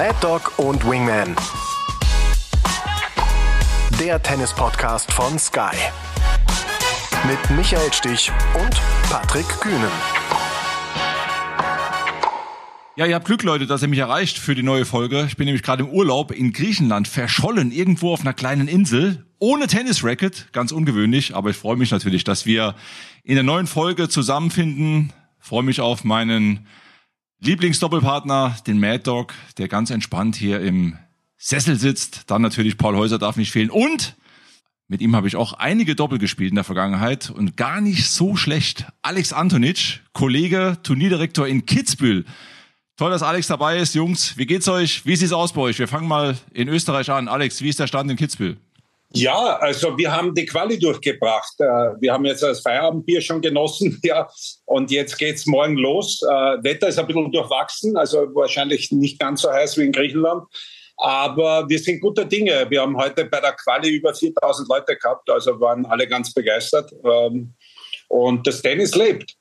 Mad 0.00 0.16
Dog 0.22 0.58
und 0.58 0.82
Wingman. 0.88 1.36
Der 4.00 4.22
Tennis-Podcast 4.22 5.12
von 5.12 5.38
Sky. 5.38 5.76
Mit 7.26 7.38
Michael 7.54 7.92
Stich 7.92 8.32
und 8.54 8.80
Patrick 9.10 9.46
Kühnen. 9.60 9.90
Ja, 12.96 13.04
ihr 13.04 13.14
habt 13.14 13.26
Glück, 13.26 13.42
Leute, 13.42 13.66
dass 13.66 13.82
ihr 13.82 13.88
mich 13.88 13.98
erreicht 13.98 14.38
für 14.38 14.54
die 14.54 14.62
neue 14.62 14.86
Folge. 14.86 15.26
Ich 15.26 15.36
bin 15.36 15.44
nämlich 15.44 15.62
gerade 15.62 15.82
im 15.82 15.90
Urlaub 15.90 16.30
in 16.30 16.54
Griechenland, 16.54 17.06
verschollen, 17.06 17.70
irgendwo 17.70 18.14
auf 18.14 18.22
einer 18.22 18.32
kleinen 18.32 18.68
Insel, 18.68 19.26
ohne 19.38 19.66
Tennisracket, 19.66 20.48
ganz 20.52 20.72
ungewöhnlich, 20.72 21.36
aber 21.36 21.50
ich 21.50 21.58
freue 21.58 21.76
mich 21.76 21.90
natürlich, 21.90 22.24
dass 22.24 22.46
wir 22.46 22.74
in 23.22 23.34
der 23.34 23.44
neuen 23.44 23.66
Folge 23.66 24.08
zusammenfinden. 24.08 25.12
freue 25.40 25.62
mich 25.62 25.82
auf 25.82 26.04
meinen 26.04 26.66
Lieblingsdoppelpartner, 27.42 28.56
den 28.66 28.78
Mad 28.78 29.02
Dog, 29.04 29.32
der 29.56 29.68
ganz 29.68 29.90
entspannt 29.90 30.36
hier 30.36 30.60
im 30.60 30.98
Sessel 31.38 31.76
sitzt. 31.76 32.24
Dann 32.26 32.42
natürlich 32.42 32.76
Paul 32.76 32.96
Häuser 32.96 33.18
darf 33.18 33.36
nicht 33.36 33.50
fehlen. 33.50 33.70
Und 33.70 34.14
mit 34.88 35.00
ihm 35.00 35.16
habe 35.16 35.26
ich 35.26 35.36
auch 35.36 35.54
einige 35.54 35.94
Doppel 35.94 36.18
gespielt 36.18 36.50
in 36.50 36.56
der 36.56 36.64
Vergangenheit 36.64 37.30
und 37.30 37.56
gar 37.56 37.80
nicht 37.80 38.10
so 38.10 38.36
schlecht. 38.36 38.86
Alex 39.00 39.32
Antonic, 39.32 40.00
Kollege, 40.12 40.76
Turnierdirektor 40.82 41.46
in 41.46 41.64
Kitzbühel. 41.64 42.26
Toll, 42.96 43.10
dass 43.10 43.22
Alex 43.22 43.46
dabei 43.46 43.78
ist. 43.78 43.94
Jungs, 43.94 44.36
wie 44.36 44.44
geht's 44.44 44.68
euch? 44.68 45.06
Wie 45.06 45.16
sieht's 45.16 45.32
aus 45.32 45.54
bei 45.54 45.62
euch? 45.62 45.78
Wir 45.78 45.88
fangen 45.88 46.08
mal 46.08 46.36
in 46.52 46.68
Österreich 46.68 47.08
an. 47.10 47.28
Alex, 47.28 47.62
wie 47.62 47.70
ist 47.70 47.80
der 47.80 47.86
Stand 47.86 48.10
in 48.10 48.18
Kitzbühel? 48.18 48.58
Ja, 49.12 49.56
also 49.56 49.98
wir 49.98 50.12
haben 50.12 50.34
die 50.34 50.46
Quali 50.46 50.78
durchgebracht. 50.78 51.54
Äh, 51.58 51.64
wir 52.00 52.12
haben 52.12 52.24
jetzt 52.24 52.42
das 52.42 52.60
Feierabendbier 52.60 53.20
schon 53.20 53.40
genossen, 53.40 53.98
ja, 54.04 54.28
und 54.66 54.90
jetzt 54.90 55.18
geht's 55.18 55.46
morgen 55.46 55.76
los. 55.76 56.22
Äh, 56.22 56.62
Wetter 56.62 56.88
ist 56.88 56.98
ein 56.98 57.06
bisschen 57.06 57.32
durchwachsen, 57.32 57.96
also 57.96 58.18
wahrscheinlich 58.34 58.92
nicht 58.92 59.18
ganz 59.18 59.42
so 59.42 59.50
heiß 59.50 59.76
wie 59.78 59.84
in 59.84 59.92
Griechenland. 59.92 60.44
Aber 60.96 61.68
wir 61.68 61.78
sind 61.78 62.00
guter 62.00 62.24
Dinge. 62.24 62.66
Wir 62.68 62.82
haben 62.82 62.96
heute 62.96 63.24
bei 63.24 63.40
der 63.40 63.52
Quali 63.52 63.88
über 63.88 64.14
4000 64.14 64.68
Leute 64.68 64.96
gehabt, 64.96 65.28
also 65.30 65.58
waren 65.58 65.86
alle 65.86 66.06
ganz 66.06 66.32
begeistert. 66.32 66.92
Ähm, 67.04 67.54
und 68.08 68.46
das 68.46 68.62
Tennis 68.62 68.94
lebt. 68.94 69.34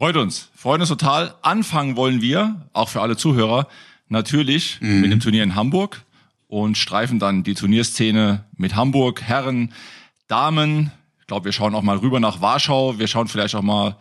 Freut 0.00 0.16
uns, 0.16 0.50
freut 0.56 0.80
uns 0.80 0.88
total. 0.88 1.34
Anfangen 1.42 1.96
wollen 1.96 2.20
wir, 2.20 2.68
auch 2.72 2.88
für 2.88 3.02
alle 3.02 3.16
Zuhörer, 3.16 3.68
natürlich 4.08 4.80
mhm. 4.80 5.00
mit 5.00 5.12
dem 5.12 5.20
Turnier 5.20 5.44
in 5.44 5.54
Hamburg 5.54 6.02
und 6.54 6.78
streifen 6.78 7.18
dann 7.18 7.42
die 7.42 7.54
Turnierszene 7.54 8.44
mit 8.56 8.76
Hamburg, 8.76 9.22
Herren, 9.22 9.72
Damen. 10.28 10.92
Ich 11.18 11.26
glaube, 11.26 11.46
wir 11.46 11.52
schauen 11.52 11.74
auch 11.74 11.82
mal 11.82 11.96
rüber 11.96 12.20
nach 12.20 12.40
Warschau. 12.40 12.96
Wir 12.96 13.08
schauen 13.08 13.26
vielleicht 13.26 13.56
auch 13.56 13.62
mal 13.62 13.96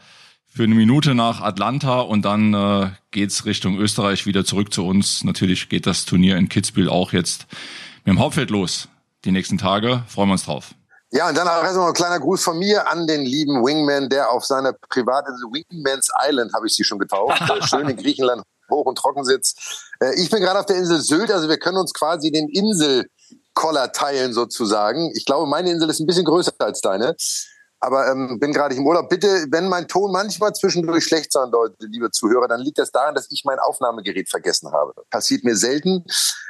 für 0.46 0.62
eine 0.62 0.76
Minute 0.76 1.16
nach 1.16 1.42
Atlanta 1.42 2.02
und 2.02 2.24
dann 2.24 2.54
äh, 2.54 2.92
geht's 3.10 3.46
Richtung 3.46 3.80
Österreich 3.80 4.28
wieder 4.28 4.46
zurück 4.46 4.72
zu 4.72 4.86
uns. 4.86 5.24
Natürlich 5.24 5.68
geht 5.68 5.88
das 5.88 6.06
Turnier 6.06 6.38
in 6.38 6.48
Kitzbühel 6.48 6.90
auch 6.90 7.12
jetzt 7.12 7.48
mit 8.06 8.14
dem 8.14 8.20
Hauptfeld 8.20 8.52
los. 8.52 8.88
Die 9.26 9.32
nächsten 9.32 9.58
Tage 9.58 10.04
freuen 10.08 10.30
wir 10.30 10.34
uns 10.34 10.46
drauf. 10.46 10.76
Ja, 11.10 11.30
und 11.30 11.36
dann 11.36 11.48
auch 11.48 11.64
erstmal 11.64 11.88
ein 11.88 11.94
kleiner 11.96 12.20
Gruß 12.20 12.44
von 12.44 12.60
mir 12.60 12.88
an 12.88 13.08
den 13.08 13.26
lieben 13.26 13.66
Wingman, 13.66 14.10
der 14.10 14.30
auf 14.30 14.46
seiner 14.46 14.74
Privatinsel 14.74 15.48
Wingman's 15.52 16.10
Island, 16.24 16.54
habe 16.54 16.68
ich 16.68 16.74
sie 16.74 16.84
schon 16.84 17.00
getauft, 17.00 17.42
schön 17.68 17.90
in 17.90 17.98
Griechenland 17.98 18.44
hoch 18.74 18.86
und 18.86 18.98
trocken 18.98 19.24
sitzt. 19.24 19.60
Äh, 20.00 20.16
ich 20.16 20.30
bin 20.30 20.42
gerade 20.42 20.60
auf 20.60 20.66
der 20.66 20.78
Insel 20.78 21.02
Sylt, 21.02 21.32
also 21.32 21.50
wir 21.50 21.58
können 21.58 21.78
uns 21.78 21.94
quasi 21.94 22.32
den 22.32 22.50
Inselkoller 22.50 23.92
teilen 23.92 24.34
sozusagen. 24.34 25.12
Ich 25.16 25.26
glaube, 25.26 25.48
meine 25.48 25.72
Insel 25.72 25.90
ist 25.90 26.00
ein 26.00 26.08
bisschen 26.08 26.26
größer 26.26 26.54
als 26.60 26.82
deine. 26.82 27.16
Aber 27.84 28.10
ähm, 28.10 28.40
bin 28.40 28.54
gerade 28.54 28.76
im 28.76 28.88
Urlaub. 28.88 29.10
Bitte, 29.10 29.46
wenn 29.52 29.68
mein 29.68 29.90
Ton 29.90 30.14
manchmal 30.14 30.54
zwischendurch 30.54 31.04
schlecht 31.04 31.34
sein 31.34 31.52
sollte, 31.52 31.76
liebe 31.86 32.12
Zuhörer, 32.12 32.48
dann 32.48 32.62
liegt 32.62 32.78
das 32.80 32.92
daran, 32.92 33.14
dass 33.14 33.30
ich 33.30 33.44
mein 33.44 33.60
Aufnahmegerät 33.60 34.30
vergessen 34.30 34.72
habe. 34.72 34.94
Passiert 35.10 35.44
mir 35.44 35.58
selten. 35.58 36.06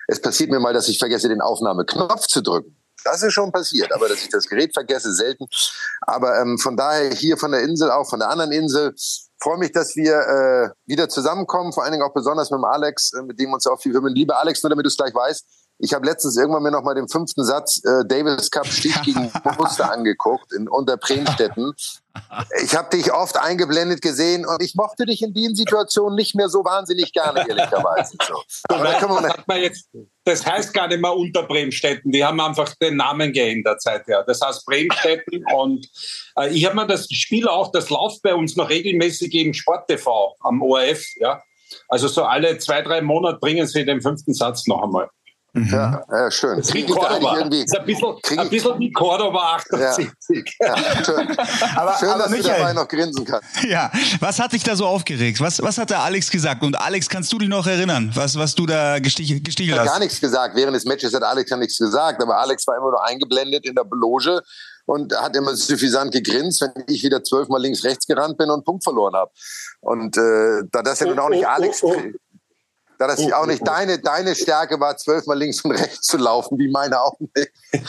Es 0.08 0.22
passiert 0.22 0.52
mir 0.52 0.60
mal, 0.60 0.74
dass 0.74 0.90
ich 0.90 1.00
vergesse, 1.00 1.30
den 1.30 1.42
Aufnahmeknopf 1.42 2.28
zu 2.28 2.44
drücken. 2.44 2.78
Das 3.04 3.24
ist 3.24 3.34
schon 3.34 3.52
passiert, 3.52 3.92
aber 3.92 4.08
dass 4.08 4.20
ich 4.20 4.30
das 4.30 4.48
Gerät 4.48 4.74
vergesse, 4.74 5.12
selten. 5.12 5.48
Aber 6.02 6.40
ähm, 6.40 6.60
von 6.60 6.78
daher 6.78 7.12
hier 7.12 7.38
von 7.38 7.52
der 7.52 7.62
Insel, 7.62 7.90
auch 7.90 8.08
von 8.08 8.20
der 8.20 8.30
anderen 8.30 8.52
Insel, 8.52 8.94
freue 9.44 9.58
mich, 9.58 9.74
dass 9.74 9.96
wir 9.98 10.14
äh, 10.16 10.70
wieder 10.90 11.10
zusammenkommen, 11.10 11.74
vor 11.74 11.84
allen 11.84 11.92
Dingen 11.92 12.04
auch 12.04 12.14
besonders 12.14 12.50
mit 12.50 12.60
dem 12.60 12.64
Alex, 12.64 13.12
äh, 13.12 13.22
mit 13.24 13.38
dem 13.40 13.52
uns 13.52 13.68
auch 13.68 13.80
viel 13.80 13.92
verbinden. 13.92 14.16
Lieber 14.16 14.40
Alex, 14.40 14.64
nur 14.64 14.70
damit 14.70 14.86
du 14.86 14.88
es 14.88 14.96
gleich 14.96 15.14
weißt, 15.14 15.46
ich 15.80 15.94
habe 15.94 16.06
letztens 16.06 16.38
irgendwann 16.38 16.64
mir 16.64 16.72
noch 16.72 16.84
mal 16.84 16.96
den 16.96 17.10
fünften 17.10 17.44
Satz 17.44 17.82
äh, 17.84 18.06
Davis 18.06 18.52
Cup 18.52 18.68
Stich 18.68 19.02
gegen 19.02 19.32
Muster 19.58 19.92
angeguckt 19.92 20.54
in 20.54 20.70
unter 20.70 20.98
Bremstetten. 20.98 21.74
Ich 22.64 22.76
habe 22.76 22.96
dich 22.96 23.12
oft 23.12 23.38
eingeblendet 23.38 24.02
gesehen 24.02 24.46
und 24.46 24.62
ich 24.62 24.76
mochte 24.76 25.06
dich 25.06 25.24
in 25.24 25.34
den 25.34 25.56
Situationen 25.56 26.16
nicht 26.16 26.36
mehr 26.36 26.48
so 26.48 26.64
wahnsinnig 26.64 27.12
gerne 27.12 27.46
ehrlicherweise. 27.48 28.18
So. 28.26 28.44
Aber 28.70 28.84
da 28.84 28.94
kann 28.94 29.10
man 29.48 29.62
jetzt, 29.62 29.90
das 30.24 30.46
heißt 30.46 30.74
gar 30.74 30.88
nicht 30.88 31.02
mehr 31.02 31.14
unter 31.14 31.44
Bremstetten. 31.44 32.12
Die 32.12 32.24
haben 32.24 32.40
einfach 32.40 32.74
den 32.76 32.98
Namen 32.98 33.34
geändert 33.34 33.82
seither. 33.82 34.24
Das 34.24 34.42
heißt 34.42 34.66
Bremstetten 34.66 35.44
und 35.54 35.90
äh, 36.38 36.50
ich 36.50 36.66
habe 36.66 36.76
mir 36.76 36.88
das 36.88 37.08
Spiel 37.10 37.48
auch, 37.48 37.72
das 37.72 37.90
läuft 37.90 38.22
bei 38.22 38.36
uns 38.36 38.56
noch 38.56 38.70
regelmäßig 38.70 39.34
im 39.34 39.54
Sport 39.54 39.88
TV 39.88 40.36
am 40.42 40.62
ORF. 40.62 41.04
Ja, 41.16 41.42
also 41.90 42.08
so 42.08 42.24
alle 42.24 42.58
zwei 42.60 42.82
drei 42.82 43.02
Monate 43.02 43.40
bringen 43.40 43.66
sie 43.68 43.86
den 43.86 44.02
fünften 44.02 44.34
Satz 44.34 44.68
noch 44.68 44.84
einmal. 44.84 45.10
Mhm. 45.56 45.70
Ja, 45.72 46.04
ja, 46.12 46.32
schön. 46.32 46.58
Das 46.58 46.74
ist, 46.74 46.88
Cordoba. 46.88 47.38
ist 47.38 47.78
ein 47.78 47.86
bisschen, 47.86 48.40
ein 48.40 48.50
bisschen 48.50 48.80
wie 48.80 48.92
Cordoba 48.92 49.58
78. 49.58 50.58
Ja. 50.60 50.76
Ja, 50.76 51.04
schön, 51.04 51.38
aber, 51.76 51.96
schön 52.00 52.10
aber 52.10 52.24
dass 52.24 52.32
Michael, 52.32 52.42
du 52.42 52.60
dabei 52.60 52.74
noch 52.74 52.88
grinsen 52.88 53.24
kannst. 53.24 53.64
Ja, 53.70 53.92
was 54.20 54.40
hat 54.40 54.52
dich 54.52 54.64
da 54.64 54.76
so 54.76 54.88
aufgeregt? 54.88 55.40
Was, 55.40 55.62
was 55.62 55.78
hat 55.78 55.92
der 55.92 56.02
Alex 56.02 56.32
gesagt? 56.32 56.64
Und 56.64 56.76
Alex, 56.80 57.08
kannst 57.08 57.32
du 57.32 57.38
dich 57.38 57.50
noch 57.50 57.68
erinnern, 57.68 58.12
was, 58.16 58.36
was 58.36 58.56
du 58.56 58.66
da 58.66 58.98
gestichelt, 58.98 59.48
hast? 59.48 59.86
gar 59.86 60.00
nichts 60.00 60.20
gesagt. 60.20 60.56
Während 60.56 60.76
des 60.76 60.86
Matches 60.86 61.14
hat 61.14 61.22
Alex 61.22 61.52
ja 61.52 61.58
nichts 61.58 61.78
gesagt. 61.78 62.22
Aber 62.24 62.38
Alex 62.40 62.66
war 62.66 62.76
immer 62.76 62.90
nur 62.90 63.06
eingeblendet 63.06 63.66
in 63.66 63.76
der 63.76 63.86
Loge 63.92 64.42
und 64.86 65.16
hat 65.16 65.36
immer 65.36 65.56
suffisant 65.56 66.12
gegrinst, 66.12 66.62
wenn 66.62 66.84
ich 66.88 67.04
wieder 67.04 67.24
zwölfmal 67.24 67.62
links, 67.62 67.84
rechts 67.84 68.08
gerannt 68.08 68.38
bin 68.40 68.48
und 68.48 68.56
einen 68.56 68.64
Punkt 68.64 68.84
verloren 68.84 69.14
habe. 69.14 69.32
Und 69.82 70.18
äh, 70.18 70.64
da 70.72 70.82
das 70.82 71.00
ja 71.00 71.08
nun 71.08 71.20
auch 71.20 71.30
nicht 71.30 71.46
oh, 71.46 71.48
oh, 71.48 71.54
Alex... 71.54 71.84
Oh, 71.84 71.94
oh 71.96 72.02
da 72.98 73.08
das 73.08 73.20
oh, 73.20 73.32
auch 73.32 73.46
nicht 73.46 73.62
oh, 73.62 73.66
oh. 73.68 73.72
deine, 73.72 74.00
deine 74.00 74.36
Stärke 74.36 74.80
war, 74.80 74.98
zwölfmal 74.98 75.38
links 75.38 75.62
und 75.62 75.72
rechts 75.72 76.08
zu 76.08 76.18
laufen, 76.18 76.58
wie 76.58 76.70
meine 76.70 77.02
auch 77.02 77.20
nicht. 77.20 77.52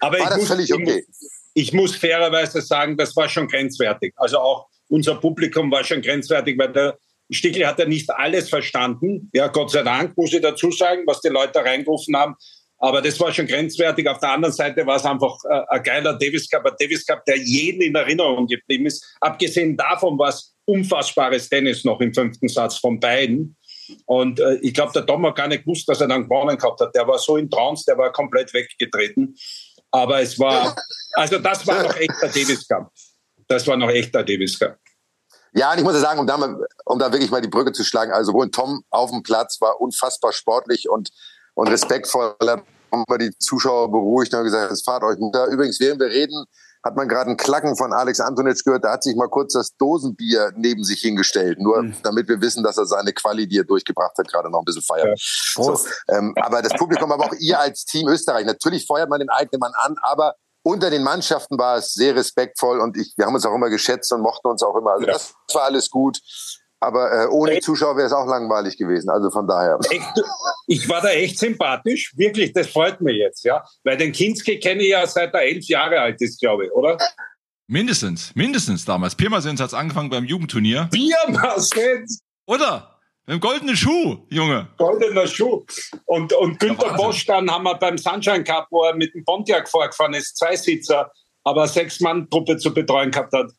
Aber 0.00 0.18
war 0.18 0.28
das 0.28 0.38
muss, 0.38 0.48
völlig 0.48 0.72
okay? 0.72 0.82
Ich 0.82 1.06
muss, 1.06 1.30
ich 1.54 1.72
muss 1.72 1.96
fairerweise 1.96 2.60
sagen, 2.60 2.96
das 2.96 3.14
war 3.16 3.28
schon 3.28 3.48
grenzwertig. 3.48 4.14
Also 4.16 4.38
auch 4.38 4.66
unser 4.88 5.16
Publikum 5.16 5.70
war 5.70 5.84
schon 5.84 6.02
grenzwertig, 6.02 6.58
weil 6.58 6.72
der 6.72 6.98
Stickel 7.30 7.66
hat 7.66 7.78
ja 7.78 7.86
nicht 7.86 8.10
alles 8.10 8.48
verstanden. 8.48 9.30
Ja, 9.32 9.48
Gott 9.48 9.70
sei 9.70 9.82
Dank, 9.82 10.16
muss 10.16 10.32
ich 10.32 10.42
dazu 10.42 10.70
sagen, 10.70 11.02
was 11.06 11.20
die 11.20 11.28
Leute 11.28 11.58
reingerufen 11.58 12.16
haben. 12.16 12.36
Aber 12.78 13.00
das 13.00 13.18
war 13.18 13.32
schon 13.32 13.46
grenzwertig. 13.46 14.06
Auf 14.08 14.18
der 14.18 14.30
anderen 14.30 14.54
Seite 14.54 14.86
war 14.86 14.96
es 14.96 15.04
einfach 15.04 15.36
äh, 15.48 15.62
ein 15.68 15.82
geiler 15.82 16.12
Davis 16.18 16.48
Cup, 16.48 16.64
ein 16.66 16.74
Davis 16.78 17.06
Cup, 17.06 17.24
der 17.24 17.38
jeden 17.38 17.80
in 17.80 17.94
Erinnerung 17.94 18.46
geblieben 18.46 18.86
ist. 18.86 19.16
Abgesehen 19.20 19.76
davon 19.76 20.18
war 20.18 20.28
es 20.28 20.54
unfassbares 20.66 21.48
Tennis 21.48 21.84
noch 21.84 22.00
im 22.00 22.12
fünften 22.12 22.48
Satz 22.48 22.76
von 22.76 23.00
beiden. 23.00 23.56
Und 24.04 24.40
äh, 24.40 24.56
ich 24.56 24.74
glaube, 24.74 24.92
der 24.92 25.06
Tom 25.06 25.24
hat 25.26 25.36
gar 25.36 25.48
nicht 25.48 25.64
gewusst, 25.64 25.88
dass 25.88 26.00
er 26.00 26.08
dann 26.08 26.24
gewonnen 26.24 26.58
gehabt 26.58 26.80
hat. 26.80 26.94
Der 26.94 27.06
war 27.06 27.18
so 27.18 27.36
in 27.36 27.48
Trance, 27.48 27.84
der 27.86 27.96
war 27.96 28.12
komplett 28.12 28.52
weggetreten. 28.52 29.34
Aber 29.90 30.20
es 30.20 30.38
war, 30.38 30.76
also 31.14 31.38
das 31.38 31.66
war 31.66 31.82
noch 31.82 31.96
echter 31.96 32.28
Davis 32.28 32.66
Cup. 32.68 32.90
Das 33.48 33.66
war 33.66 33.76
noch 33.76 33.90
echter 33.90 34.22
Davis 34.24 34.58
Cup. 34.58 34.76
Ja, 35.52 35.72
und 35.72 35.78
ich 35.78 35.84
muss 35.84 35.94
ja 35.94 36.00
sagen, 36.00 36.20
um 36.20 36.26
da, 36.26 36.36
mal, 36.36 36.66
um 36.84 36.98
da 36.98 37.10
wirklich 37.12 37.30
mal 37.30 37.40
die 37.40 37.48
Brücke 37.48 37.72
zu 37.72 37.82
schlagen, 37.82 38.12
also 38.12 38.34
wohl 38.34 38.50
Tom 38.50 38.82
auf 38.90 39.10
dem 39.10 39.22
Platz 39.22 39.60
war 39.60 39.80
unfassbar 39.80 40.32
sportlich 40.32 40.88
und, 40.88 41.10
und 41.54 41.68
respektvoll. 41.68 42.34
Haben 42.40 43.04
wir 43.08 43.18
die 43.18 43.36
Zuschauer 43.38 43.90
beruhigt 43.90 44.34
und 44.34 44.44
gesagt, 44.44 44.70
es 44.70 44.82
fahrt 44.82 45.02
euch 45.02 45.18
runter. 45.18 45.46
Übrigens, 45.46 45.80
während 45.80 46.00
wir 46.00 46.08
reden, 46.08 46.44
hat 46.86 46.96
man 46.96 47.08
gerade 47.08 47.26
einen 47.26 47.36
Klacken 47.36 47.76
von 47.76 47.92
Alex 47.92 48.20
Antonic 48.20 48.64
gehört, 48.64 48.84
da 48.84 48.92
hat 48.92 49.02
sich 49.02 49.16
mal 49.16 49.28
kurz 49.28 49.54
das 49.54 49.76
Dosenbier 49.76 50.52
neben 50.54 50.84
sich 50.84 51.00
hingestellt, 51.00 51.58
nur 51.60 51.82
mhm. 51.82 51.96
damit 52.04 52.28
wir 52.28 52.40
wissen, 52.40 52.62
dass 52.62 52.78
er 52.78 52.86
seine 52.86 53.12
Quali, 53.12 53.48
die 53.48 53.58
er 53.58 53.64
durchgebracht 53.64 54.16
hat, 54.16 54.28
gerade 54.28 54.50
noch 54.50 54.60
ein 54.60 54.64
bisschen 54.64 54.82
feiert. 54.82 55.06
Ja. 55.08 55.64
So, 55.64 55.78
ähm, 56.08 56.32
aber 56.40 56.62
das 56.62 56.72
Publikum, 56.74 57.10
aber 57.10 57.24
auch 57.24 57.34
ihr 57.40 57.58
als 57.58 57.84
Team 57.84 58.06
Österreich, 58.08 58.46
natürlich 58.46 58.86
feuert 58.86 59.10
man 59.10 59.18
den 59.18 59.30
eigenen 59.30 59.58
Mann 59.58 59.72
an, 59.74 59.96
aber 60.00 60.36
unter 60.62 60.90
den 60.90 61.02
Mannschaften 61.02 61.58
war 61.58 61.76
es 61.76 61.92
sehr 61.92 62.14
respektvoll 62.14 62.80
und 62.80 62.96
ich, 62.96 63.14
wir 63.16 63.26
haben 63.26 63.34
uns 63.34 63.46
auch 63.46 63.54
immer 63.54 63.70
geschätzt 63.70 64.12
und 64.12 64.20
mochten 64.20 64.48
uns 64.48 64.62
auch 64.62 64.76
immer. 64.76 64.92
Also 64.92 65.06
ja. 65.06 65.12
das 65.12 65.34
war 65.52 65.64
alles 65.64 65.90
gut. 65.90 66.18
Aber 66.86 67.10
äh, 67.10 67.26
ohne? 67.26 67.58
Zuschauer 67.58 67.96
wäre 67.96 68.06
es 68.06 68.12
auch 68.12 68.26
langweilig 68.26 68.76
gewesen. 68.78 69.10
Also 69.10 69.28
von 69.30 69.48
daher. 69.48 69.76
Echt, 69.90 70.22
ich 70.68 70.88
war 70.88 71.00
da 71.00 71.08
echt 71.08 71.36
sympathisch. 71.36 72.12
Wirklich, 72.16 72.52
das 72.52 72.68
freut 72.68 73.00
mich 73.00 73.16
jetzt, 73.16 73.44
ja. 73.44 73.64
Weil 73.82 73.96
den 73.96 74.12
Kinski 74.12 74.60
kenne 74.60 74.82
ich 74.82 74.90
ja 74.90 75.04
seit 75.04 75.34
er 75.34 75.42
elf 75.42 75.66
Jahre 75.66 75.98
alt 75.98 76.22
ist, 76.22 76.40
glaube 76.40 76.66
ich, 76.66 76.72
oder? 76.72 76.96
Mindestens, 77.66 78.32
mindestens 78.36 78.84
damals. 78.84 79.16
Pirmasens 79.16 79.60
hat 79.60 79.66
es 79.66 79.74
angefangen 79.74 80.10
beim 80.10 80.24
Jugendturnier. 80.24 80.88
Pirmasens! 80.92 82.20
Oder? 82.46 82.96
Mit 83.26 83.34
dem 83.34 83.40
goldenen 83.40 83.76
Schuh, 83.76 84.18
Junge. 84.30 84.68
Goldener 84.78 85.26
Schuh. 85.26 85.66
Und, 86.04 86.32
und 86.34 86.60
Günter 86.60 86.94
Bosch 86.94 87.26
dann 87.26 87.50
haben 87.50 87.64
wir 87.64 87.74
beim 87.74 87.98
Sunshine 87.98 88.44
Cup, 88.44 88.68
wo 88.70 88.84
er 88.84 88.94
mit 88.94 89.12
dem 89.12 89.24
Pontiac 89.24 89.68
vorgefahren 89.68 90.14
ist, 90.14 90.36
Zweisitzer, 90.36 91.10
aber 91.42 91.66
sechs 91.66 91.98
Mann 91.98 92.30
Truppe 92.30 92.56
zu 92.58 92.72
betreuen 92.72 93.10
gehabt 93.10 93.32
hat. 93.32 93.50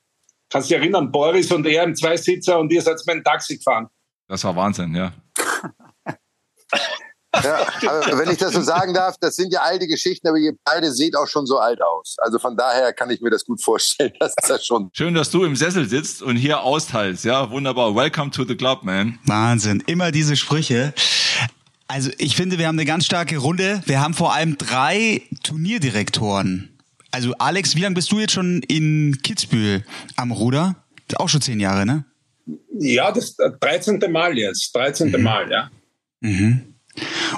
Kannst 0.49 0.69
du 0.69 0.73
dich 0.73 0.81
erinnern, 0.81 1.11
Boris 1.11 1.51
und 1.51 1.65
er 1.65 1.83
im 1.83 1.95
Zweisitzer 1.95 2.59
und 2.59 2.71
ihr 2.71 2.81
seid 2.81 2.95
mit 3.05 3.15
dem 3.17 3.23
Taxi 3.23 3.57
gefahren. 3.57 3.87
Das 4.27 4.43
war 4.43 4.55
Wahnsinn, 4.55 4.95
ja. 4.95 5.13
Ja, 7.43 7.67
aber 7.87 8.17
wenn 8.17 8.31
ich 8.31 8.37
das 8.37 8.53
so 8.53 8.61
sagen 8.61 8.93
darf, 8.93 9.15
das 9.19 9.35
sind 9.35 9.53
ja 9.53 9.61
alte 9.61 9.87
Geschichten, 9.87 10.27
aber 10.27 10.37
ihr 10.37 10.53
beide 10.63 10.91
seht 10.91 11.15
auch 11.15 11.27
schon 11.27 11.45
so 11.45 11.59
alt 11.59 11.81
aus. 11.81 12.15
Also 12.19 12.39
von 12.39 12.57
daher 12.57 12.93
kann 12.93 13.09
ich 13.09 13.21
mir 13.21 13.29
das 13.29 13.45
gut 13.45 13.61
vorstellen, 13.61 14.13
dass 14.19 14.33
das 14.35 14.65
schon. 14.65 14.89
Schön, 14.93 15.13
dass 15.13 15.29
du 15.29 15.43
im 15.43 15.55
Sessel 15.55 15.87
sitzt 15.87 16.21
und 16.21 16.35
hier 16.35 16.61
austeilst. 16.61 17.25
Ja, 17.25 17.51
wunderbar. 17.51 17.95
Welcome 17.95 18.31
to 18.31 18.43
the 18.43 18.55
club, 18.55 18.83
man. 18.83 19.19
Wahnsinn. 19.25 19.83
Immer 19.85 20.11
diese 20.11 20.35
Sprüche. 20.35 20.93
Also 21.87 22.11
ich 22.17 22.35
finde, 22.35 22.57
wir 22.57 22.67
haben 22.67 22.75
eine 22.75 22.85
ganz 22.85 23.05
starke 23.05 23.37
Runde. 23.37 23.81
Wir 23.85 24.01
haben 24.01 24.13
vor 24.13 24.33
allem 24.33 24.57
drei 24.57 25.21
Turnierdirektoren. 25.43 26.76
Also 27.11 27.33
Alex, 27.39 27.75
wie 27.75 27.81
lange 27.81 27.95
bist 27.95 28.11
du 28.11 28.19
jetzt 28.19 28.33
schon 28.33 28.61
in 28.63 29.19
Kitzbühel 29.23 29.83
am 30.15 30.31
Ruder? 30.31 30.75
Auch 31.15 31.29
schon 31.29 31.41
zehn 31.41 31.59
Jahre, 31.59 31.85
ne? 31.85 32.05
Ja, 32.79 33.11
das 33.11 33.35
13. 33.35 33.99
Mal 34.11 34.37
jetzt. 34.37 34.75
13. 34.75 35.11
Mhm. 35.11 35.21
Mal, 35.23 35.49
ja. 35.49 35.71
Mhm. 36.19 36.73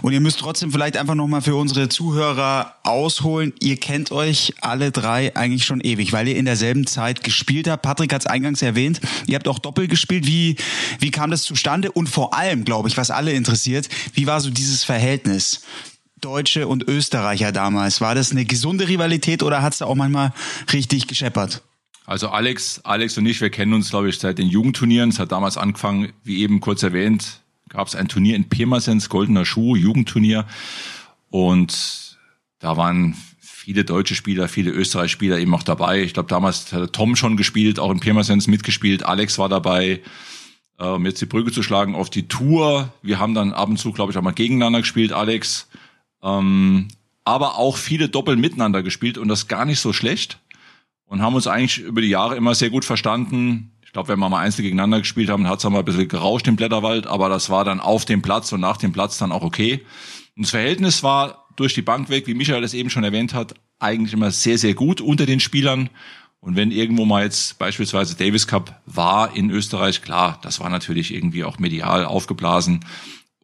Und 0.01 0.13
ihr 0.13 0.21
müsst 0.21 0.39
trotzdem 0.39 0.71
vielleicht 0.71 0.95
einfach 0.95 1.15
nochmal 1.15 1.41
für 1.41 1.55
unsere 1.55 1.89
Zuhörer 1.89 2.75
ausholen. 2.83 3.53
Ihr 3.59 3.77
kennt 3.77 4.11
euch 4.11 4.53
alle 4.61 4.91
drei 4.91 5.35
eigentlich 5.35 5.65
schon 5.65 5.81
ewig, 5.81 6.13
weil 6.13 6.27
ihr 6.27 6.37
in 6.37 6.45
derselben 6.45 6.87
Zeit 6.87 7.23
gespielt 7.23 7.67
habt. 7.67 7.83
Patrick 7.83 8.13
hat 8.13 8.21
es 8.21 8.27
eingangs 8.27 8.61
erwähnt. 8.61 9.01
Ihr 9.27 9.35
habt 9.35 9.47
auch 9.47 9.59
doppelt 9.59 9.89
gespielt. 9.89 10.25
Wie, 10.27 10.55
wie 10.99 11.11
kam 11.11 11.31
das 11.31 11.43
zustande? 11.43 11.91
Und 11.91 12.07
vor 12.07 12.33
allem, 12.33 12.63
glaube 12.63 12.87
ich, 12.87 12.97
was 12.97 13.11
alle 13.11 13.33
interessiert, 13.33 13.89
wie 14.13 14.27
war 14.27 14.39
so 14.39 14.49
dieses 14.49 14.83
Verhältnis? 14.83 15.61
Deutsche 16.21 16.67
und 16.67 16.87
Österreicher 16.87 17.51
damals. 17.51 18.01
War 18.01 18.15
das 18.15 18.31
eine 18.31 18.45
gesunde 18.45 18.87
Rivalität 18.87 19.43
oder 19.43 19.61
hat 19.61 19.73
es 19.73 19.79
da 19.79 19.85
auch 19.85 19.95
manchmal 19.95 20.33
richtig 20.73 21.07
gescheppert? 21.07 21.63
Also 22.05 22.29
Alex, 22.29 22.81
Alex 22.83 23.17
und 23.17 23.25
ich, 23.27 23.39
wir 23.39 23.51
kennen 23.51 23.73
uns, 23.73 23.91
glaube 23.91 24.09
ich, 24.09 24.17
seit 24.17 24.39
den 24.39 24.47
Jugendturnieren. 24.47 25.09
Es 25.09 25.19
hat 25.19 25.31
damals 25.31 25.57
angefangen, 25.57 26.11
wie 26.23 26.39
eben 26.39 26.59
kurz 26.59 26.81
erwähnt, 26.81 27.41
gab 27.69 27.87
es 27.87 27.95
ein 27.95 28.07
Turnier 28.07 28.35
in 28.35 28.49
Pirmasens, 28.49 29.09
Goldener 29.09 29.45
Schuh, 29.45 29.75
Jugendturnier. 29.75 30.45
Und 31.29 32.17
da 32.57 32.77
waren 32.77 33.15
viele 33.39 33.85
deutsche 33.85 34.15
Spieler, 34.15 34.47
viele 34.47 34.71
Österreicher 34.71 35.09
Spieler 35.09 35.37
eben 35.37 35.53
auch 35.53 35.61
dabei. 35.61 36.01
Ich 36.01 36.15
glaube, 36.15 36.29
damals 36.29 36.73
hat 36.73 36.93
Tom 36.93 37.15
schon 37.15 37.37
gespielt, 37.37 37.77
auch 37.77 37.91
in 37.91 37.99
Pirmasens 37.99 38.47
mitgespielt. 38.47 39.03
Alex 39.03 39.37
war 39.37 39.47
dabei, 39.47 40.01
um 40.79 41.05
jetzt 41.05 41.21
die 41.21 41.27
Brücke 41.27 41.51
zu 41.51 41.61
schlagen 41.61 41.93
auf 41.93 42.09
die 42.09 42.27
Tour. 42.27 42.91
Wir 43.03 43.19
haben 43.19 43.35
dann 43.35 43.53
ab 43.53 43.69
und 43.69 43.77
zu, 43.77 43.91
glaube 43.91 44.11
ich, 44.11 44.17
auch 44.17 44.23
mal 44.23 44.31
gegeneinander 44.31 44.79
gespielt, 44.79 45.13
Alex. 45.13 45.67
Ähm, 46.23 46.87
aber 47.23 47.57
auch 47.57 47.77
viele 47.77 48.09
Doppel 48.09 48.35
miteinander 48.35 48.81
gespielt 48.81 49.17
und 49.17 49.27
das 49.27 49.47
gar 49.47 49.65
nicht 49.65 49.79
so 49.79 49.93
schlecht. 49.93 50.39
Und 51.05 51.21
haben 51.21 51.35
uns 51.35 51.47
eigentlich 51.47 51.79
über 51.79 52.01
die 52.01 52.09
Jahre 52.09 52.35
immer 52.35 52.55
sehr 52.55 52.69
gut 52.69 52.85
verstanden. 52.85 53.71
Ich 53.83 53.93
glaube, 53.93 54.09
wenn 54.09 54.19
wir 54.19 54.29
mal 54.29 54.41
einzeln 54.41 54.63
gegeneinander 54.63 54.99
gespielt 54.99 55.29
haben, 55.29 55.47
hat 55.47 55.59
es 55.59 55.69
mal 55.69 55.79
ein 55.79 55.85
bisschen 55.85 56.07
gerauscht 56.07 56.47
im 56.47 56.55
Blätterwald, 56.55 57.07
aber 57.07 57.29
das 57.29 57.49
war 57.49 57.65
dann 57.65 57.79
auf 57.79 58.05
dem 58.05 58.21
Platz 58.21 58.51
und 58.51 58.61
nach 58.61 58.77
dem 58.77 58.91
Platz 58.91 59.17
dann 59.17 59.31
auch 59.31 59.41
okay. 59.41 59.83
Und 60.35 60.45
das 60.45 60.51
Verhältnis 60.51 61.01
war 61.01 61.47
durch 61.55 61.73
die 61.73 61.81
Bank 61.81 62.09
weg, 62.09 62.27
wie 62.27 62.35
Michael 62.35 62.61
das 62.61 62.73
eben 62.73 62.89
schon 62.89 63.03
erwähnt 63.03 63.33
hat, 63.33 63.55
eigentlich 63.79 64.13
immer 64.13 64.31
sehr, 64.31 64.57
sehr 64.57 64.75
gut 64.75 65.01
unter 65.01 65.25
den 65.25 65.39
Spielern. 65.39 65.89
Und 66.39 66.55
wenn 66.55 66.71
irgendwo 66.71 67.05
mal 67.05 67.23
jetzt 67.23 67.59
beispielsweise 67.59 68.15
Davis 68.15 68.47
Cup 68.47 68.81
war 68.85 69.35
in 69.35 69.49
Österreich, 69.49 70.01
klar, 70.01 70.39
das 70.41 70.59
war 70.59 70.69
natürlich 70.69 71.13
irgendwie 71.13 71.43
auch 71.43 71.59
medial 71.59 72.05
aufgeblasen 72.05 72.85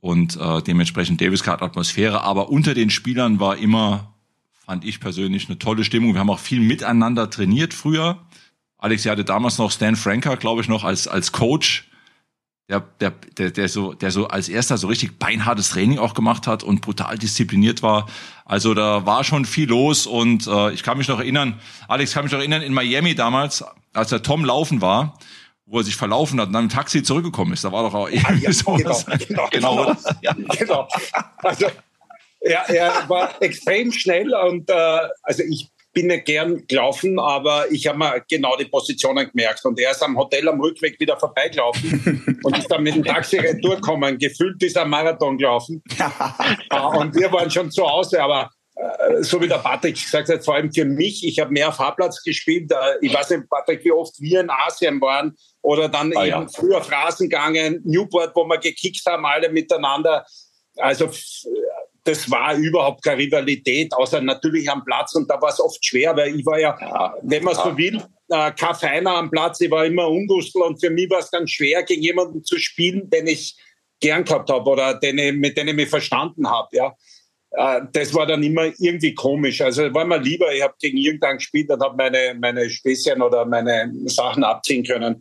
und 0.05 0.37
äh, 0.39 0.61
dementsprechend 0.61 1.19
Davis 1.19 1.41
Cup 1.41 1.63
Atmosphäre. 1.63 2.21
Aber 2.21 2.49
unter 2.49 2.75
den 2.75 2.91
Spielern 2.91 3.39
war 3.39 3.57
immer, 3.57 4.13
fand 4.63 4.85
ich 4.85 4.99
persönlich, 4.99 5.49
eine 5.49 5.57
tolle 5.57 5.83
Stimmung. 5.83 6.13
Wir 6.13 6.19
haben 6.19 6.29
auch 6.29 6.37
viel 6.37 6.59
miteinander 6.59 7.27
trainiert 7.31 7.73
früher. 7.73 8.19
Alex, 8.77 9.03
ihr 9.03 9.11
hatte 9.11 9.25
damals 9.25 9.57
noch 9.57 9.71
Stan 9.71 9.95
Franker, 9.95 10.37
glaube 10.37 10.61
ich, 10.61 10.67
noch 10.67 10.83
als, 10.83 11.07
als 11.07 11.31
Coach, 11.31 11.89
der, 12.69 12.81
der, 12.99 13.13
der, 13.39 13.49
der, 13.49 13.67
so, 13.67 13.93
der 13.93 14.11
so 14.11 14.27
als 14.27 14.47
erster 14.47 14.77
so 14.77 14.85
richtig 14.85 15.17
beinhartes 15.17 15.69
Training 15.69 15.97
auch 15.97 16.13
gemacht 16.13 16.45
hat 16.45 16.61
und 16.61 16.81
brutal 16.81 17.17
diszipliniert 17.17 17.81
war. 17.81 18.05
Also 18.45 18.75
da 18.75 19.07
war 19.07 19.23
schon 19.23 19.43
viel 19.43 19.69
los 19.69 20.05
und 20.05 20.45
äh, 20.45 20.71
ich 20.71 20.83
kann 20.83 20.99
mich 20.99 21.07
noch 21.07 21.19
erinnern, 21.19 21.59
Alex 21.87 22.13
kann 22.13 22.25
mich 22.25 22.31
noch 22.31 22.39
erinnern, 22.39 22.61
in 22.61 22.73
Miami 22.73 23.15
damals, 23.15 23.63
als 23.91 24.09
der 24.09 24.21
Tom 24.21 24.45
laufen 24.45 24.81
war, 24.81 25.17
wo 25.65 25.79
er 25.79 25.83
sich 25.83 25.95
verlaufen 25.95 26.39
hat 26.39 26.47
und 26.47 26.53
dann 26.53 26.65
im 26.65 26.69
Taxi 26.69 27.03
zurückgekommen 27.03 27.53
ist. 27.53 27.63
Da 27.63 27.71
war 27.71 27.83
doch 27.83 27.93
auch 27.93 28.07
ah, 28.07 28.33
ja, 28.33 28.51
so 28.51 28.73
genau, 28.73 28.99
genau, 29.27 29.47
genau, 29.49 29.85
genau. 29.85 29.95
Ja. 30.21 30.33
genau. 30.33 30.87
Also 31.37 31.67
er, 32.39 32.69
er 32.69 33.09
war 33.09 33.41
extrem 33.41 33.91
schnell 33.91 34.33
und 34.33 34.69
äh, 34.69 34.99
also 35.23 35.43
ich 35.43 35.69
bin 35.95 36.07
nicht 36.07 36.25
gern 36.25 36.67
gelaufen, 36.67 37.17
aber 37.17 37.71
ich 37.71 37.87
habe 37.87 37.97
mir 37.97 38.23
genau 38.29 38.55
die 38.57 38.65
Positionen 38.65 39.31
gemerkt. 39.31 39.65
Und 39.65 39.79
er 39.79 39.91
ist 39.91 40.03
am 40.03 40.17
Hotel 40.17 40.47
am 40.47 40.59
Rückweg 40.59 40.99
wieder 40.99 41.17
vorbeigelaufen 41.17 42.39
und 42.43 42.57
ist 42.57 42.67
dann 42.69 42.83
mit 42.83 42.95
dem 42.95 43.03
Taxi 43.03 43.37
durchgekommen. 43.61 44.19
Gefühlt 44.19 44.61
ist 44.61 44.75
er 44.75 44.85
Marathon 44.85 45.37
gelaufen. 45.37 45.81
Ah, 46.69 46.87
und 46.97 47.15
wir 47.15 47.31
waren 47.31 47.49
schon 47.49 47.71
zu 47.71 47.89
Hause, 47.89 48.21
aber 48.21 48.43
äh, 48.43 48.54
so 49.21 49.41
wie 49.41 49.47
der 49.47 49.59
Patrick 49.59 49.95
gesagt 49.95 50.27
hat, 50.29 50.43
vor 50.43 50.55
allem 50.55 50.71
für 50.71 50.85
mich, 50.85 51.25
ich 51.25 51.39
habe 51.39 51.51
mehr 51.51 51.71
Fahrplatz 51.71 52.21
gespielt. 52.21 52.71
Äh, 52.71 52.97
ich 53.01 53.13
weiß 53.13 53.29
nicht, 53.31 53.49
Patrick, 53.49 53.83
wie 53.85 53.91
oft 53.91 54.19
wir 54.19 54.41
in 54.41 54.49
Asien 54.49 54.99
waren 54.99 55.35
oder 55.61 55.87
dann 55.87 56.15
ah, 56.15 56.25
eben 56.25 56.41
ja. 56.41 56.47
früher 56.47 56.81
gegangen, 57.17 57.81
Newport, 57.85 58.35
wo 58.35 58.45
wir 58.45 58.57
gekickt 58.57 59.05
haben, 59.05 59.25
alle 59.25 59.49
miteinander. 59.49 60.25
Also 60.77 61.09
das 62.03 62.29
war 62.29 62.55
überhaupt 62.55 63.03
keine 63.03 63.19
Rivalität, 63.19 63.93
außer 63.93 64.21
natürlich 64.21 64.69
am 64.69 64.83
Platz. 64.83 65.15
Und 65.15 65.29
da 65.29 65.41
war 65.41 65.49
es 65.49 65.59
oft 65.59 65.83
schwer, 65.83 66.15
weil 66.15 66.35
ich 66.35 66.45
war 66.45 66.59
ja, 66.59 66.77
ja 66.79 67.15
wenn 67.23 67.43
man 67.43 67.55
ja. 67.55 67.63
so 67.63 67.77
will, 67.77 68.03
äh, 68.29 68.51
kein 68.51 68.75
Feiner 68.75 69.15
am 69.15 69.31
Platz. 69.31 69.61
Ich 69.61 69.71
war 69.71 69.85
immer 69.85 70.09
Ungustel 70.09 70.61
und 70.61 70.79
für 70.79 70.89
mich 70.89 71.09
war 71.09 71.19
es 71.19 71.29
dann 71.29 71.47
schwer, 71.47 71.83
gegen 71.83 72.03
jemanden 72.03 72.43
zu 72.43 72.59
spielen, 72.59 73.09
den 73.09 73.27
ich 73.27 73.57
gern 74.01 74.25
gehabt 74.25 74.49
habe 74.49 74.69
oder 74.69 74.93
den 74.95 75.17
ich, 75.17 75.33
mit 75.33 75.57
dem 75.57 75.69
ich 75.69 75.75
mich 75.75 75.89
verstanden 75.89 76.49
habe. 76.49 76.67
Ja. 76.73 76.93
Äh, 77.57 77.81
das 77.91 78.13
war 78.13 78.25
dann 78.25 78.43
immer 78.43 78.65
irgendwie 78.79 79.13
komisch. 79.13 79.61
Also 79.61 79.93
war 79.93 80.05
mir 80.05 80.19
lieber, 80.19 80.53
ich 80.53 80.61
habe 80.61 80.73
gegen 80.79 80.97
irgendeinen 80.97 81.37
gespielt 81.37 81.69
und 81.69 81.81
habe 81.81 81.95
meine, 81.95 82.35
meine 82.39 82.69
Späßchen 82.69 83.21
oder 83.21 83.45
meine 83.45 83.91
Sachen 84.05 84.43
abziehen 84.43 84.83
können. 84.83 85.19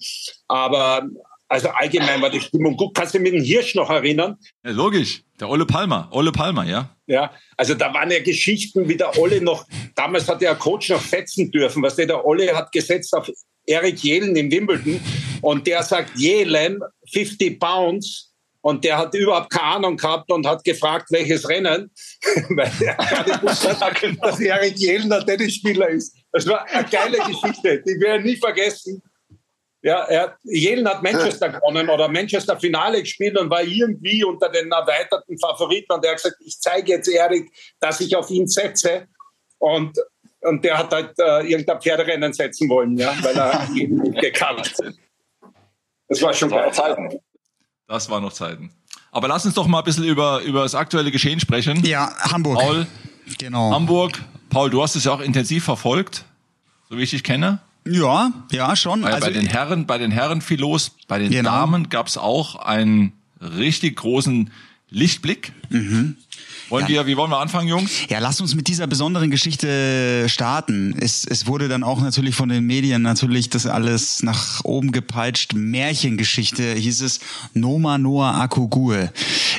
Aber 0.48 1.08
also 1.48 1.69
allgemein 1.69 2.20
war 2.20 2.31
die 2.31 2.40
Stimmung 2.40 2.76
gut. 2.76 2.94
Kannst 2.94 3.14
du 3.14 3.20
mich 3.20 3.32
mit 3.32 3.42
dem 3.42 3.44
Hirsch 3.44 3.75
noch 3.75 3.90
erinnern? 3.90 4.36
Ja, 4.64 4.72
logisch. 4.72 5.22
Der 5.38 5.48
Olle 5.48 5.66
Palmer. 5.66 6.08
Olle 6.10 6.32
Palmer, 6.32 6.64
ja. 6.64 6.90
Ja, 7.06 7.32
also 7.56 7.75
da 7.75 7.92
waren 7.92 8.10
ja 8.10 8.22
Geschichten, 8.22 8.88
wie 8.88 8.96
der 8.96 9.16
Olle 9.19 9.40
noch, 9.42 9.66
damals 9.94 10.26
hat 10.28 10.40
der 10.40 10.54
Coach 10.54 10.90
noch 10.90 11.02
setzen 11.02 11.50
dürfen. 11.50 11.82
Was 11.82 11.96
der, 11.96 12.06
der 12.06 12.25
Olle 12.25 12.54
hat 12.56 12.72
gesetzt 12.72 13.14
auf 13.14 13.30
Eric 13.66 14.02
Jelen 14.02 14.37
in 14.37 14.50
Wimbledon 14.50 15.00
und 15.42 15.66
der 15.66 15.82
sagt 15.82 16.18
Jelen 16.18 16.80
50 17.12 17.61
Pounds 17.61 18.34
und 18.64 18.83
der 18.83 18.97
hat 18.97 19.14
überhaupt 19.14 19.50
keine 19.50 19.76
Ahnung 19.76 19.97
gehabt 19.99 20.33
und 20.33 20.47
hat 20.47 20.64
gefragt, 20.64 21.11
welches 21.11 21.47
Rennen, 21.47 21.90
weil 22.49 22.73
er 22.80 22.94
gar 22.94 23.42
wusste, 23.42 23.76
dass 24.23 24.40
Eric 24.40 24.78
Jelen 24.78 25.11
der 25.11 25.25
Tennisspieler 25.25 25.90
ist. 25.90 26.16
Das 26.33 26.47
war 26.49 26.66
eine 26.71 26.88
geile 26.88 27.18
Geschichte, 27.18 27.83
die 27.83 28.00
wir 28.00 28.18
nie 28.21 28.37
vergessen. 28.37 29.02
Ja, 29.83 30.04
er, 30.04 30.38
Jelen 30.44 30.88
hat 30.88 31.02
Manchester 31.02 31.50
gewonnen 31.50 31.90
oder 31.90 32.09
Manchester 32.09 32.59
Finale 32.59 33.00
gespielt 33.00 33.38
und 33.38 33.50
war 33.50 33.62
irgendwie 33.62 34.25
unter 34.25 34.49
den 34.49 34.73
erweiterten 34.73 35.38
Favoriten. 35.38 35.92
Und 35.92 36.02
er 36.02 36.12
hat 36.12 36.23
gesagt, 36.23 36.37
ich 36.40 36.59
zeige 36.59 36.92
jetzt 36.92 37.09
Erik, 37.09 37.52
dass 37.80 38.00
ich 38.00 38.16
auf 38.16 38.30
ihn 38.30 38.49
setze. 38.49 39.09
Und, 39.59 39.99
und 40.40 40.64
der 40.64 40.78
hat 40.78 40.90
halt 40.90 41.12
äh, 41.18 41.47
irgendein 41.47 41.83
Pferderennen 41.83 42.33
setzen 42.33 42.71
wollen, 42.71 42.97
ja, 42.97 43.14
weil 43.21 43.37
er 43.37 43.68
ihn 43.76 43.99
nicht 43.99 44.23
gekannt 44.23 44.73
hat. 44.78 44.94
Das 46.09 46.23
war 46.23 46.33
schon 46.33 46.49
geil. 46.49 46.73
Zeiten. 46.73 47.21
Das 47.87 48.09
waren 48.09 48.23
noch 48.23 48.33
Zeiten. 48.33 48.71
Aber 49.12 49.29
lass 49.29 49.45
uns 49.47 49.55
doch 49.55 49.67
mal 49.67 49.79
ein 49.79 49.85
bisschen 49.85 50.05
über, 50.05 50.41
über 50.43 50.62
das 50.62 50.75
aktuelle 50.75 51.11
Geschehen 51.11 51.38
sprechen. 51.38 51.85
Ja, 51.85 52.12
Hamburg. 52.19 52.59
Paul, 52.59 52.87
genau. 53.38 53.73
Hamburg. 53.73 54.21
Paul, 54.50 54.71
du 54.71 54.83
hast 54.83 54.97
es 54.97 55.05
ja 55.05 55.12
auch 55.12 55.21
intensiv 55.21 55.64
verfolgt, 55.64 56.25
so 56.88 56.99
wie 56.99 57.03
ich 57.03 57.11
dich 57.11 57.23
kenne. 57.23 57.61
Ja, 57.87 58.33
ja, 58.50 58.75
schon. 58.76 59.03
Weil 59.03 59.14
also, 59.14 59.26
bei 59.26 59.33
den 59.33 59.47
Herren, 59.47 59.87
bei 59.87 59.99
den 59.99 60.11
Herren 60.11 60.41
viel 60.41 60.61
los, 60.61 60.93
bei 61.07 61.19
den 61.19 61.31
genau. 61.31 61.50
Damen 61.50 61.91
gab 61.91 62.07
es 62.07 62.17
auch 62.17 62.57
einen 62.57 63.12
richtig 63.41 63.97
großen 63.97 64.50
Lichtblick. 64.91 65.53
Mhm. 65.69 66.17
Wollen 66.71 66.85
ja. 66.85 66.88
wir, 66.88 67.06
wie 67.06 67.16
wollen 67.16 67.30
wir 67.30 67.38
anfangen, 67.38 67.68
Jungs? 67.68 68.09
Ja, 68.09 68.21
lass 68.21 68.40
uns 68.40 68.54
mit 68.54 68.68
dieser 68.68 68.87
besonderen 68.87 69.30
Geschichte 69.30 70.26
starten. 70.28 70.94
Es, 70.99 71.26
es 71.26 71.47
wurde 71.47 71.68
dann 71.68 71.83
auch 71.83 72.00
natürlich 72.00 72.35
von 72.35 72.49
den 72.49 72.64
Medien 72.64 73.02
natürlich 73.02 73.50
das 73.50 73.66
alles 73.66 74.23
nach 74.23 74.64
oben 74.64 74.90
gepeitscht. 74.90 75.52
Märchengeschichte 75.52 76.73
hieß 76.75 77.02
es 77.02 77.21
Noma 77.52 77.99
Noah 77.99 78.40
Akugul. 78.40 79.11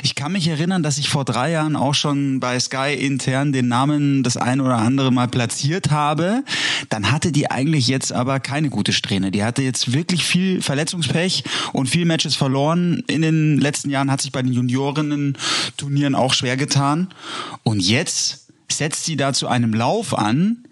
Ich 0.02 0.16
kann 0.16 0.32
mich 0.32 0.48
erinnern, 0.48 0.82
dass 0.82 0.98
ich 0.98 1.08
vor 1.08 1.24
drei 1.24 1.52
Jahren 1.52 1.76
auch 1.76 1.94
schon 1.94 2.40
bei 2.40 2.58
Sky 2.58 2.94
intern 2.94 3.52
den 3.52 3.68
Namen 3.68 4.24
das 4.24 4.36
ein 4.36 4.60
oder 4.60 4.78
andere 4.78 5.12
mal 5.12 5.28
platziert 5.28 5.90
habe. 5.90 6.42
Dann 6.88 7.12
hatte 7.12 7.30
die 7.30 7.50
eigentlich 7.50 7.86
jetzt 7.86 8.12
aber 8.12 8.40
keine 8.40 8.68
gute 8.68 8.92
Strähne. 8.92 9.30
Die 9.30 9.44
hatte 9.44 9.62
jetzt 9.62 9.92
wirklich 9.92 10.24
viel 10.24 10.60
Verletzungspech 10.60 11.44
und 11.72 11.88
viel 11.88 12.04
Matches 12.04 12.34
verloren. 12.34 13.04
In 13.06 13.22
den 13.22 13.58
letzten 13.58 13.90
Jahren 13.90 14.10
hat 14.10 14.20
sich 14.20 14.32
bei 14.32 14.42
den 14.42 14.52
Juniorinnen-Turnieren 14.52 16.14
auch 16.16 16.34
schwer 16.34 16.56
getan 16.56 16.95
gefahren 16.96 17.08
und 17.62 17.80
jetzt 17.80 18.46
setzt 18.70 19.04
sie 19.04 19.16
da 19.16 19.32
zu 19.32 19.48
einem 19.48 19.74
Lauf 19.74 20.16
an 20.16 20.64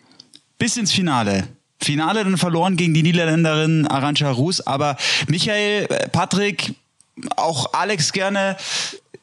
bis 0.59 0.77
ins 0.77 0.93
Finale. 0.93 1.45
Finale 1.83 2.25
dann 2.25 2.39
verloren 2.39 2.77
gegen 2.77 2.95
die 2.95 3.03
Niederländerin 3.03 3.87
Arantxa 3.87 4.31
Rus, 4.31 4.67
aber 4.67 4.97
Michael, 5.29 5.87
äh, 5.91 6.09
Patrick, 6.09 6.75
auch 7.37 7.73
Alex 7.75 8.13
gerne. 8.13 8.57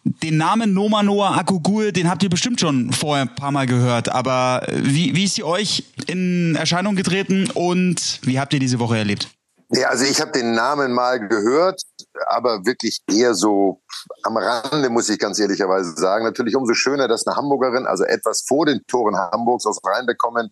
den 0.03 0.37
Namen 0.37 0.73
Noma 0.73 1.03
Noah 1.03 1.37
Akugul, 1.37 1.91
den 1.91 2.09
habt 2.09 2.23
ihr 2.23 2.29
bestimmt 2.29 2.59
schon 2.59 2.91
vorher 2.91 3.23
ein 3.23 3.35
paar 3.35 3.51
Mal 3.51 3.67
gehört, 3.67 4.09
aber 4.09 4.65
wie, 4.71 5.15
wie 5.15 5.25
ist 5.25 5.35
sie 5.35 5.43
euch 5.43 5.83
in 6.07 6.55
Erscheinung 6.55 6.95
getreten 6.95 7.49
und 7.53 8.19
wie 8.23 8.39
habt 8.39 8.51
ihr 8.53 8.59
diese 8.59 8.79
Woche 8.79 8.97
erlebt? 8.97 9.29
Ja, 9.73 9.89
also 9.89 10.05
ich 10.05 10.19
habe 10.19 10.31
den 10.31 10.53
Namen 10.53 10.91
mal 10.91 11.19
gehört, 11.27 11.83
aber 12.27 12.65
wirklich 12.65 13.01
eher 13.09 13.33
so 13.33 13.81
am 14.23 14.37
Rande, 14.37 14.89
muss 14.89 15.09
ich 15.09 15.19
ganz 15.19 15.39
ehrlicherweise 15.39 15.93
sagen. 15.95 16.25
Natürlich 16.25 16.55
umso 16.55 16.73
schöner, 16.73 17.07
dass 17.07 17.25
eine 17.27 17.35
Hamburgerin, 17.35 17.85
also 17.85 18.03
etwas 18.03 18.43
vor 18.47 18.65
den 18.65 18.81
Toren 18.87 19.17
Hamburgs 19.17 19.65
aus 19.65 19.79
Rheinbekommen, 19.83 20.51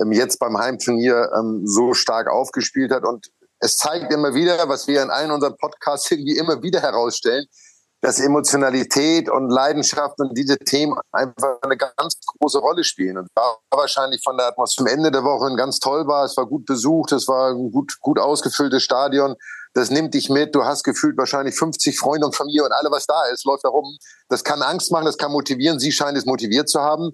ähm, 0.00 0.12
jetzt 0.12 0.38
beim 0.38 0.58
Heimturnier 0.58 1.30
ähm, 1.38 1.62
so 1.66 1.94
stark 1.94 2.28
aufgespielt 2.28 2.92
hat. 2.92 3.04
Und 3.04 3.30
es 3.60 3.76
zeigt 3.76 4.12
immer 4.12 4.34
wieder, 4.34 4.68
was 4.68 4.86
wir 4.86 5.02
in 5.02 5.10
allen 5.10 5.30
unseren 5.30 5.56
Podcasts 5.56 6.10
irgendwie 6.10 6.36
immer 6.36 6.62
wieder 6.62 6.80
herausstellen, 6.80 7.46
dass 8.04 8.20
Emotionalität 8.20 9.30
und 9.30 9.48
Leidenschaft 9.48 10.18
und 10.18 10.36
diese 10.36 10.58
Themen 10.58 10.94
einfach 11.10 11.56
eine 11.62 11.78
ganz 11.78 12.14
große 12.38 12.58
Rolle 12.58 12.84
spielen. 12.84 13.16
Und 13.16 13.28
war 13.34 13.58
wahrscheinlich 13.70 14.22
von 14.22 14.36
der 14.36 14.48
Atmosphäre 14.48 14.90
am 14.90 14.94
Ende 14.94 15.10
der 15.10 15.24
Woche 15.24 15.56
ganz 15.56 15.78
toll 15.78 16.06
war. 16.06 16.24
Es 16.24 16.36
war 16.36 16.46
gut 16.46 16.66
besucht, 16.66 17.12
es 17.12 17.26
war 17.28 17.52
ein 17.52 17.70
gut, 17.72 17.98
gut 18.00 18.18
ausgefülltes 18.18 18.82
Stadion. 18.82 19.34
Das 19.74 19.90
nimmt 19.90 20.14
dich 20.14 20.30
mit. 20.30 20.54
Du 20.54 20.64
hast 20.64 20.84
gefühlt 20.84 21.18
wahrscheinlich 21.18 21.56
50 21.56 21.98
Freunde 21.98 22.26
und 22.26 22.36
Familie 22.36 22.64
und 22.64 22.72
alle, 22.72 22.90
was 22.90 23.06
da 23.06 23.24
ist, 23.26 23.44
läuft 23.44 23.64
da 23.64 23.68
rum. 23.68 23.96
Das 24.28 24.44
kann 24.44 24.62
Angst 24.62 24.92
machen, 24.92 25.04
das 25.04 25.18
kann 25.18 25.32
motivieren. 25.32 25.80
Sie 25.80 25.90
scheint 25.90 26.16
es 26.16 26.26
motiviert 26.26 26.68
zu 26.68 26.80
haben. 26.80 27.10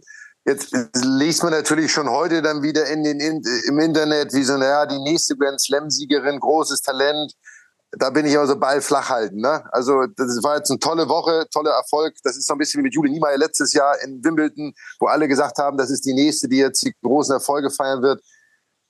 Jetzt 0.47 0.75
liest 0.95 1.43
man 1.43 1.53
natürlich 1.53 1.93
schon 1.93 2.11
heute 2.11 2.43
dann 2.43 2.63
wieder 2.63 2.87
in 2.87 3.03
den, 3.03 3.21
in, 3.21 3.43
im 3.67 3.79
Internet, 3.79 4.33
wie 4.33 4.43
so, 4.43 4.57
naja, 4.57 4.87
die 4.87 4.99
nächste 4.99 5.37
Grand 5.37 5.61
Slam-Siegerin, 5.61 6.39
großes 6.39 6.83
Talent. 6.83 7.33
Da 7.93 8.11
bin 8.11 8.25
ich 8.25 8.37
aber 8.37 8.47
so 8.47 8.57
Ball 8.57 8.81
flach 8.81 9.09
halten. 9.09 9.41
Ne? 9.41 9.65
Also 9.73 10.07
das 10.17 10.43
war 10.43 10.57
jetzt 10.57 10.71
eine 10.71 10.79
tolle 10.79 11.09
Woche, 11.09 11.47
toller 11.53 11.73
Erfolg. 11.73 12.15
Das 12.23 12.37
ist 12.37 12.47
so 12.47 12.55
ein 12.55 12.59
bisschen 12.59 12.79
wie 12.79 12.85
mit 12.85 12.95
Julie 12.95 13.13
Niemeyer 13.13 13.37
letztes 13.37 13.73
Jahr 13.73 14.01
in 14.03 14.23
Wimbledon, 14.23 14.73
wo 14.99 15.07
alle 15.07 15.29
gesagt 15.29 15.59
haben, 15.59 15.77
das 15.77 15.91
ist 15.91 16.05
die 16.05 16.15
nächste, 16.15 16.49
die 16.49 16.59
jetzt 16.59 16.85
die 16.85 16.95
großen 17.03 17.33
Erfolge 17.35 17.71
feiern 17.71 18.03
wird. 18.03 18.23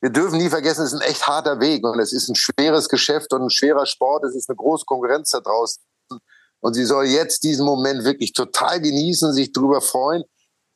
Wir 0.00 0.11
dürfen 0.11 0.38
nie 0.38 0.49
vergessen, 0.49 0.85
es 0.85 0.92
ist 0.92 1.00
ein 1.00 1.09
echt 1.09 1.26
harter 1.26 1.61
Weg 1.61 1.85
und 1.85 1.99
es 2.00 2.12
ist 2.12 2.28
ein 2.28 2.35
schweres 2.35 2.88
Geschäft 2.88 3.33
und 3.33 3.42
ein 3.42 3.50
schwerer 3.50 3.87
Sport. 3.87 4.25
Es 4.25 4.35
ist 4.35 4.49
eine 4.49 4.57
große 4.57 4.85
Konkurrenz 4.87 5.30
da 5.30 5.40
draußen. 5.40 5.83
Und 6.61 6.75
sie 6.75 6.85
soll 6.85 7.07
jetzt 7.07 7.42
diesen 7.42 7.66
Moment 7.66 8.04
wirklich 8.04 8.33
total 8.33 8.80
genießen, 8.80 9.33
sich 9.33 9.52
drüber 9.52 9.80
freuen 9.80 10.25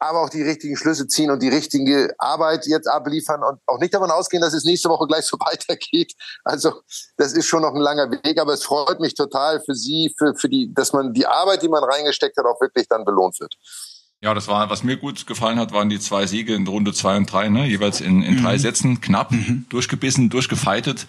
aber 0.05 0.21
auch 0.21 0.29
die 0.29 0.43
richtigen 0.43 0.77
Schlüsse 0.77 1.07
ziehen 1.07 1.31
und 1.31 1.43
die 1.43 1.49
richtige 1.49 2.15
Arbeit 2.19 2.67
jetzt 2.67 2.87
abliefern 2.87 3.43
und 3.43 3.59
auch 3.67 3.79
nicht 3.79 3.95
davon 3.95 4.11
ausgehen, 4.11 4.43
dass 4.43 4.53
es 4.53 4.65
nächste 4.65 4.91
Woche 4.91 5.07
gleich 5.07 5.25
so 5.25 5.39
weitergeht. 5.41 6.13
Also 6.45 6.83
das 7.17 7.33
ist 7.33 7.47
schon 7.47 7.63
noch 7.63 7.75
ein 7.75 7.81
langer 7.81 8.11
Weg, 8.11 8.39
aber 8.39 8.53
es 8.53 8.65
freut 8.65 9.01
mich 9.01 9.15
total 9.15 9.61
für 9.61 9.75
Sie, 9.75 10.15
für, 10.19 10.35
für 10.35 10.49
die, 10.49 10.73
dass 10.75 10.93
man 10.93 11.15
die 11.15 11.27
Arbeit, 11.27 11.63
die 11.63 11.69
man 11.69 11.83
reingesteckt 11.83 12.37
hat, 12.37 12.45
auch 12.45 12.61
wirklich 12.61 12.87
dann 12.89 13.05
belohnt 13.05 13.41
wird. 13.41 13.57
Ja, 14.25 14.33
das 14.33 14.49
war, 14.49 14.71
was 14.71 14.83
mir 14.83 14.97
gut 14.97 15.27
gefallen 15.27 15.59
hat, 15.59 15.73
waren 15.73 15.91
die 15.91 16.01
zwei 16.01 16.25
Siege 16.25 16.55
in 16.55 16.67
Runde 16.67 16.95
zwei 16.95 17.19
und 17.19 17.31
drei, 17.31 17.51
ne? 17.51 17.67
jeweils 17.67 18.01
in, 18.01 18.23
in 18.23 18.37
mhm. 18.37 18.43
drei 18.43 18.57
Sätzen, 18.57 19.03
knapp, 19.03 19.33
mhm. 19.33 19.67
durchgebissen, 19.69 20.31
durchgefeitet. 20.31 21.07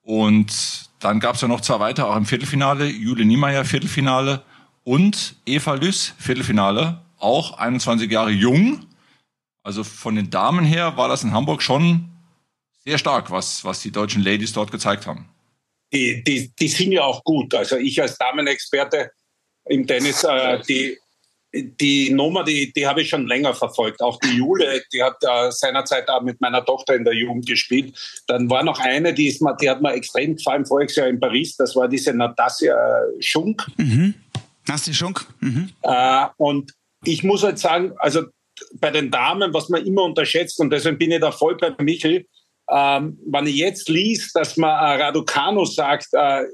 Und 0.00 0.88
dann 0.98 1.20
gab's 1.20 1.42
ja 1.42 1.48
noch 1.48 1.60
zwei 1.60 1.78
weiter, 1.78 2.08
auch 2.08 2.16
im 2.16 2.24
Viertelfinale, 2.24 2.86
Jule 2.86 3.26
Niemeyer 3.26 3.66
Viertelfinale 3.66 4.42
und 4.82 5.36
Eva 5.44 5.74
Lüss 5.74 6.14
Viertelfinale 6.16 7.02
auch 7.18 7.58
21 7.58 8.10
Jahre 8.10 8.30
jung. 8.30 8.86
Also 9.62 9.84
von 9.84 10.16
den 10.16 10.30
Damen 10.30 10.64
her 10.64 10.96
war 10.96 11.08
das 11.08 11.22
in 11.22 11.32
Hamburg 11.32 11.60
schon 11.60 12.08
sehr 12.78 12.96
stark, 12.96 13.30
was, 13.30 13.62
was 13.66 13.82
die 13.82 13.92
deutschen 13.92 14.22
Ladies 14.22 14.54
dort 14.54 14.70
gezeigt 14.70 15.06
haben. 15.06 15.28
Die, 15.92 16.24
die, 16.24 16.50
die 16.58 16.68
sind 16.68 16.92
ja 16.92 17.02
auch 17.02 17.22
gut. 17.24 17.54
Also 17.54 17.76
ich 17.76 18.00
als 18.00 18.16
Damenexperte 18.16 19.10
im 19.66 19.86
Tennis, 19.86 20.24
äh, 20.24 20.62
die, 20.66 20.96
die 21.54 22.10
Nummer, 22.12 22.44
die, 22.44 22.72
die 22.72 22.86
habe 22.86 23.02
ich 23.02 23.08
schon 23.08 23.26
länger 23.26 23.54
verfolgt. 23.54 24.00
Auch 24.00 24.18
die 24.20 24.36
Jule, 24.36 24.82
die 24.92 25.02
hat 25.02 25.16
äh, 25.22 25.50
seinerzeit 25.50 26.08
auch 26.08 26.22
mit 26.22 26.40
meiner 26.40 26.64
Tochter 26.64 26.94
in 26.94 27.04
der 27.04 27.14
Jugend 27.14 27.46
gespielt. 27.46 27.96
Dann 28.26 28.50
war 28.50 28.62
noch 28.62 28.80
eine, 28.80 29.14
die, 29.14 29.28
ist 29.28 29.40
mal, 29.40 29.56
die 29.60 29.70
hat 29.70 29.80
mir 29.80 29.92
extrem 29.92 30.36
gefallen, 30.36 30.66
voriges 30.66 30.96
Jahr 30.96 31.08
in 31.08 31.20
Paris. 31.20 31.56
Das 31.56 31.76
war 31.76 31.88
diese 31.88 32.12
Natasja 32.12 32.76
Schunk. 33.20 33.66
Mhm. 33.76 34.14
Natasja 34.66 34.92
Schunk. 34.92 35.26
Mhm. 35.40 35.70
Äh, 35.82 36.26
und 36.36 36.72
ich 37.04 37.22
muss 37.22 37.42
halt 37.42 37.58
sagen, 37.58 37.92
also 37.98 38.24
bei 38.74 38.90
den 38.90 39.10
Damen, 39.10 39.52
was 39.52 39.68
man 39.68 39.84
immer 39.84 40.02
unterschätzt, 40.02 40.60
und 40.60 40.70
deswegen 40.70 40.98
bin 40.98 41.10
ich 41.10 41.20
da 41.20 41.32
voll 41.32 41.56
bei 41.56 41.74
Michel, 41.82 42.26
ähm, 42.70 43.18
wenn 43.26 43.46
ich 43.46 43.56
jetzt 43.56 43.88
liest, 43.88 44.34
dass 44.34 44.56
man 44.56 44.70
äh, 44.70 45.02
Raducanu 45.02 45.64
sagt, 45.64 46.08
äh, 46.12 46.44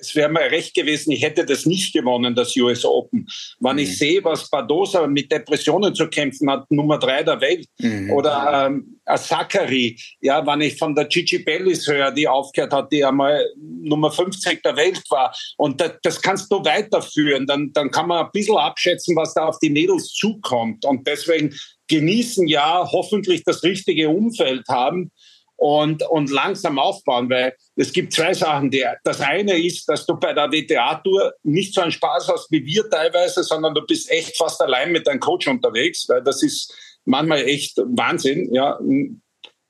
es 0.00 0.14
wäre 0.14 0.30
mir 0.30 0.50
recht 0.50 0.74
gewesen, 0.74 1.12
ich 1.12 1.22
hätte 1.22 1.44
das 1.44 1.66
nicht 1.66 1.92
gewonnen, 1.92 2.34
das 2.34 2.56
US 2.56 2.84
Open. 2.84 3.26
Wenn 3.60 3.76
mhm. 3.76 3.82
ich 3.82 3.98
sehe, 3.98 4.22
was 4.24 4.48
Badosa 4.48 5.06
mit 5.06 5.30
Depressionen 5.30 5.94
zu 5.94 6.08
kämpfen 6.08 6.50
hat, 6.50 6.70
Nummer 6.70 6.98
drei 6.98 7.22
der 7.22 7.40
Welt, 7.40 7.66
mhm. 7.78 8.10
oder 8.10 8.66
ähm, 8.66 9.00
Zachary, 9.16 9.98
ja, 10.20 10.44
wenn 10.46 10.62
ich 10.62 10.78
von 10.78 10.94
der 10.94 11.06
Gigi 11.06 11.38
Bellis 11.38 11.86
höre, 11.86 12.10
die 12.10 12.26
aufgehört 12.26 12.72
hat, 12.72 12.92
die 12.92 13.04
einmal 13.04 13.44
Nummer 13.56 14.10
50 14.10 14.62
der 14.62 14.76
Welt 14.76 15.02
war, 15.10 15.34
und 15.56 15.80
das, 15.80 15.92
das 16.02 16.22
kannst 16.22 16.50
du 16.50 16.64
weiterführen, 16.64 17.46
dann, 17.46 17.72
dann 17.72 17.90
kann 17.90 18.08
man 18.08 18.26
ein 18.26 18.32
bisschen 18.32 18.56
abschätzen, 18.56 19.16
was 19.16 19.34
da 19.34 19.46
auf 19.46 19.58
die 19.58 19.70
Mädels 19.70 20.12
zukommt. 20.12 20.84
Und 20.84 21.06
deswegen 21.06 21.54
genießen 21.88 22.46
ja 22.48 22.88
hoffentlich 22.90 23.44
das 23.44 23.62
richtige 23.62 24.08
Umfeld 24.08 24.66
haben 24.68 25.10
und, 25.56 26.02
und 26.08 26.30
langsam 26.30 26.78
aufbauen, 26.78 27.30
weil 27.30 27.54
es 27.76 27.92
gibt 27.92 28.12
zwei 28.12 28.34
Sachen. 28.34 28.70
Der, 28.70 28.98
das 29.04 29.20
eine 29.20 29.58
ist, 29.58 29.88
dass 29.88 30.06
du 30.06 30.16
bei 30.16 30.32
der 30.32 30.50
WTA-Tour 30.50 31.34
nicht 31.42 31.74
so 31.74 31.80
einen 31.80 31.92
Spaß 31.92 32.28
hast 32.28 32.50
wie 32.50 32.64
wir 32.64 32.88
teilweise, 32.90 33.42
sondern 33.42 33.74
du 33.74 33.84
bist 33.86 34.10
echt 34.10 34.36
fast 34.36 34.60
allein 34.60 34.92
mit 34.92 35.06
deinem 35.06 35.20
Coach 35.20 35.46
unterwegs, 35.48 36.08
weil 36.08 36.22
das 36.22 36.42
ist 36.42 36.74
manchmal 37.04 37.44
echt 37.44 37.76
Wahnsinn. 37.78 38.52
Ja, 38.52 38.78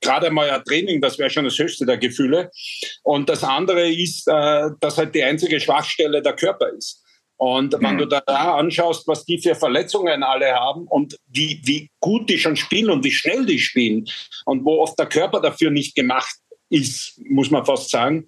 gerade 0.01 0.29
mal 0.29 0.49
ein 0.49 0.63
Training, 0.63 1.01
das 1.01 1.17
wäre 1.17 1.29
schon 1.29 1.45
das 1.45 1.57
höchste 1.57 1.85
der 1.85 1.97
Gefühle. 1.97 2.51
Und 3.03 3.29
das 3.29 3.43
andere 3.43 3.89
ist, 3.91 4.27
äh, 4.27 4.69
dass 4.79 4.97
halt 4.97 5.15
die 5.15 5.23
einzige 5.23 5.59
Schwachstelle 5.59 6.21
der 6.21 6.33
Körper 6.33 6.69
ist. 6.69 7.04
Und 7.37 7.75
wenn 7.79 7.97
du 7.97 8.05
da 8.05 8.21
anschaust, 8.25 9.07
was 9.07 9.25
die 9.25 9.39
für 9.39 9.55
Verletzungen 9.55 10.23
alle 10.23 10.53
haben 10.53 10.87
und 10.87 11.17
wie, 11.27 11.59
wie 11.63 11.89
gut 11.99 12.29
die 12.29 12.37
schon 12.37 12.55
spielen 12.55 12.89
und 12.89 13.03
wie 13.03 13.11
schnell 13.11 13.45
die 13.45 13.59
spielen 13.59 14.05
und 14.45 14.63
wo 14.63 14.81
oft 14.81 14.97
der 14.97 15.07
Körper 15.07 15.41
dafür 15.41 15.69
nicht 15.69 15.95
gemacht 15.95 16.35
ist, 16.69 17.19
muss 17.29 17.51
man 17.51 17.65
fast 17.65 17.89
sagen, 17.89 18.25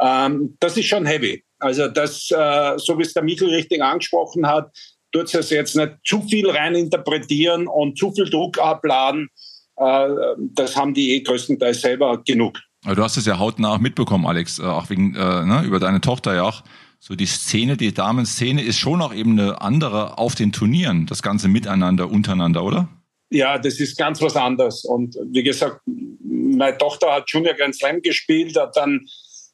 ähm, 0.00 0.56
das 0.60 0.76
ist 0.76 0.86
schon 0.86 1.06
heavy. 1.06 1.44
Also 1.58 1.88
das, 1.88 2.30
äh, 2.30 2.78
so 2.78 2.98
wie 2.98 3.02
es 3.02 3.12
der 3.12 3.22
Michel 3.22 3.50
richtig 3.50 3.82
angesprochen 3.82 4.46
hat, 4.46 4.70
tut 5.12 5.32
es 5.34 5.50
jetzt 5.50 5.76
nicht 5.76 5.92
zu 6.04 6.22
viel 6.22 6.48
reininterpretieren 6.48 7.66
und 7.66 7.98
zu 7.98 8.12
viel 8.12 8.28
Druck 8.30 8.58
abladen. 8.58 9.28
Äh, 9.76 10.08
das 10.54 10.76
haben 10.76 10.94
die 10.94 11.16
eh 11.16 11.20
größtenteils 11.20 11.80
selber 11.80 12.22
genug. 12.24 12.58
Du 12.84 13.02
hast 13.02 13.16
es 13.16 13.26
ja 13.26 13.38
hautnah 13.38 13.78
mitbekommen, 13.78 14.26
Alex, 14.26 14.58
äh, 14.58 14.62
auch 14.62 14.88
wegen, 14.88 15.14
äh, 15.14 15.44
ne, 15.44 15.62
über 15.64 15.80
deine 15.80 16.00
Tochter 16.00 16.34
ja 16.34 16.44
auch 16.44 16.62
so 16.98 17.14
die 17.14 17.26
Szene, 17.26 17.76
die 17.76 17.94
Damenszene 17.94 18.62
ist 18.62 18.78
schon 18.78 19.00
auch 19.00 19.14
eben 19.14 19.38
eine 19.38 19.60
andere 19.60 20.18
auf 20.18 20.34
den 20.34 20.52
Turnieren, 20.52 21.06
das 21.06 21.22
ganze 21.22 21.48
Miteinander, 21.48 22.10
untereinander, 22.10 22.64
oder? 22.64 22.88
Ja, 23.30 23.58
das 23.58 23.78
ist 23.78 23.96
ganz 23.96 24.20
was 24.22 24.36
anderes. 24.36 24.84
Und 24.84 25.16
wie 25.30 25.42
gesagt, 25.42 25.80
meine 25.86 26.76
Tochter 26.78 27.12
hat 27.12 27.30
Junior 27.30 27.54
Grand 27.54 27.74
Slam 27.74 28.00
gespielt, 28.02 28.58
hat 28.58 28.76
dann 28.76 29.06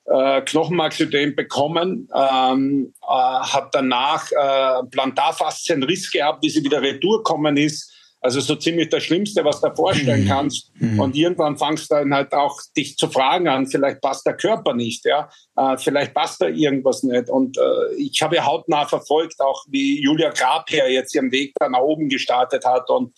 äh, 0.07 0.43
Knochenmarksödem 0.43 1.35
bekommen, 1.35 2.09
ähm, 2.15 2.93
äh, 3.03 3.07
hat 3.07 3.75
danach 3.75 4.31
äh, 4.31 4.87
Plantarfaszienriss 4.91 6.11
gehabt, 6.11 6.43
wie 6.43 6.51
sie 6.51 6.65
wieder 6.65 6.83
retour 6.83 7.19
gekommen 7.19 7.57
ist 7.57 7.91
also 8.25 8.41
so 8.41 8.57
ziemlich 8.57 8.89
das 8.89 9.03
Schlimmste, 9.03 9.45
was 9.45 9.61
du 9.61 9.69
dir 9.69 9.77
vorstellen 9.77 10.25
mhm. 10.25 10.29
kannst. 10.29 10.73
Mhm. 10.81 10.99
Und 10.99 11.15
irgendwann 11.15 11.59
fangst 11.59 11.91
du 11.91 11.97
dann 11.97 12.15
halt 12.15 12.33
auch 12.33 12.59
dich 12.75 12.97
zu 12.97 13.11
fragen 13.11 13.49
an, 13.49 13.67
vielleicht 13.67 14.01
passt 14.01 14.25
der 14.25 14.35
Körper 14.35 14.73
nicht, 14.73 15.05
ja, 15.05 15.29
äh, 15.57 15.77
vielleicht 15.77 16.15
passt 16.15 16.41
da 16.41 16.49
irgendwas 16.49 17.03
nicht. 17.03 17.29
Und 17.29 17.59
äh, 17.59 17.95
ich 17.99 18.23
habe 18.23 18.37
ja 18.37 18.47
hautnah 18.47 18.87
verfolgt, 18.87 19.41
auch 19.41 19.63
wie 19.69 20.01
Julia 20.01 20.31
Grabherr 20.31 20.91
jetzt 20.91 21.15
ihren 21.15 21.33
Weg 21.33 21.53
da 21.61 21.69
nach 21.69 21.81
oben 21.81 22.09
gestartet 22.09 22.65
hat 22.65 22.89
und 22.89 23.15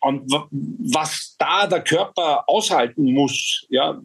und 0.00 0.32
was 0.32 1.36
da 1.38 1.68
der 1.68 1.80
Körper 1.80 2.48
aushalten 2.48 3.12
muss, 3.12 3.64
ja, 3.68 4.00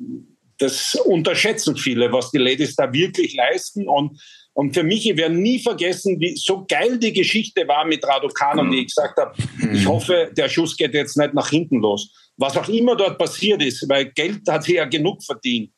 das 0.60 0.94
unterschätzen 1.06 1.76
viele, 1.76 2.12
was 2.12 2.30
die 2.30 2.38
Ladies 2.38 2.76
da 2.76 2.94
wirklich 2.94 3.34
leisten. 3.34 3.88
Und 3.88 4.22
und 4.58 4.74
für 4.74 4.82
mich, 4.82 5.08
ich 5.08 5.16
werde 5.16 5.36
nie 5.36 5.60
vergessen, 5.60 6.20
wie 6.20 6.36
so 6.36 6.66
geil 6.68 6.98
die 6.98 7.14
Geschichte 7.14 7.68
war 7.68 7.86
mit 7.86 8.04
Raducanu, 8.04 8.64
mhm. 8.64 8.72
wie 8.72 8.80
ich 8.80 8.88
gesagt 8.88 9.16
habe, 9.20 9.36
ich 9.72 9.84
mhm. 9.84 9.88
hoffe, 9.88 10.32
der 10.36 10.50
Schuss 10.50 10.76
geht 10.76 10.96
jetzt 10.96 11.16
nicht 11.16 11.36
nach 11.36 11.50
hinten 11.50 11.78
los. 11.78 12.12
Was 12.38 12.58
auch 12.58 12.68
immer 12.68 12.96
dort 12.96 13.20
passiert 13.20 13.62
ist, 13.62 13.88
weil 13.88 14.06
Geld 14.14 14.42
hat 14.50 14.64
sie 14.64 14.78
ja 14.78 14.86
genug 14.86 15.24
verdient. 15.24 15.72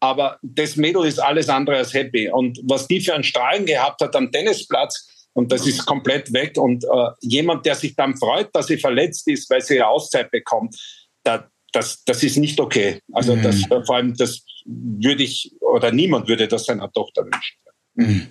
Aber 0.00 0.38
das 0.42 0.76
Mädel 0.76 1.06
ist 1.06 1.18
alles 1.18 1.48
andere 1.48 1.78
als 1.78 1.94
happy. 1.94 2.28
Und 2.28 2.60
was 2.64 2.86
die 2.86 3.00
für 3.00 3.14
einen 3.14 3.24
Strahlen 3.24 3.64
gehabt 3.64 4.02
hat 4.02 4.14
am 4.14 4.30
Tennisplatz, 4.30 5.30
und 5.32 5.50
das 5.50 5.66
ist 5.66 5.86
komplett 5.86 6.30
weg. 6.34 6.58
Und 6.58 6.84
äh, 6.84 7.08
jemand, 7.22 7.64
der 7.64 7.74
sich 7.74 7.96
dann 7.96 8.18
freut, 8.18 8.50
dass 8.52 8.66
sie 8.66 8.76
verletzt 8.76 9.26
ist, 9.28 9.48
weil 9.48 9.62
sie 9.62 9.76
eine 9.76 9.88
Auszeit 9.88 10.30
bekommt, 10.30 10.76
da, 11.22 11.48
das, 11.72 12.04
das 12.04 12.22
ist 12.22 12.36
nicht 12.36 12.60
okay. 12.60 13.00
Also 13.12 13.34
mhm. 13.34 13.42
das, 13.42 13.62
vor 13.86 13.96
allem, 13.96 14.14
das 14.14 14.44
würde 14.66 15.22
ich, 15.22 15.54
oder 15.60 15.90
niemand 15.90 16.28
würde 16.28 16.46
das 16.46 16.66
seiner 16.66 16.92
Tochter 16.92 17.24
wünschen. 17.24 17.56
Mhm. 17.96 18.28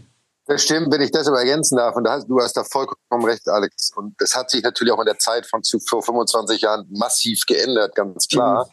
Das 0.48 0.62
stimmt, 0.62 0.94
wenn 0.94 1.02
ich 1.02 1.12
das 1.12 1.28
aber 1.28 1.40
ergänzen 1.40 1.78
darf. 1.78 1.96
Und 1.96 2.04
da 2.04 2.14
hast, 2.14 2.28
du 2.28 2.40
hast 2.40 2.56
da 2.56 2.64
vollkommen 2.64 3.26
recht, 3.26 3.48
Alex. 3.50 3.92
Und 3.96 4.14
das 4.20 4.36
hat 4.36 4.52
sich 4.52 4.62
natürlich 4.64 4.94
auch 4.94 5.00
in 5.00 5.06
der 5.06 5.18
Zeit 5.18 5.46
von 5.48 5.62
vor 5.88 6.04
25 6.04 6.62
Jahren 6.62 6.86
massiv 6.92 7.46
geändert, 7.48 7.96
ganz 7.96 8.28
klar. 8.28 8.66
Mhm. 8.66 8.72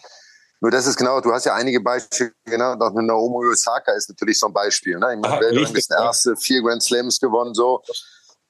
Nur 0.60 0.70
das 0.70 0.86
ist 0.86 0.96
genau, 0.96 1.20
du 1.20 1.32
hast 1.32 1.44
ja 1.44 1.54
einige 1.54 1.80
Beispiele 1.80 2.32
genannt, 2.44 2.80
auch 2.82 2.92
mit 2.92 3.04
Naomi 3.04 3.48
Osaka 3.48 3.92
ist 3.92 4.08
natürlich 4.08 4.38
so 4.38 4.46
ein 4.46 4.52
Beispiel. 4.52 4.96
Ne? 4.96 5.14
Ich 5.14 5.20
meine, 5.20 5.40
Weltranglisten 5.40 5.76
ist 5.76 5.90
der 5.90 5.98
erste, 5.98 6.36
vier 6.36 6.62
Grand 6.62 6.82
Slams 6.82 7.18
gewonnen, 7.18 7.52
so. 7.52 7.82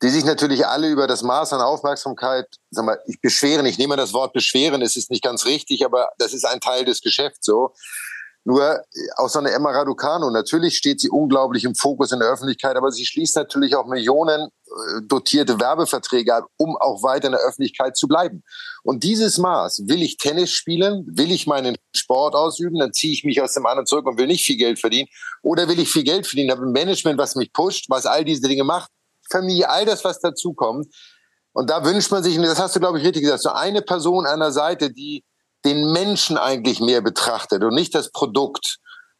Die 0.03 0.11
sich 0.11 0.25
natürlich 0.25 0.67
alle 0.67 0.91
über 0.91 1.07
das 1.07 1.23
Maß 1.23 1.53
an 1.53 1.61
Aufmerksamkeit, 1.61 2.47
sag 2.71 2.85
mal, 2.85 3.01
ich 3.07 3.21
beschweren, 3.21 3.65
ich 3.65 3.79
nehme 3.79 3.97
das 3.97 4.13
Wort 4.13 4.33
beschweren, 4.33 4.83
es 4.83 4.97
ist 4.97 5.11
nicht 5.11 5.23
ganz 5.23 5.47
richtig, 5.47 5.87
aber 5.87 6.11
das 6.19 6.35
ist 6.35 6.45
ein 6.45 6.61
Teil 6.61 6.85
des 6.85 7.01
Geschäfts, 7.01 7.47
so 7.47 7.73
nur 8.45 8.83
auch 9.17 9.29
so 9.29 9.39
eine 9.39 9.53
Emma 9.53 9.71
Raducano, 9.71 10.31
natürlich 10.31 10.77
steht 10.77 11.01
sie 11.01 11.09
unglaublich 11.09 11.65
im 11.65 11.77
Fokus 11.77 12.11
in 12.11 12.19
der 12.19 12.29
Öffentlichkeit, 12.29 12.77
aber 12.77 12.91
sie 12.91 13.07
schließt 13.07 13.37
natürlich 13.37 13.77
auch 13.77 13.87
Millionen 13.87 14.49
äh, 14.67 15.03
dotierte 15.07 15.61
Werbeverträge 15.61 16.35
ab, 16.35 16.47
um 16.57 16.77
auch 16.77 17.05
weiter 17.05 17.27
in 17.27 17.33
der 17.33 17.41
Öffentlichkeit 17.43 17.97
zu 17.97 18.09
bleiben. 18.09 18.43
Und 18.83 19.05
dieses 19.05 19.39
Maß, 19.39 19.83
will 19.87 20.03
ich 20.03 20.17
Tennis 20.17 20.51
spielen, 20.51 21.05
will 21.07 21.31
ich 21.31 21.47
meinen 21.47 21.77
Sport 21.95 22.35
ausüben, 22.35 22.81
dann 22.81 22.93
ziehe 22.93 23.13
ich 23.13 23.23
mich 23.23 23.41
aus 23.41 23.53
dem 23.53 23.65
anderen 23.65 23.87
zurück 23.87 24.07
und 24.07 24.19
will 24.19 24.27
nicht 24.27 24.45
viel 24.45 24.57
Geld 24.57 24.81
verdienen. 24.81 25.09
Oder 25.43 25.69
will 25.69 25.79
ich 25.79 25.91
viel 25.91 26.05
Geld 26.05 26.27
verdienen, 26.27 26.51
habe 26.51 26.63
ein 26.63 26.73
Management, 26.73 27.19
was 27.19 27.37
mich 27.37 27.53
pusht, 27.53 27.87
was 27.91 28.07
all 28.07 28.25
diese 28.25 28.49
Dinge 28.49 28.65
macht, 28.65 28.91
Familie, 29.31 29.71
all 29.71 29.85
das, 29.85 30.05
was 30.05 30.19
dazukommt. 30.19 30.89
Und 31.53 31.71
da 31.71 31.85
wünscht 31.85 32.11
man 32.11 32.25
sich, 32.25 32.37
und 32.37 32.45
das 32.45 32.59
hast 32.59 32.75
du, 32.75 32.81
glaube 32.81 32.99
ich, 32.99 33.05
richtig 33.05 33.23
gesagt, 33.23 33.43
so 33.43 33.51
eine 33.51 33.83
Person 33.83 34.27
an 34.27 34.41
der 34.41 34.53
Seite, 34.53 34.91
die 34.91 35.23
den 35.64 35.92
Menschen 35.92 36.37
eigentlich 36.37 36.81
mehr 36.81 37.00
betrachtet 37.00 37.62
und 37.62 37.75
nicht 37.75 37.95
das 37.95 38.11
Produkt. 38.11 38.78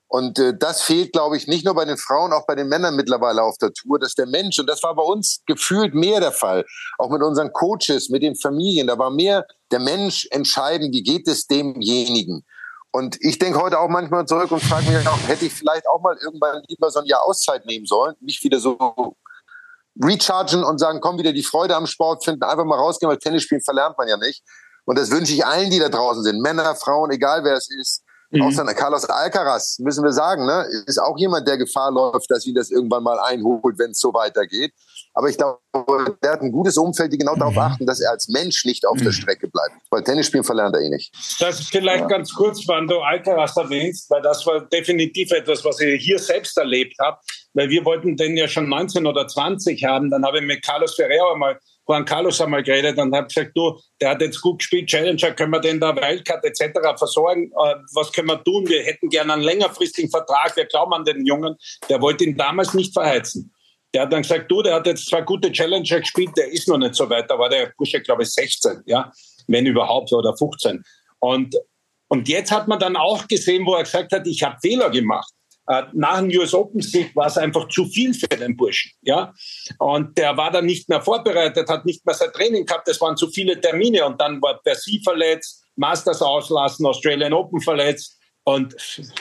Und 0.09 0.39
äh, 0.39 0.53
das 0.57 0.83
fehlt, 0.83 1.13
glaube 1.13 1.39
ich, 1.39 1.47
nicht 1.47 1.65
nur 1.65 1.75
bei 1.75 1.87
den 1.87 1.97
Frauen, 1.97 2.35
auch 2.35 2.47
bei 2.47 2.55
den 2.55 2.69
Männern 2.69 2.97
mittlerweile 2.97 3.43
auf 3.43 3.57
der 3.57 3.73
Tour, 3.73 3.99
dass 3.99 4.15
der 4.15 4.27
Mensch, 4.27 4.59
und 4.59 4.69
das 4.69 4.83
war 4.83 4.95
bei 4.95 5.03
uns 5.03 5.41
gefühlt 5.47 5.95
mehr 5.95 6.21
der 6.21 6.33
Fall, 6.33 6.67
auch 6.99 7.09
mit 7.09 7.23
unseren 7.23 7.51
Coaches, 7.53 8.11
mit 8.11 8.23
den 8.23 8.37
Familien, 8.37 8.89
da 8.89 8.99
war 8.99 9.11
mehr 9.11 9.47
der 9.71 9.81
Mensch 9.81 10.29
entscheiden, 10.31 10.93
wie 10.93 11.03
geht 11.03 11.27
es 11.29 11.47
demjenigen. 11.47 12.45
Und 12.91 13.17
ich 13.21 13.39
denke 13.39 13.59
heute 13.59 13.79
auch 13.79 13.89
manchmal 13.89 14.27
zurück 14.27 14.51
und 14.51 14.63
frage 14.63 14.91
mich 14.91 15.09
auch, 15.09 15.19
hätte 15.27 15.47
ich 15.47 15.55
vielleicht 15.55 15.89
auch 15.89 16.03
mal 16.03 16.19
irgendwann 16.23 16.63
lieber 16.69 16.91
so 16.91 17.01
ein 17.01 17.07
Jahr 17.07 17.23
Auszeit 17.23 17.65
nehmen 17.65 17.87
sollen, 17.87 18.15
nicht 18.21 18.45
wieder 18.45 18.61
so 18.61 19.17
rechargen 19.99 20.63
und 20.63 20.79
sagen, 20.79 21.01
komm 21.01 21.19
wieder 21.19 21.33
die 21.33 21.43
Freude 21.43 21.75
am 21.75 21.87
Sport 21.87 22.23
finden, 22.23 22.43
einfach 22.43 22.67
mal 22.67 22.79
rausgehen, 22.79 23.09
weil 23.11 23.19
Tennis 23.19 23.45
spielen 23.45 23.63
verlernt 23.63 23.97
man 23.97 24.09
ja 24.09 24.19
nicht. 24.19 24.43
Und 24.85 24.99
das 24.99 25.11
wünsche 25.11 25.33
ich 25.33 25.45
allen, 25.45 25.71
die 25.71 25.79
da 25.79 25.89
draußen 25.89 26.23
sind. 26.23 26.41
Männer, 26.41 26.75
Frauen, 26.75 27.11
egal 27.11 27.45
wer 27.45 27.55
es 27.55 27.69
ist. 27.71 28.03
Mhm. 28.33 28.43
Auch 28.43 28.75
Carlos 28.75 29.05
Alcaraz, 29.05 29.79
müssen 29.79 30.03
wir 30.03 30.13
sagen, 30.13 30.47
ne, 30.47 30.65
ist 30.87 30.99
auch 30.99 31.19
jemand, 31.19 31.47
der 31.47 31.59
Gefahr 31.59 31.91
läuft, 31.91 32.31
dass 32.31 32.47
ihn 32.47 32.55
das 32.55 32.71
irgendwann 32.71 33.03
mal 33.03 33.21
einholt, 33.21 33.79
wenn 33.79 33.91
es 33.91 33.99
so 33.99 34.15
weitergeht. 34.15 34.73
Aber 35.13 35.29
ich 35.29 35.37
glaube, 35.37 35.59
der 36.23 36.33
hat 36.33 36.41
ein 36.41 36.51
gutes 36.51 36.79
Umfeld, 36.79 37.13
die 37.13 37.19
genau 37.19 37.35
darauf 37.35 37.53
mhm. 37.53 37.61
achten, 37.61 37.87
dass 37.87 38.01
er 38.01 38.11
als 38.11 38.29
Mensch 38.29 38.65
nicht 38.65 38.87
auf 38.87 38.97
der 38.97 39.09
mhm. 39.09 39.13
Strecke 39.13 39.49
bleibt. 39.49 39.75
Weil 39.91 40.03
Tennis 40.03 40.29
spielen 40.29 40.45
verlernt 40.45 40.75
er 40.75 40.81
eh 40.81 40.89
nicht. 40.89 41.15
Das 41.39 41.61
ist 41.61 41.69
vielleicht 41.69 42.03
ja. 42.05 42.07
ganz 42.09 42.33
kurz, 42.33 42.67
wenn 42.67 42.87
du 42.87 43.01
Alcaraz 43.01 43.55
erwähnst, 43.59 44.09
weil 44.11 44.23
das 44.23 44.47
war 44.47 44.63
definitiv 44.63 45.31
etwas, 45.33 45.63
was 45.67 45.81
ich 45.81 46.03
hier 46.03 46.19
selbst 46.19 46.57
erlebt 46.57 46.97
habe. 46.99 47.19
Weil 47.53 47.69
wir 47.69 47.85
wollten 47.85 48.17
den 48.17 48.39
ja 48.39 48.49
schon 48.49 48.67
19 48.71 49.07
oder 49.07 49.29
20 49.29 49.85
haben. 49.85 50.11
Dann 50.11 50.25
habe 50.25 50.39
ich 50.39 50.47
mit 50.47 50.65
Carlos 50.65 50.95
Ferreira 50.95 51.35
mal 51.37 51.59
Juan 51.89 52.05
Carlos 52.05 52.41
einmal 52.41 52.63
geredet 52.63 52.99
und 52.99 53.15
habe 53.15 53.27
gesagt, 53.27 53.53
du, 53.55 53.79
der 54.01 54.11
hat 54.11 54.21
jetzt 54.21 54.41
gut 54.41 54.59
gespielt, 54.59 54.89
Challenger, 54.89 55.33
können 55.33 55.53
wir 55.53 55.61
den 55.61 55.81
da 55.81 55.95
Wildcard 55.95 56.45
etc. 56.45 56.79
versorgen? 56.97 57.51
Äh, 57.51 57.75
was 57.95 58.13
können 58.13 58.29
wir 58.29 58.43
tun? 58.45 58.69
Wir 58.69 58.83
hätten 58.83 59.09
gerne 59.09 59.33
einen 59.33 59.43
längerfristigen 59.43 60.11
Vertrag. 60.11 60.57
Wir 60.57 60.67
glauben 60.67 60.93
an 60.93 61.05
den 61.05 61.27
Jungen. 61.27 61.57
Der 61.89 62.01
wollte 62.01 62.25
ihn 62.25 62.37
damals 62.37 62.75
nicht 62.75 62.93
verheizen. 62.93 63.53
Der 63.95 64.03
hat 64.03 64.13
dann 64.13 64.23
gesagt, 64.23 64.51
du, 64.51 64.63
der 64.63 64.75
hat 64.75 64.87
jetzt 64.87 65.07
zwei 65.07 65.21
gute 65.21 65.53
Challenger 65.53 66.01
gespielt, 66.01 66.31
der 66.37 66.51
ist 66.51 66.69
noch 66.69 66.79
nicht 66.79 66.95
so 66.95 67.09
weit. 67.11 67.31
Da 67.31 67.39
war 67.39 67.49
der 67.49 67.73
Bursche, 67.77 68.01
glaube 68.01 68.23
ich, 68.23 68.31
16, 68.31 68.83
ja, 68.87 69.13
wenn 69.49 69.67
überhaupt, 69.67 70.13
oder 70.13 70.35
15. 70.37 70.83
Und, 71.19 71.57
und 72.09 72.29
jetzt 72.29 72.51
hat 72.51 72.69
man 72.69 72.79
dann 72.79 72.97
auch 72.97 73.29
gesehen, 73.29 73.67
wo 73.67 73.75
er 73.75 73.83
gesagt 73.83 74.13
hat, 74.13 74.27
ich 74.27 74.43
habe 74.43 74.57
Fehler 74.63 74.89
gemacht. 74.89 75.33
Äh, 75.69 75.83
nach 75.93 76.21
dem 76.21 76.29
US 76.39 76.55
Open 76.55 76.81
Sieg 76.81 77.15
war 77.15 77.27
es 77.27 77.39
einfach 77.39 77.69
zu 77.69 77.85
viel 77.87 78.13
für 78.15 78.27
den 78.27 78.57
Burschen, 78.57 78.91
ja. 79.03 79.33
Und 79.79 80.19
der 80.19 80.37
war 80.37 80.51
dann 80.51 80.67
nicht 80.67 80.89
mehr 80.89 81.01
vorbereitet, 81.01 81.69
hat 81.69 81.87
nicht 81.87 82.05
mehr 82.05 82.15
sein 82.15 82.33
Training 82.33 82.67
gehabt, 82.67 82.89
es 82.89 83.01
waren 83.01 83.17
zu 83.17 83.31
viele 83.31 83.61
Termine 83.61 84.05
und 84.05 84.21
dann 84.21 84.43
war 84.43 84.61
Percy 84.63 85.01
verletzt, 85.05 85.65
Masters 85.77 86.21
auslassen, 86.21 86.85
Australian 86.85 87.33
Open 87.33 87.61
verletzt. 87.61 88.19
Und 88.45 88.75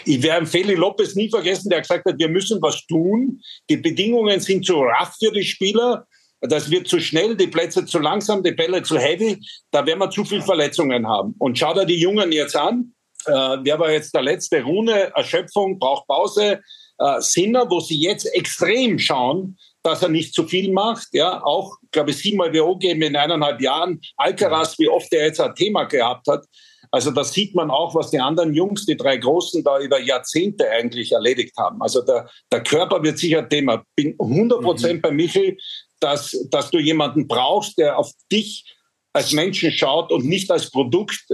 ich 0.06 0.24
werde 0.24 0.48
Feli 0.48 0.74
Lopez 0.74 1.14
nie 1.14 1.30
vergessen, 1.30 1.70
der 1.70 1.82
gesagt 1.82 2.06
hat, 2.06 2.18
wir 2.18 2.30
müssen 2.30 2.60
was 2.60 2.84
tun. 2.88 3.40
Die 3.70 3.78
Bedingungen 3.78 4.40
sind 4.40 4.66
zu 4.66 4.78
rough 4.78 5.16
für 5.20 5.32
die 5.32 5.44
Spieler. 5.44 6.08
Das 6.40 6.72
wird 6.72 6.88
zu 6.88 7.00
schnell, 7.00 7.36
die 7.36 7.46
Plätze 7.46 7.86
zu 7.86 8.00
langsam, 8.00 8.42
die 8.42 8.52
Bälle 8.52 8.82
zu 8.82 8.98
heavy. 8.98 9.40
Da 9.70 9.86
werden 9.86 10.00
wir 10.00 10.10
zu 10.10 10.26
viel 10.26 10.42
Verletzungen 10.42 11.08
haben. 11.08 11.36
Und 11.38 11.60
schau 11.60 11.76
dir 11.76 11.86
die 11.86 12.00
Jungen 12.00 12.32
jetzt 12.32 12.56
an 12.56 12.96
wer 13.26 13.80
war 13.80 13.92
jetzt 13.92 14.14
der 14.14 14.24
letzte? 14.24 14.64
Rune, 14.64 15.12
Erschöpfung, 15.16 15.80
braucht 15.80 16.08
Pause. 16.08 16.62
Äh, 16.98 17.22
Sinner, 17.22 17.70
wo 17.70 17.80
sie 17.80 18.00
jetzt 18.00 18.26
extrem 18.36 19.00
schauen, 19.00 19.58
dass 19.84 20.04
er 20.04 20.10
nicht 20.10 20.34
zu 20.34 20.46
viel 20.46 20.72
macht. 20.72 21.08
Ja, 21.14 21.44
auch, 21.44 21.78
glaube 21.92 22.12
ich, 22.12 22.18
siebenmal 22.18 22.54
WO 22.54 22.78
geben 22.78 23.02
in 23.02 23.16
eineinhalb 23.16 23.60
Jahren. 23.60 24.00
Alcaraz, 24.18 24.78
wie 24.78 24.88
oft 24.88 25.12
er 25.12 25.26
jetzt 25.26 25.42
ein 25.42 25.56
Thema 25.56 25.86
gehabt 25.86 26.28
hat. 26.28 26.46
Also 26.92 27.10
da 27.10 27.24
sieht 27.24 27.56
man 27.56 27.72
auch, 27.72 27.96
was 27.96 28.12
die 28.12 28.20
anderen 28.20 28.54
Jungs, 28.54 28.86
die 28.86 28.98
drei 28.98 29.18
Großen, 29.18 29.64
da 29.64 29.80
über 29.80 30.00
Jahrzehnte 30.00 30.70
eigentlich 30.70 31.14
erledigt 31.14 31.56
haben. 31.58 31.82
Also 31.82 32.02
der, 32.02 32.30
der 32.52 32.64
Körper 32.64 33.02
wird 33.02 33.18
sicher 33.18 33.48
Thema. 33.48 33.84
Bin 33.96 34.16
100 34.20 34.62
Prozent 34.62 34.96
mhm. 34.96 35.02
bei 35.02 35.12
Michel, 35.12 35.58
dass, 36.02 36.38
dass 36.52 36.70
du 36.70 36.80
jemanden 36.80 37.28
brauchst, 37.28 37.78
der 37.78 37.98
auf 37.98 38.12
dich 38.32 38.66
als 39.14 39.32
Menschen 39.32 39.72
schaut 39.72 40.12
und 40.12 40.26
nicht 40.26 40.52
als 40.52 40.70
Produkt 40.70 41.26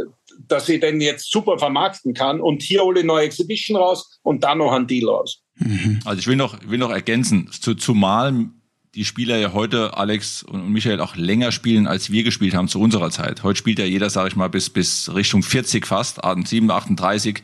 dass 0.47 0.69
ich 0.69 0.79
den 0.79 1.01
jetzt 1.01 1.31
super 1.31 1.57
vermarkten 1.57 2.13
kann 2.13 2.41
und 2.41 2.61
hier 2.61 2.81
hole 2.81 3.01
ich 3.01 3.05
neue 3.05 3.25
Exhibition 3.25 3.77
raus 3.77 4.19
und 4.23 4.43
dann 4.43 4.59
noch 4.59 4.71
ein 4.71 4.87
Deal 4.87 5.09
raus. 5.09 5.41
Mhm. 5.55 5.99
Also 6.05 6.19
ich 6.19 6.27
will 6.27 6.35
noch, 6.35 6.57
will 6.67 6.77
noch 6.77 6.91
ergänzen, 6.91 7.49
zu, 7.51 7.75
zumal 7.75 8.49
die 8.95 9.05
Spieler 9.05 9.37
ja 9.37 9.53
heute, 9.53 9.95
Alex 9.95 10.41
und 10.43 10.71
Michael, 10.71 11.01
auch 11.01 11.15
länger 11.15 11.51
spielen, 11.51 11.85
als 11.85 12.11
wir 12.11 12.23
gespielt 12.23 12.55
haben 12.55 12.67
zu 12.67 12.81
unserer 12.81 13.11
Zeit. 13.11 13.43
Heute 13.43 13.57
spielt 13.57 13.77
ja 13.79 13.85
jeder, 13.85 14.09
sage 14.09 14.29
ich 14.29 14.35
mal, 14.35 14.49
bis, 14.49 14.71
bis 14.71 15.13
Richtung 15.13 15.43
40 15.43 15.85
fast, 15.85 16.19
7, 16.23 16.71
38. 16.71 17.43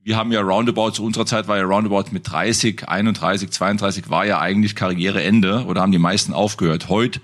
Wir 0.00 0.16
haben 0.16 0.30
ja 0.30 0.40
Roundabout, 0.40 0.92
zu 0.92 1.04
unserer 1.04 1.26
Zeit 1.26 1.48
war 1.48 1.56
ja 1.56 1.64
Roundabout 1.64 2.12
mit 2.12 2.30
30, 2.30 2.88
31, 2.88 3.50
32 3.50 4.10
war 4.10 4.26
ja 4.26 4.38
eigentlich 4.38 4.76
Karriereende 4.76 5.64
oder 5.64 5.80
haben 5.80 5.90
die 5.90 5.98
meisten 5.98 6.32
aufgehört. 6.32 6.88
Heute 6.88 7.20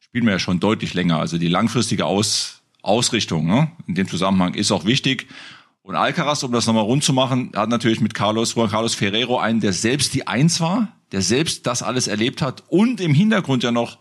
spielen 0.00 0.26
wir 0.26 0.32
ja 0.32 0.38
schon 0.38 0.60
deutlich 0.60 0.92
länger. 0.92 1.18
Also 1.18 1.38
die 1.38 1.48
langfristige 1.48 2.04
Aus, 2.04 2.57
Ausrichtung 2.82 3.46
ne? 3.46 3.70
in 3.86 3.94
dem 3.94 4.08
Zusammenhang 4.08 4.54
ist 4.54 4.70
auch 4.72 4.84
wichtig. 4.84 5.28
Und 5.82 5.96
Alcaraz, 5.96 6.42
um 6.42 6.52
das 6.52 6.66
nochmal 6.66 6.84
rund 6.84 7.02
zu 7.02 7.12
machen, 7.12 7.52
hat 7.56 7.70
natürlich 7.70 8.00
mit 8.00 8.14
Carlos, 8.14 8.54
Juan 8.54 8.70
Carlos 8.70 8.94
Ferrero 8.94 9.38
einen, 9.38 9.60
der 9.60 9.72
selbst 9.72 10.12
die 10.14 10.26
Eins 10.26 10.60
war, 10.60 10.88
der 11.12 11.22
selbst 11.22 11.66
das 11.66 11.82
alles 11.82 12.08
erlebt 12.08 12.42
hat 12.42 12.64
und 12.68 13.00
im 13.00 13.14
Hintergrund 13.14 13.62
ja 13.62 13.72
noch 13.72 13.98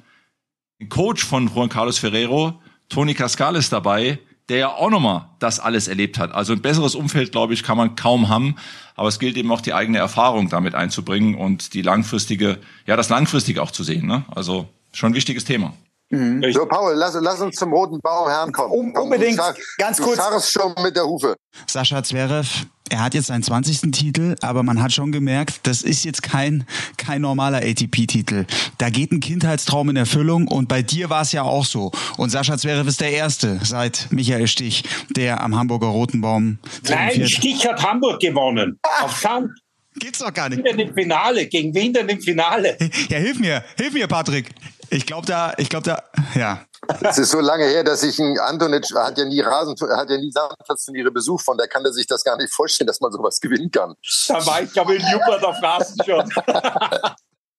ein 0.82 0.90
Coach 0.90 1.24
von 1.24 1.48
Juan 1.48 1.70
Carlos 1.70 1.98
Ferrero, 1.98 2.60
Tony 2.90 3.13
Cascales 3.13 3.70
dabei, 3.70 4.20
der 4.50 4.58
ja 4.58 4.74
auch 4.74 4.90
nochmal 4.90 5.30
das 5.40 5.60
alles 5.60 5.88
erlebt 5.88 6.18
hat. 6.18 6.34
Also 6.34 6.54
ein 6.54 6.62
besseres 6.62 6.96
Umfeld, 6.96 7.32
glaube 7.32 7.54
ich, 7.54 7.63
kann 7.63 7.78
man 7.78 7.96
kaum 7.96 8.30
haben. 8.30 8.56
Aber 8.96 9.10
es 9.10 9.20
gilt 9.20 9.38
eben 9.38 9.52
auch 9.52 9.62
die 9.62 9.74
eigene 9.74 9.98
Erfahrung 9.98 10.50
damit 10.50 10.74
einzubringen 10.74 11.36
und 11.36 11.74
die 11.74 11.82
langfristige, 11.82 12.60
ja, 12.86 12.96
das 12.96 13.10
langfristige 13.10 13.62
auch 13.62 13.72
zu 13.72 13.84
sehen. 13.84 14.08
Ne? 14.08 14.24
Also 14.34 14.70
schon 14.94 15.12
ein 15.12 15.16
wichtiges 15.16 15.44
Thema. 15.44 15.74
Mhm. 16.10 16.43
So, 16.54 16.65
Paul, 16.65 16.93
lass, 16.96 17.15
lass, 17.20 17.41
uns 17.41 17.56
zum 17.58 17.74
roten 17.74 18.00
Baumherrn 18.02 18.52
kommen. 18.54 18.72
Um, 18.72 18.91
unbedingt, 18.93 19.38
Komm, 19.38 19.54
ganz 19.78 20.02
kurz. 20.02 20.17
Du 20.17 20.60
schon 20.60 20.74
mit 20.82 20.96
der 20.96 21.04
Hufe. 21.04 21.36
Sascha 21.65 22.02
Zverev, 22.02 22.65
er 22.89 23.04
hat 23.04 23.13
jetzt 23.13 23.28
seinen 23.28 23.43
20. 23.43 23.91
Titel, 23.91 24.36
aber 24.41 24.63
man 24.63 24.82
hat 24.82 24.93
schon 24.93 25.12
gemerkt, 25.12 25.62
das 25.63 25.82
ist 25.82 26.06
jetzt 26.06 26.24
kein, 26.24 26.65
kein 26.96 27.22
normaler 27.22 27.58
ATP-Titel. 27.58 28.46
Da 28.78 28.89
geht 28.89 29.12
ein 29.12 29.20
Kindheitstraum 29.20 29.89
in 29.89 29.98
Erfüllung 29.98 30.48
und 30.48 30.70
bei 30.70 30.82
dir 30.82 31.10
war 31.10 31.24
es 31.24 31.34
ja 31.34 31.43
auch 31.43 31.65
so. 31.65 31.91
Und 32.15 32.30
Sascha 32.30 32.58
Zverev 32.58 32.88
ist 32.88 33.02
der 33.02 33.12
Erste 33.12 33.60
seit 33.63 34.08
Michael 34.10 34.48
Stich, 34.48 34.84
der 35.10 35.41
am 35.41 35.58
Hamburger 35.58 35.88
Roten 35.88 36.22
Baum 36.22 36.60
Nein, 36.88 37.28
Stich 37.28 37.67
hat 37.67 37.84
Hamburg 37.84 38.22
gewonnen. 38.22 38.80
Auf 39.02 39.17
Sand. 39.17 39.52
Geht's 40.00 40.20
doch 40.20 40.34
gar 40.34 40.50
nicht. 40.50 40.64
Wien 40.64 40.80
im 40.80 40.94
Finale, 40.94 41.48
gegen 41.48 41.74
Wien 41.74 41.96
im 41.96 42.22
Finale. 42.22 42.78
Ja, 43.10 43.18
hilf 43.18 43.40
mir, 43.40 43.64
hilf 43.78 43.94
mir, 43.94 44.08
Patrick. 44.08 44.50
Ich 44.90 45.06
glaube 45.06 45.26
da, 45.28 45.54
ich 45.58 45.70
glaube 45.70 45.86
da, 45.86 46.04
ja. 46.36 46.66
Es 47.02 47.18
ist 47.18 47.32
so 47.32 47.40
lange 47.40 47.66
her, 47.66 47.84
dass 47.84 48.04
ich 48.04 48.18
ein 48.20 48.38
Antonic 48.40 48.86
hat 48.96 49.18
ja 49.18 49.26
nie 49.26 49.42
Rasen, 49.42 49.76
hat 49.96 50.10
ja 50.10 50.18
nie 50.18 50.32
Sandplatzturniere 50.32 51.12
besucht, 51.12 51.44
von 51.44 51.58
der 51.58 51.68
kann 51.68 51.84
er 51.84 51.92
sich 51.92 52.08
das 52.08 52.24
gar 52.24 52.38
nicht 52.38 52.54
vorstellen, 52.54 52.88
dass 52.88 53.02
man 53.02 53.12
sowas 53.12 53.40
gewinnen 53.40 53.72
kann. 53.72 53.96
Da 54.28 54.46
war 54.46 54.62
ich, 54.62 54.72
glaube 54.72 54.96
ich, 54.96 55.04
in 55.04 55.12
Jupert 55.12 55.44
auf 55.44 55.62
Rasen 55.62 55.98
schon. 56.06 56.30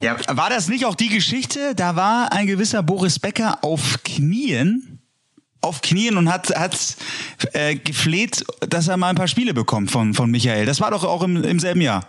ja, 0.03 0.16
war 0.29 0.51
das 0.51 0.68
nicht 0.68 0.87
auch 0.87 0.94
die 0.94 1.09
Geschichte? 1.09 1.74
Da 1.74 1.96
war 1.96 2.33
ein 2.33 2.46
gewisser 2.46 2.83
Boris 2.83 3.18
Becker 3.18 3.59
auf 3.62 3.98
Knien, 4.05 5.01
auf 5.61 5.83
Knien 5.83 6.16
und 6.16 6.33
hat, 6.33 6.55
hat 6.57 6.96
äh, 7.53 7.77
gefleht, 7.77 8.44
dass 8.61 8.88
er 8.88 8.96
mal 8.96 9.11
ein 9.11 9.16
paar 9.16 9.29
Spiele 9.29 9.53
bekommt 9.53 9.90
von, 9.90 10.14
von 10.14 10.31
Michael. 10.31 10.64
Das 10.64 10.81
war 10.81 10.90
doch 10.90 11.05
auch 11.05 11.22
im, 11.22 11.42
im 11.42 11.61
selben 11.61 11.81
Jahr. 11.81 12.09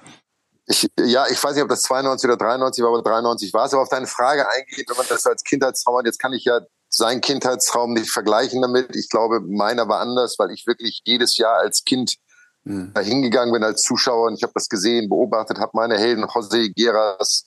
Ich, 0.71 0.87
ja, 0.99 1.25
ich 1.27 1.43
weiß 1.43 1.55
nicht, 1.55 1.63
ob 1.63 1.69
das 1.69 1.81
92 1.81 2.29
oder 2.29 2.37
93 2.37 2.83
war, 2.83 2.93
aber 2.93 3.01
93 3.01 3.53
war 3.53 3.65
es. 3.65 3.73
Aber 3.73 3.81
auf 3.81 3.89
deine 3.89 4.05
Frage 4.05 4.47
eingeht, 4.47 4.87
wenn 4.87 4.97
man 4.97 5.07
das 5.09 5.25
als 5.25 5.43
Kindheitstraum 5.43 5.97
hat, 5.97 6.05
jetzt 6.05 6.19
kann 6.19 6.31
ich 6.31 6.45
ja 6.45 6.61
seinen 6.89 7.21
Kindheitstraum 7.21 7.93
nicht 7.93 8.11
vergleichen 8.11 8.61
damit. 8.61 8.95
Ich 8.95 9.09
glaube, 9.09 9.39
meiner 9.41 9.87
war 9.87 9.99
anders, 9.99 10.35
weil 10.37 10.51
ich 10.51 10.67
wirklich 10.67 11.01
jedes 11.05 11.37
Jahr 11.37 11.55
als 11.57 11.83
Kind 11.85 12.17
mhm. 12.65 12.93
hingegangen 12.99 13.51
bin 13.51 13.63
als 13.63 13.81
Zuschauer 13.81 14.27
und 14.27 14.35
ich 14.35 14.43
habe 14.43 14.53
das 14.53 14.69
gesehen, 14.69 15.09
beobachtet, 15.09 15.59
habe 15.59 15.71
meine 15.73 15.97
Helden 15.97 16.25
José 16.25 16.71
Geras, 16.75 17.45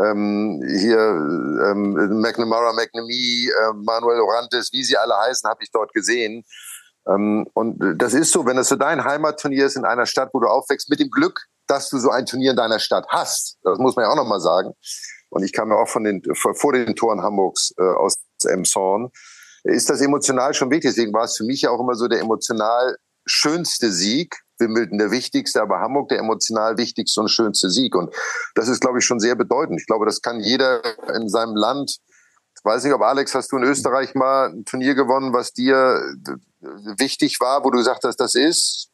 ähm, 0.00 0.60
hier 0.68 0.98
ähm, 0.98 2.20
McNamara, 2.20 2.72
McNamee, 2.72 3.48
äh, 3.50 3.72
Manuel 3.74 4.20
Orantes, 4.20 4.72
wie 4.72 4.82
sie 4.82 4.96
alle 4.96 5.16
heißen, 5.16 5.48
habe 5.48 5.62
ich 5.62 5.70
dort 5.70 5.92
gesehen. 5.92 6.44
Ähm, 7.08 7.46
und 7.54 7.78
das 7.96 8.14
ist 8.14 8.32
so, 8.32 8.46
wenn 8.46 8.56
das 8.56 8.68
so 8.68 8.76
dein 8.76 9.04
Heimatturnier 9.04 9.66
ist 9.66 9.76
in 9.76 9.84
einer 9.84 10.06
Stadt, 10.06 10.30
wo 10.32 10.40
du 10.40 10.46
aufwächst, 10.46 10.90
mit 10.90 11.00
dem 11.00 11.10
Glück, 11.10 11.46
dass 11.68 11.88
du 11.90 11.98
so 11.98 12.10
ein 12.10 12.26
Turnier 12.26 12.50
in 12.50 12.56
deiner 12.56 12.78
Stadt 12.78 13.06
hast. 13.08 13.58
Das 13.62 13.78
muss 13.78 13.96
man 13.96 14.04
ja 14.04 14.10
auch 14.10 14.16
nochmal 14.16 14.40
sagen. 14.40 14.72
Und 15.30 15.44
ich 15.44 15.52
kam 15.52 15.70
ja 15.70 15.76
auch 15.76 15.88
von 15.88 16.04
den, 16.04 16.22
vor 16.34 16.72
den 16.72 16.96
Toren 16.96 17.22
Hamburgs 17.22 17.72
äh, 17.78 17.82
aus 17.82 18.14
Emshorn. 18.44 19.10
Ist 19.64 19.90
das 19.90 20.00
emotional 20.00 20.54
schon 20.54 20.70
wichtig? 20.70 20.90
Deswegen 20.90 21.12
war 21.12 21.24
es 21.24 21.36
für 21.36 21.44
mich 21.44 21.62
ja 21.62 21.70
auch 21.70 21.80
immer 21.80 21.94
so 21.94 22.08
der 22.08 22.20
emotional 22.20 22.96
schönste 23.26 23.92
Sieg. 23.92 24.36
Wimbledon 24.60 24.98
der 24.98 25.12
wichtigste, 25.12 25.62
aber 25.62 25.78
Hamburg 25.78 26.08
der 26.08 26.18
emotional 26.18 26.78
wichtigste 26.78 27.20
und 27.20 27.28
schönste 27.28 27.70
Sieg. 27.70 27.94
Und 27.94 28.12
das 28.56 28.66
ist, 28.66 28.80
glaube 28.80 28.98
ich, 28.98 29.04
schon 29.04 29.20
sehr 29.20 29.36
bedeutend. 29.36 29.80
Ich 29.80 29.86
glaube, 29.86 30.04
das 30.04 30.20
kann 30.20 30.40
jeder 30.40 30.82
in 31.14 31.28
seinem 31.28 31.54
Land 31.54 32.00
ich 32.58 32.64
weiß 32.64 32.82
nicht, 32.82 32.92
ob 32.92 33.02
Alex, 33.02 33.34
hast 33.36 33.52
du 33.52 33.56
in 33.56 33.62
Österreich 33.62 34.14
mal 34.14 34.48
ein 34.48 34.64
Turnier 34.64 34.96
gewonnen, 34.96 35.32
was 35.32 35.52
dir 35.52 36.02
wichtig 36.98 37.40
war, 37.40 37.64
wo 37.64 37.70
du 37.70 37.78
gesagt 37.78 38.02
hast, 38.02 38.16
das 38.16 38.34
ist? 38.34 38.90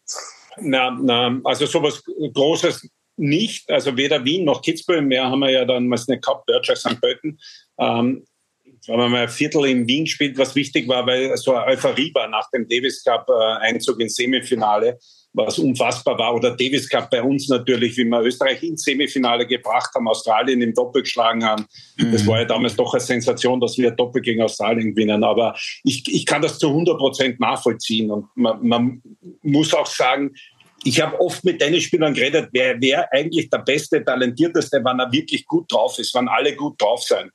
Na, 0.60 0.90
na, 0.90 1.40
also 1.44 1.66
sowas 1.66 2.02
Großes 2.32 2.88
nicht. 3.16 3.70
Also 3.70 3.96
weder 3.96 4.24
Wien 4.24 4.44
noch 4.44 4.62
Kitzbühel 4.62 5.02
mehr 5.02 5.30
haben 5.30 5.40
wir 5.40 5.50
ja 5.50 5.64
dann 5.64 5.90
was 5.90 6.08
nicht 6.08 6.22
gehabt, 6.22 6.46
Bergschach 6.46 6.76
St. 6.76 7.00
Pölten. 7.00 7.38
Ähm, 7.78 8.24
haben 8.88 8.98
wir 8.98 9.08
mal 9.08 9.22
ein 9.22 9.28
Viertel 9.28 9.64
in 9.66 9.86
Wien 9.88 10.04
gespielt, 10.04 10.36
was 10.36 10.54
wichtig 10.54 10.88
war, 10.88 11.06
weil 11.06 11.36
so 11.36 11.54
eine 11.54 11.66
Euphorie 11.72 12.12
war 12.14 12.28
nach 12.28 12.50
dem 12.50 12.68
Davis 12.68 13.02
Cup 13.02 13.26
äh, 13.28 13.70
ins 13.70 14.14
Semifinale 14.14 14.98
was 15.34 15.58
unfassbar 15.58 16.16
war. 16.16 16.34
Oder 16.34 16.52
Davis 16.52 16.88
Cup 16.88 17.10
bei 17.10 17.22
uns 17.22 17.48
natürlich, 17.48 17.96
wie 17.96 18.04
wir 18.04 18.20
Österreich 18.22 18.62
ins 18.62 18.84
Semifinale 18.84 19.46
gebracht 19.46 19.90
haben, 19.94 20.08
Australien 20.08 20.62
im 20.62 20.72
Doppel 20.72 21.02
geschlagen 21.02 21.44
haben. 21.44 21.66
Mhm. 21.98 22.12
Das 22.12 22.26
war 22.26 22.38
ja 22.38 22.44
damals 22.44 22.76
doch 22.76 22.94
eine 22.94 23.00
Sensation, 23.00 23.60
dass 23.60 23.76
wir 23.76 23.90
Doppel 23.90 24.22
gegen 24.22 24.42
Australien 24.42 24.94
gewinnen. 24.94 25.24
Aber 25.24 25.54
ich, 25.82 26.04
ich 26.06 26.24
kann 26.24 26.40
das 26.40 26.58
zu 26.58 26.68
100 26.68 26.96
Prozent 26.96 27.40
nachvollziehen. 27.40 28.10
Und 28.10 28.26
man, 28.36 28.66
man 28.66 29.02
muss 29.42 29.74
auch 29.74 29.86
sagen, 29.86 30.32
ich 30.84 31.00
habe 31.00 31.18
oft 31.18 31.44
mit 31.44 31.58
Tennisspielern 31.58 32.14
geredet, 32.14 32.50
wer 32.52 32.80
wäre 32.80 33.10
eigentlich 33.10 33.50
der 33.50 33.58
beste, 33.58 34.04
talentierteste, 34.04 34.80
wann 34.84 35.00
er 35.00 35.10
wirklich 35.10 35.46
gut 35.46 35.72
drauf 35.72 35.98
ist, 35.98 36.14
wann 36.14 36.28
alle 36.28 36.54
gut 36.54 36.80
drauf 36.80 37.02
sein. 37.02 37.30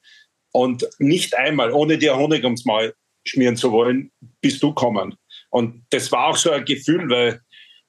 Und 0.51 0.87
nicht 0.99 1.35
einmal, 1.35 1.71
ohne 1.71 1.97
dir 1.97 2.15
Honig 2.15 2.43
ums 2.43 2.65
Maul 2.65 2.93
schmieren 3.25 3.57
zu 3.57 3.71
wollen, 3.71 4.11
bist 4.41 4.63
du 4.63 4.73
kommen. 4.73 5.15
Und 5.49 5.83
das 5.89 6.11
war 6.11 6.27
auch 6.27 6.37
so 6.37 6.51
ein 6.51 6.63
Gefühl, 6.63 7.09
weil 7.09 7.41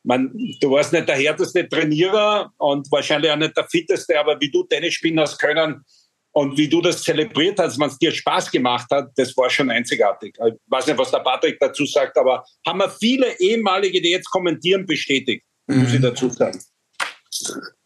man, 0.02 0.32
du 0.60 0.70
warst 0.70 0.92
nicht 0.92 1.08
der 1.08 1.16
härteste 1.16 1.68
Trainierer 1.68 2.52
und 2.58 2.90
wahrscheinlich 2.90 3.30
auch 3.30 3.36
nicht 3.36 3.56
der 3.56 3.68
fitteste, 3.68 4.18
aber 4.18 4.40
wie 4.40 4.50
du 4.50 4.64
Tennis 4.64 4.94
spielen 4.94 5.20
hast 5.20 5.38
können 5.38 5.84
und 6.32 6.56
wie 6.56 6.68
du 6.68 6.80
das 6.80 7.02
zelebriert 7.02 7.58
hast, 7.58 7.78
wenn 7.78 7.88
es 7.88 7.98
dir 7.98 8.12
Spaß 8.12 8.50
gemacht 8.50 8.86
hat, 8.90 9.10
das 9.16 9.36
war 9.36 9.50
schon 9.50 9.70
einzigartig. 9.70 10.36
Ich 10.46 10.54
weiß 10.68 10.86
nicht, 10.86 10.98
was 10.98 11.10
der 11.10 11.18
Patrick 11.18 11.58
dazu 11.60 11.84
sagt, 11.84 12.16
aber 12.16 12.44
haben 12.66 12.78
wir 12.78 12.90
viele 12.90 13.38
ehemalige, 13.40 14.00
die 14.00 14.10
jetzt 14.10 14.30
kommentieren, 14.30 14.86
bestätigt, 14.86 15.44
mhm. 15.66 15.82
muss 15.82 15.92
ich 15.92 16.00
dazu 16.00 16.28
sagen. 16.30 16.58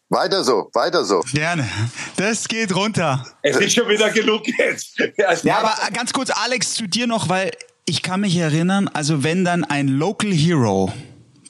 Weiter 0.09 0.43
so, 0.43 0.69
weiter 0.73 1.03
so. 1.03 1.21
Gerne. 1.33 1.67
Das 2.15 2.47
geht 2.47 2.75
runter. 2.75 3.25
Es 3.41 3.57
ist 3.57 3.73
schon 3.73 3.89
wieder 3.89 4.11
genug 4.11 4.47
jetzt. 4.47 4.97
Ja, 5.43 5.57
aber 5.57 5.75
ganz 5.91 6.13
kurz, 6.13 6.29
Alex, 6.29 6.75
zu 6.75 6.87
dir 6.87 7.07
noch, 7.07 7.27
weil 7.27 7.51
ich 7.85 8.03
kann 8.03 8.21
mich 8.21 8.37
erinnern, 8.37 8.87
also 8.93 9.23
wenn 9.23 9.43
dann 9.43 9.63
ein 9.63 9.87
Local 9.87 10.31
Hero 10.31 10.93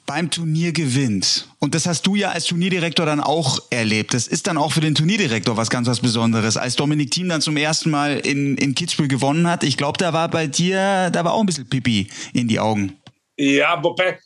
beim 0.06 0.30
Turnier 0.30 0.72
gewinnt. 0.72 1.48
Und 1.58 1.74
das 1.74 1.86
hast 1.86 2.06
du 2.06 2.14
ja 2.14 2.30
als 2.30 2.44
Turnierdirektor 2.44 3.04
dann 3.04 3.20
auch 3.20 3.58
erlebt. 3.70 4.14
Das 4.14 4.26
ist 4.28 4.46
dann 4.46 4.56
auch 4.56 4.72
für 4.72 4.80
den 4.80 4.94
Turnierdirektor 4.94 5.56
was 5.56 5.68
ganz 5.68 5.88
was 5.88 6.00
Besonderes. 6.00 6.56
Als 6.56 6.76
Dominik 6.76 7.10
Thiem 7.10 7.28
dann 7.28 7.40
zum 7.40 7.56
ersten 7.56 7.90
Mal 7.90 8.18
in, 8.18 8.56
in 8.56 8.74
Kitzbühel 8.74 9.08
gewonnen 9.08 9.48
hat, 9.48 9.64
ich 9.64 9.76
glaube, 9.76 9.98
da 9.98 10.12
war 10.12 10.28
bei 10.28 10.46
dir, 10.46 11.10
da 11.10 11.24
war 11.24 11.34
auch 11.34 11.40
ein 11.40 11.46
bisschen 11.46 11.68
Pipi 11.68 12.08
in 12.32 12.48
die 12.48 12.60
Augen. 12.60 12.96
Ja, 13.36 13.82
wobei, 13.82 14.18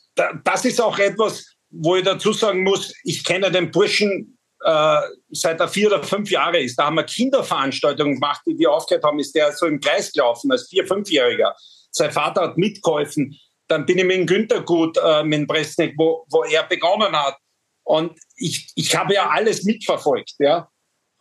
das 0.43 0.65
ist 0.65 0.79
auch 0.79 0.97
etwas, 0.99 1.45
wo 1.69 1.95
ich 1.95 2.03
dazu 2.03 2.31
sagen 2.31 2.63
muss, 2.63 2.93
ich 3.03 3.23
kenne 3.23 3.51
den 3.51 3.71
Burschen 3.71 4.37
äh, 4.63 5.01
seit 5.31 5.59
er 5.59 5.67
vier 5.67 5.87
oder 5.87 6.03
fünf 6.03 6.29
Jahre 6.29 6.59
ist. 6.59 6.77
Da 6.77 6.85
haben 6.85 6.95
wir 6.95 7.03
Kinderveranstaltungen 7.03 8.15
gemacht, 8.15 8.41
die 8.45 8.57
wir 8.57 8.71
aufgehört 8.71 9.03
haben, 9.03 9.19
ist 9.19 9.33
der 9.33 9.51
so 9.53 9.65
im 9.65 9.79
Kreis 9.79 10.11
gelaufen 10.11 10.51
als 10.51 10.67
vier-, 10.69 10.85
fünfjähriger. 10.85 11.55
Sein 11.91 12.11
Vater 12.11 12.41
hat 12.41 12.57
mitgeholfen. 12.57 13.37
Dann 13.71 13.85
bin 13.85 13.99
ich 13.99 14.03
mit 14.03 14.27
Günther 14.27 14.61
gut, 14.61 14.97
äh, 14.97 15.23
mit 15.23 15.47
Bresnik, 15.47 15.93
wo, 15.97 16.25
wo 16.29 16.43
er 16.43 16.63
begonnen 16.63 17.15
hat. 17.15 17.37
Und 17.83 18.19
ich, 18.35 18.69
ich 18.75 18.95
habe 18.95 19.13
ja 19.13 19.29
alles 19.29 19.63
mitverfolgt. 19.63 20.33
Ja? 20.39 20.69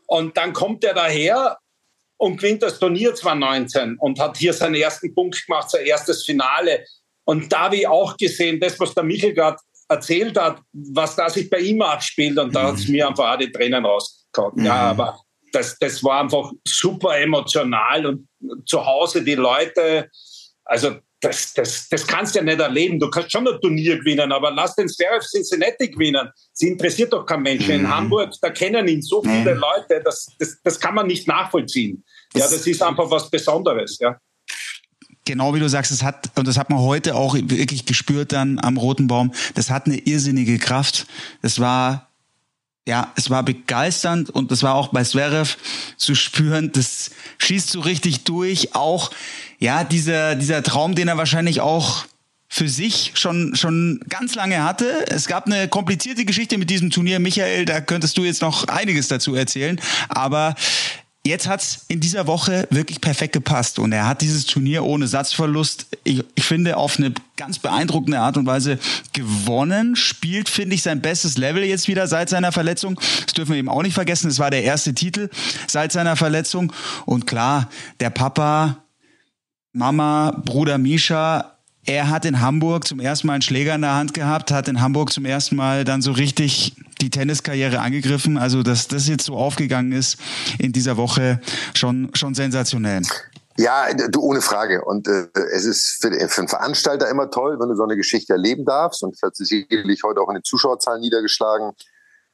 Und 0.06 0.36
dann 0.36 0.52
kommt 0.52 0.82
er 0.82 0.94
daher 0.94 1.56
und 2.16 2.38
gewinnt 2.38 2.64
das 2.64 2.80
Turnier 2.80 3.14
2019 3.14 3.96
und 3.98 4.18
hat 4.18 4.36
hier 4.36 4.52
seinen 4.52 4.74
ersten 4.74 5.14
Punkt 5.14 5.46
gemacht, 5.46 5.70
sein 5.70 5.86
erstes 5.86 6.24
Finale. 6.24 6.84
Und 7.24 7.52
da 7.52 7.60
habe 7.60 7.76
ich 7.76 7.86
auch 7.86 8.16
gesehen, 8.16 8.58
das, 8.58 8.78
was 8.80 8.94
der 8.94 9.04
Michael 9.04 9.32
gerade 9.32 9.58
erzählt 9.88 10.36
hat, 10.36 10.60
was 10.72 11.14
da 11.14 11.30
sich 11.30 11.48
bei 11.48 11.60
ihm 11.60 11.82
abspielt. 11.82 12.36
Und 12.36 12.54
da 12.54 12.68
hat 12.68 12.74
es 12.74 12.88
mir 12.88 13.06
einfach 13.06 13.32
auch 13.32 13.38
die 13.38 13.52
Tränen 13.52 13.86
rausgehauen. 13.86 14.54
Mhm. 14.56 14.66
Ja, 14.66 14.90
aber 14.90 15.20
das, 15.52 15.78
das 15.78 16.02
war 16.02 16.20
einfach 16.20 16.50
super 16.66 17.16
emotional 17.16 18.06
und 18.06 18.28
zu 18.68 18.84
Hause 18.84 19.22
die 19.22 19.36
Leute, 19.36 20.10
also 20.64 20.96
das, 21.20 21.52
das, 21.52 21.88
das 21.88 22.06
kannst 22.06 22.34
du 22.34 22.38
ja 22.38 22.44
nicht 22.44 22.60
erleben. 22.60 22.98
Du 22.98 23.10
kannst 23.10 23.32
schon 23.32 23.46
ein 23.46 23.60
Turnier 23.60 23.98
gewinnen, 23.98 24.32
aber 24.32 24.50
lass 24.50 24.74
den 24.74 24.88
Zverev 24.88 25.24
Cincinnati 25.24 25.88
gewinnen. 25.88 26.28
Sie 26.52 26.68
interessiert 26.68 27.12
doch 27.12 27.26
kein 27.26 27.42
Mensch. 27.42 27.66
Mhm. 27.66 27.74
In 27.74 27.90
Hamburg, 27.90 28.32
da 28.40 28.50
kennen 28.50 28.88
ihn 28.88 29.02
so 29.02 29.22
viele 29.22 29.54
mhm. 29.54 29.60
Leute, 29.60 30.02
das, 30.02 30.28
das, 30.38 30.58
das 30.62 30.80
kann 30.80 30.94
man 30.94 31.06
nicht 31.06 31.28
nachvollziehen. 31.28 32.04
Ja, 32.34 32.48
das 32.48 32.66
ist 32.66 32.82
einfach 32.82 33.10
was 33.10 33.30
Besonderes, 33.30 33.98
ja. 34.00 34.18
Genau 35.26 35.54
wie 35.54 35.60
du 35.60 35.68
sagst, 35.68 35.92
es 35.92 36.02
hat, 36.02 36.30
und 36.36 36.48
das 36.48 36.56
hat 36.56 36.70
man 36.70 36.80
heute 36.80 37.14
auch 37.14 37.34
wirklich 37.34 37.84
gespürt 37.84 38.32
dann 38.32 38.58
am 38.58 38.78
Roten 38.78 39.06
Baum, 39.06 39.32
das 39.54 39.70
hat 39.70 39.86
eine 39.86 39.98
irrsinnige 39.98 40.58
Kraft. 40.58 41.06
Das 41.42 41.60
war 41.60 42.10
ja, 42.88 43.12
es 43.14 43.30
war 43.30 43.42
begeisternd 43.42 44.30
und 44.30 44.50
das 44.50 44.62
war 44.62 44.74
auch 44.74 44.88
bei 44.88 45.04
Zverev 45.04 45.56
zu 45.96 46.14
spüren. 46.14 46.72
Das 46.72 47.10
schießt 47.38 47.70
so 47.70 47.80
richtig 47.80 48.24
durch. 48.24 48.74
Auch 48.74 49.10
ja, 49.60 49.84
dieser, 49.84 50.34
dieser 50.34 50.62
Traum, 50.62 50.94
den 50.94 51.08
er 51.08 51.18
wahrscheinlich 51.18 51.60
auch 51.60 52.06
für 52.48 52.68
sich 52.68 53.12
schon, 53.14 53.54
schon 53.54 54.00
ganz 54.08 54.34
lange 54.34 54.64
hatte. 54.64 55.06
Es 55.08 55.28
gab 55.28 55.46
eine 55.46 55.68
komplizierte 55.68 56.24
Geschichte 56.24 56.58
mit 56.58 56.68
diesem 56.68 56.90
Turnier. 56.90 57.20
Michael, 57.20 57.64
da 57.64 57.80
könntest 57.80 58.18
du 58.18 58.24
jetzt 58.24 58.42
noch 58.42 58.66
einiges 58.66 59.06
dazu 59.06 59.36
erzählen. 59.36 59.80
Aber 60.08 60.56
jetzt 61.24 61.46
hat's 61.46 61.84
in 61.86 62.00
dieser 62.00 62.26
Woche 62.26 62.66
wirklich 62.70 63.00
perfekt 63.00 63.34
gepasst 63.34 63.78
und 63.78 63.92
er 63.92 64.08
hat 64.08 64.22
dieses 64.22 64.46
Turnier 64.46 64.84
ohne 64.84 65.06
Satzverlust, 65.06 65.86
ich, 66.02 66.24
ich, 66.34 66.44
finde, 66.44 66.76
auf 66.76 66.98
eine 66.98 67.12
ganz 67.36 67.58
beeindruckende 67.58 68.18
Art 68.18 68.36
und 68.36 68.46
Weise 68.46 68.78
gewonnen, 69.12 69.94
spielt, 69.94 70.48
finde 70.48 70.74
ich, 70.74 70.82
sein 70.82 71.02
bestes 71.02 71.36
Level 71.36 71.62
jetzt 71.62 71.86
wieder 71.86 72.06
seit 72.06 72.30
seiner 72.30 72.52
Verletzung. 72.52 72.98
Das 73.26 73.34
dürfen 73.34 73.52
wir 73.52 73.58
eben 73.58 73.68
auch 73.68 73.82
nicht 73.82 73.94
vergessen, 73.94 74.28
es 74.28 74.38
war 74.38 74.50
der 74.50 74.64
erste 74.64 74.94
Titel 74.94 75.28
seit 75.68 75.92
seiner 75.92 76.16
Verletzung 76.16 76.72
und 77.04 77.26
klar, 77.26 77.68
der 78.00 78.10
Papa 78.10 78.82
Mama, 79.72 80.42
Bruder 80.44 80.78
Misha, 80.78 81.56
er 81.86 82.10
hat 82.10 82.24
in 82.24 82.40
Hamburg 82.40 82.86
zum 82.86 83.00
ersten 83.00 83.26
Mal 83.26 83.34
einen 83.34 83.42
Schläger 83.42 83.74
in 83.74 83.82
der 83.82 83.94
Hand 83.94 84.14
gehabt, 84.14 84.50
hat 84.50 84.68
in 84.68 84.80
Hamburg 84.80 85.12
zum 85.12 85.24
ersten 85.24 85.56
Mal 85.56 85.84
dann 85.84 86.02
so 86.02 86.12
richtig 86.12 86.76
die 87.00 87.08
Tenniskarriere 87.08 87.78
angegriffen. 87.78 88.36
Also, 88.36 88.62
dass 88.62 88.88
das 88.88 89.08
jetzt 89.08 89.24
so 89.24 89.36
aufgegangen 89.36 89.92
ist 89.92 90.18
in 90.58 90.72
dieser 90.72 90.96
Woche, 90.96 91.40
schon, 91.74 92.10
schon 92.14 92.34
sensationell. 92.34 93.02
Ja, 93.56 93.92
du, 93.92 94.20
ohne 94.20 94.40
Frage. 94.42 94.84
Und 94.84 95.08
äh, 95.08 95.26
es 95.52 95.64
ist 95.64 95.98
für, 96.00 96.10
für 96.28 96.40
einen 96.40 96.48
Veranstalter 96.48 97.08
immer 97.08 97.30
toll, 97.30 97.58
wenn 97.60 97.68
du 97.68 97.76
so 97.76 97.84
eine 97.84 97.96
Geschichte 97.96 98.34
erleben 98.34 98.64
darfst. 98.64 99.02
Und 99.02 99.14
das 99.14 99.22
hat 99.22 99.36
sich 99.36 99.48
sicherlich 99.48 100.02
heute 100.02 100.20
auch 100.20 100.28
in 100.28 100.34
den 100.34 100.44
Zuschauerzahlen 100.44 101.00
niedergeschlagen. 101.00 101.72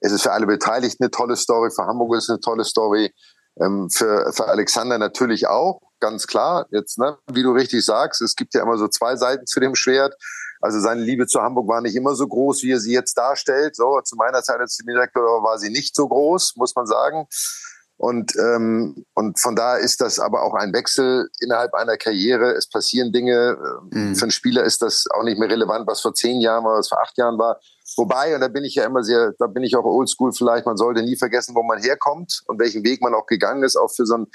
Es 0.01 0.12
ist 0.12 0.22
für 0.22 0.33
alle 0.33 0.46
Beteiligten 0.46 1.05
eine 1.05 1.11
tolle 1.11 1.37
Story. 1.37 1.70
Für 1.70 1.87
Hamburg 1.87 2.16
ist 2.16 2.25
es 2.25 2.31
eine 2.31 2.40
tolle 2.40 2.64
Story. 2.64 3.12
Ähm, 3.61 3.88
für, 3.90 4.33
für 4.33 4.46
Alexander 4.49 4.99
natürlich 4.99 5.46
auch 5.46 5.81
ganz 6.00 6.26
klar. 6.26 6.66
Jetzt, 6.70 6.98
ne, 6.98 7.18
wie 7.32 7.42
du 7.42 7.52
richtig 7.52 7.85
sagst, 7.85 8.22
es 8.22 8.37
gibt 8.37 8.54
ja 8.54 8.62
immer 8.62 8.78
so 8.78 8.88
zwei 8.88 9.16
Seiten 9.16 9.46
zu 9.46 9.61
dem 9.61 9.74
Schwert. 9.74 10.14
Also 10.61 10.80
seine 10.80 11.02
Liebe 11.02 11.26
zu 11.26 11.40
Hamburg 11.40 11.68
war 11.68 11.80
nicht 11.80 11.96
immer 11.96 12.14
so 12.14 12.26
groß, 12.26 12.62
wie 12.62 12.72
er 12.72 12.80
sie 12.80 12.92
jetzt 12.92 13.14
darstellt. 13.16 13.76
So, 13.76 14.00
zu 14.02 14.16
meiner 14.16 14.42
Zeit 14.42 14.61
als 14.61 14.76
Direktor 14.76 15.42
war 15.42 15.59
sie 15.59 15.70
nicht 15.70 15.94
so 15.94 16.09
groß, 16.09 16.54
muss 16.56 16.74
man 16.74 16.87
sagen. 16.87 17.26
Und, 17.98 18.37
ähm, 18.37 19.06
und 19.14 19.40
von 19.40 19.56
daher 19.56 19.78
ist 19.78 20.02
das 20.02 20.18
aber 20.18 20.42
auch 20.42 20.54
ein 20.54 20.74
Wechsel 20.74 21.30
innerhalb 21.40 21.72
einer 21.72 21.96
Karriere. 21.96 22.52
Es 22.52 22.68
passieren 22.68 23.11
Dinge. 23.11 23.56
Mhm. 23.90 24.14
Für 24.14 24.24
einen 24.24 24.30
Spieler 24.32 24.64
ist 24.64 24.82
das 24.82 25.06
auch 25.14 25.22
nicht 25.22 25.38
mehr 25.38 25.48
relevant, 25.48 25.87
was 25.87 26.02
vor 26.02 26.12
zehn 26.12 26.40
Jahren 26.40 26.64
war, 26.64 26.78
was 26.78 26.88
vor 26.88 27.00
acht 27.00 27.16
Jahren 27.16 27.38
war. 27.38 27.59
Wobei, 27.96 28.35
und 28.35 28.42
da 28.42 28.48
bin 28.48 28.64
ich 28.64 28.74
ja 28.74 28.85
immer 28.85 29.02
sehr, 29.02 29.32
da 29.38 29.46
bin 29.46 29.62
ich 29.62 29.76
auch 29.76 29.85
oldschool 29.85 30.32
vielleicht, 30.32 30.66
man 30.66 30.76
sollte 30.76 31.02
nie 31.02 31.16
vergessen, 31.16 31.54
wo 31.54 31.62
man 31.62 31.78
herkommt 31.78 32.42
und 32.46 32.59
welchen 32.59 32.85
Weg 32.85 33.00
man 33.00 33.14
auch 33.14 33.26
gegangen 33.26 33.62
ist, 33.62 33.76
auch 33.76 33.90
für 33.90 34.04
so 34.04 34.16
ein, 34.16 34.26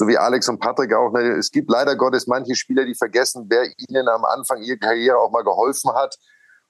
so 0.00 0.08
wie 0.08 0.16
Alex 0.16 0.48
und 0.48 0.60
Patrick 0.60 0.94
auch. 0.94 1.12
Ne, 1.12 1.36
es 1.36 1.50
gibt 1.50 1.70
leider 1.70 1.94
Gottes 1.94 2.26
manche 2.26 2.56
Spieler, 2.56 2.86
die 2.86 2.94
vergessen, 2.94 3.44
wer 3.50 3.66
ihnen 3.76 4.08
am 4.08 4.24
Anfang 4.24 4.62
ihrer 4.62 4.78
Karriere 4.78 5.18
auch 5.18 5.30
mal 5.30 5.44
geholfen 5.44 5.92
hat 5.92 6.16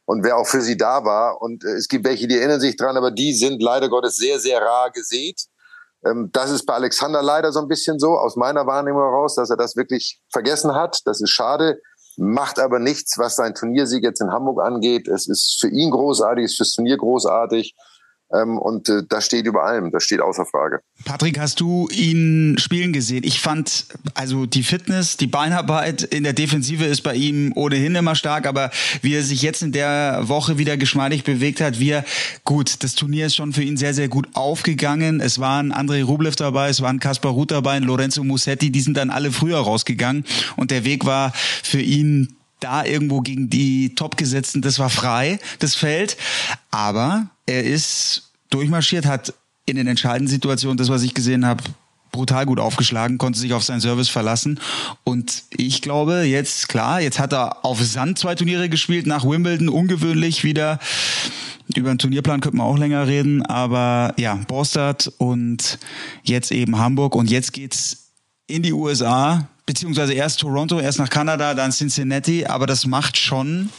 und 0.04 0.24
wer 0.24 0.36
auch 0.36 0.48
für 0.48 0.60
sie 0.60 0.76
da 0.76 1.04
war. 1.04 1.40
Und 1.40 1.64
äh, 1.64 1.74
es 1.74 1.86
gibt 1.86 2.04
welche, 2.04 2.26
die 2.26 2.36
erinnern 2.36 2.58
sich 2.58 2.76
dran, 2.76 2.96
aber 2.96 3.12
die 3.12 3.32
sind 3.32 3.62
leider 3.62 3.88
Gottes 3.88 4.16
sehr, 4.16 4.40
sehr 4.40 4.60
rar 4.60 4.90
gesät. 4.90 5.42
Ähm, 6.04 6.30
das 6.32 6.50
ist 6.50 6.66
bei 6.66 6.74
Alexander 6.74 7.22
leider 7.22 7.52
so 7.52 7.60
ein 7.60 7.68
bisschen 7.68 8.00
so, 8.00 8.18
aus 8.18 8.34
meiner 8.34 8.66
Wahrnehmung 8.66 9.00
heraus, 9.02 9.36
dass 9.36 9.48
er 9.48 9.56
das 9.56 9.76
wirklich 9.76 10.20
vergessen 10.32 10.74
hat. 10.74 11.00
Das 11.04 11.20
ist 11.20 11.30
schade 11.30 11.80
macht 12.16 12.58
aber 12.58 12.78
nichts, 12.78 13.16
was 13.16 13.36
sein 13.36 13.54
Turniersieg 13.54 14.02
jetzt 14.02 14.20
in 14.20 14.30
Hamburg 14.30 14.60
angeht. 14.60 15.08
Es 15.08 15.26
ist 15.26 15.58
für 15.58 15.68
ihn 15.68 15.90
großartig, 15.90 16.44
ist 16.44 16.56
fürs 16.56 16.72
Turnier 16.72 16.98
großartig. 16.98 17.74
Ähm, 18.32 18.58
und 18.58 18.88
äh, 18.88 19.02
das 19.08 19.26
steht 19.26 19.46
über 19.46 19.64
allem, 19.64 19.90
das 19.90 20.04
steht 20.04 20.20
außer 20.20 20.46
Frage. 20.46 20.80
Patrick, 21.04 21.38
hast 21.38 21.60
du 21.60 21.88
ihn 21.90 22.56
spielen 22.58 22.92
gesehen? 22.92 23.24
Ich 23.24 23.40
fand, 23.40 23.86
also 24.14 24.46
die 24.46 24.62
Fitness, 24.62 25.16
die 25.16 25.26
Beinarbeit 25.26 26.02
in 26.02 26.22
der 26.22 26.32
Defensive 26.32 26.84
ist 26.84 27.02
bei 27.02 27.14
ihm 27.14 27.52
ohnehin 27.56 27.94
immer 27.94 28.14
stark, 28.14 28.46
aber 28.46 28.70
wie 29.02 29.14
er 29.14 29.22
sich 29.22 29.42
jetzt 29.42 29.62
in 29.62 29.72
der 29.72 30.28
Woche 30.28 30.58
wieder 30.58 30.76
geschmeidig 30.76 31.24
bewegt 31.24 31.60
hat, 31.60 31.80
wir, 31.80 32.04
gut, 32.44 32.84
das 32.84 32.94
Turnier 32.94 33.26
ist 33.26 33.34
schon 33.34 33.52
für 33.52 33.62
ihn 33.62 33.76
sehr, 33.76 33.94
sehr 33.94 34.08
gut 34.08 34.28
aufgegangen. 34.34 35.20
Es 35.20 35.38
waren 35.38 35.72
André 35.72 36.04
Rublev 36.04 36.36
dabei, 36.36 36.68
es 36.68 36.82
waren 36.82 37.00
Kaspar 37.00 37.32
Ruth 37.32 37.50
dabei, 37.50 37.78
Lorenzo 37.78 38.22
Musetti, 38.22 38.70
die 38.70 38.80
sind 38.80 38.96
dann 38.96 39.10
alle 39.10 39.32
früher 39.32 39.58
rausgegangen 39.58 40.24
und 40.56 40.70
der 40.70 40.84
Weg 40.84 41.04
war 41.04 41.32
für 41.34 41.80
ihn 41.80 42.36
da 42.60 42.84
irgendwo 42.84 43.20
gegen 43.20 43.50
die 43.50 43.94
Top-Gesetzten, 43.94 44.62
das 44.62 44.78
war 44.78 44.90
frei, 44.90 45.38
das 45.58 45.74
Feld. 45.74 46.16
Aber 46.70 47.28
er 47.46 47.64
ist 47.64 48.30
durchmarschiert, 48.50 49.06
hat 49.06 49.34
in 49.66 49.76
den 49.76 49.86
entscheidenden 49.86 50.28
Situationen, 50.28 50.76
das 50.76 50.88
was 50.88 51.02
ich 51.02 51.14
gesehen 51.14 51.46
habe, 51.46 51.62
brutal 52.12 52.46
gut 52.46 52.58
aufgeschlagen, 52.58 53.18
konnte 53.18 53.38
sich 53.38 53.52
auf 53.52 53.64
seinen 53.64 53.80
Service 53.80 54.08
verlassen. 54.08 54.60
Und 55.04 55.44
ich 55.56 55.82
glaube, 55.82 56.22
jetzt, 56.22 56.68
klar, 56.68 57.00
jetzt 57.00 57.18
hat 57.18 57.32
er 57.32 57.64
auf 57.64 57.82
Sand 57.82 58.18
zwei 58.18 58.34
Turniere 58.34 58.68
gespielt, 58.68 59.06
nach 59.06 59.24
Wimbledon, 59.24 59.68
ungewöhnlich 59.68 60.44
wieder. 60.44 60.78
Über 61.76 61.90
den 61.90 61.98
Turnierplan 61.98 62.40
könnte 62.40 62.56
man 62.56 62.66
auch 62.66 62.78
länger 62.78 63.06
reden, 63.06 63.46
aber 63.46 64.12
ja, 64.18 64.34
Borstadt 64.48 65.12
und 65.18 65.78
jetzt 66.24 66.50
eben 66.50 66.78
Hamburg 66.78 67.14
und 67.14 67.30
jetzt 67.30 67.52
geht's 67.52 68.09
in 68.50 68.62
die 68.62 68.72
USA, 68.72 69.48
beziehungsweise 69.66 70.14
erst 70.14 70.40
Toronto, 70.40 70.80
erst 70.80 70.98
nach 70.98 71.08
Kanada, 71.08 71.54
dann 71.54 71.70
Cincinnati, 71.70 72.44
aber 72.44 72.66
das 72.66 72.86
macht 72.86 73.16
schon 73.16 73.70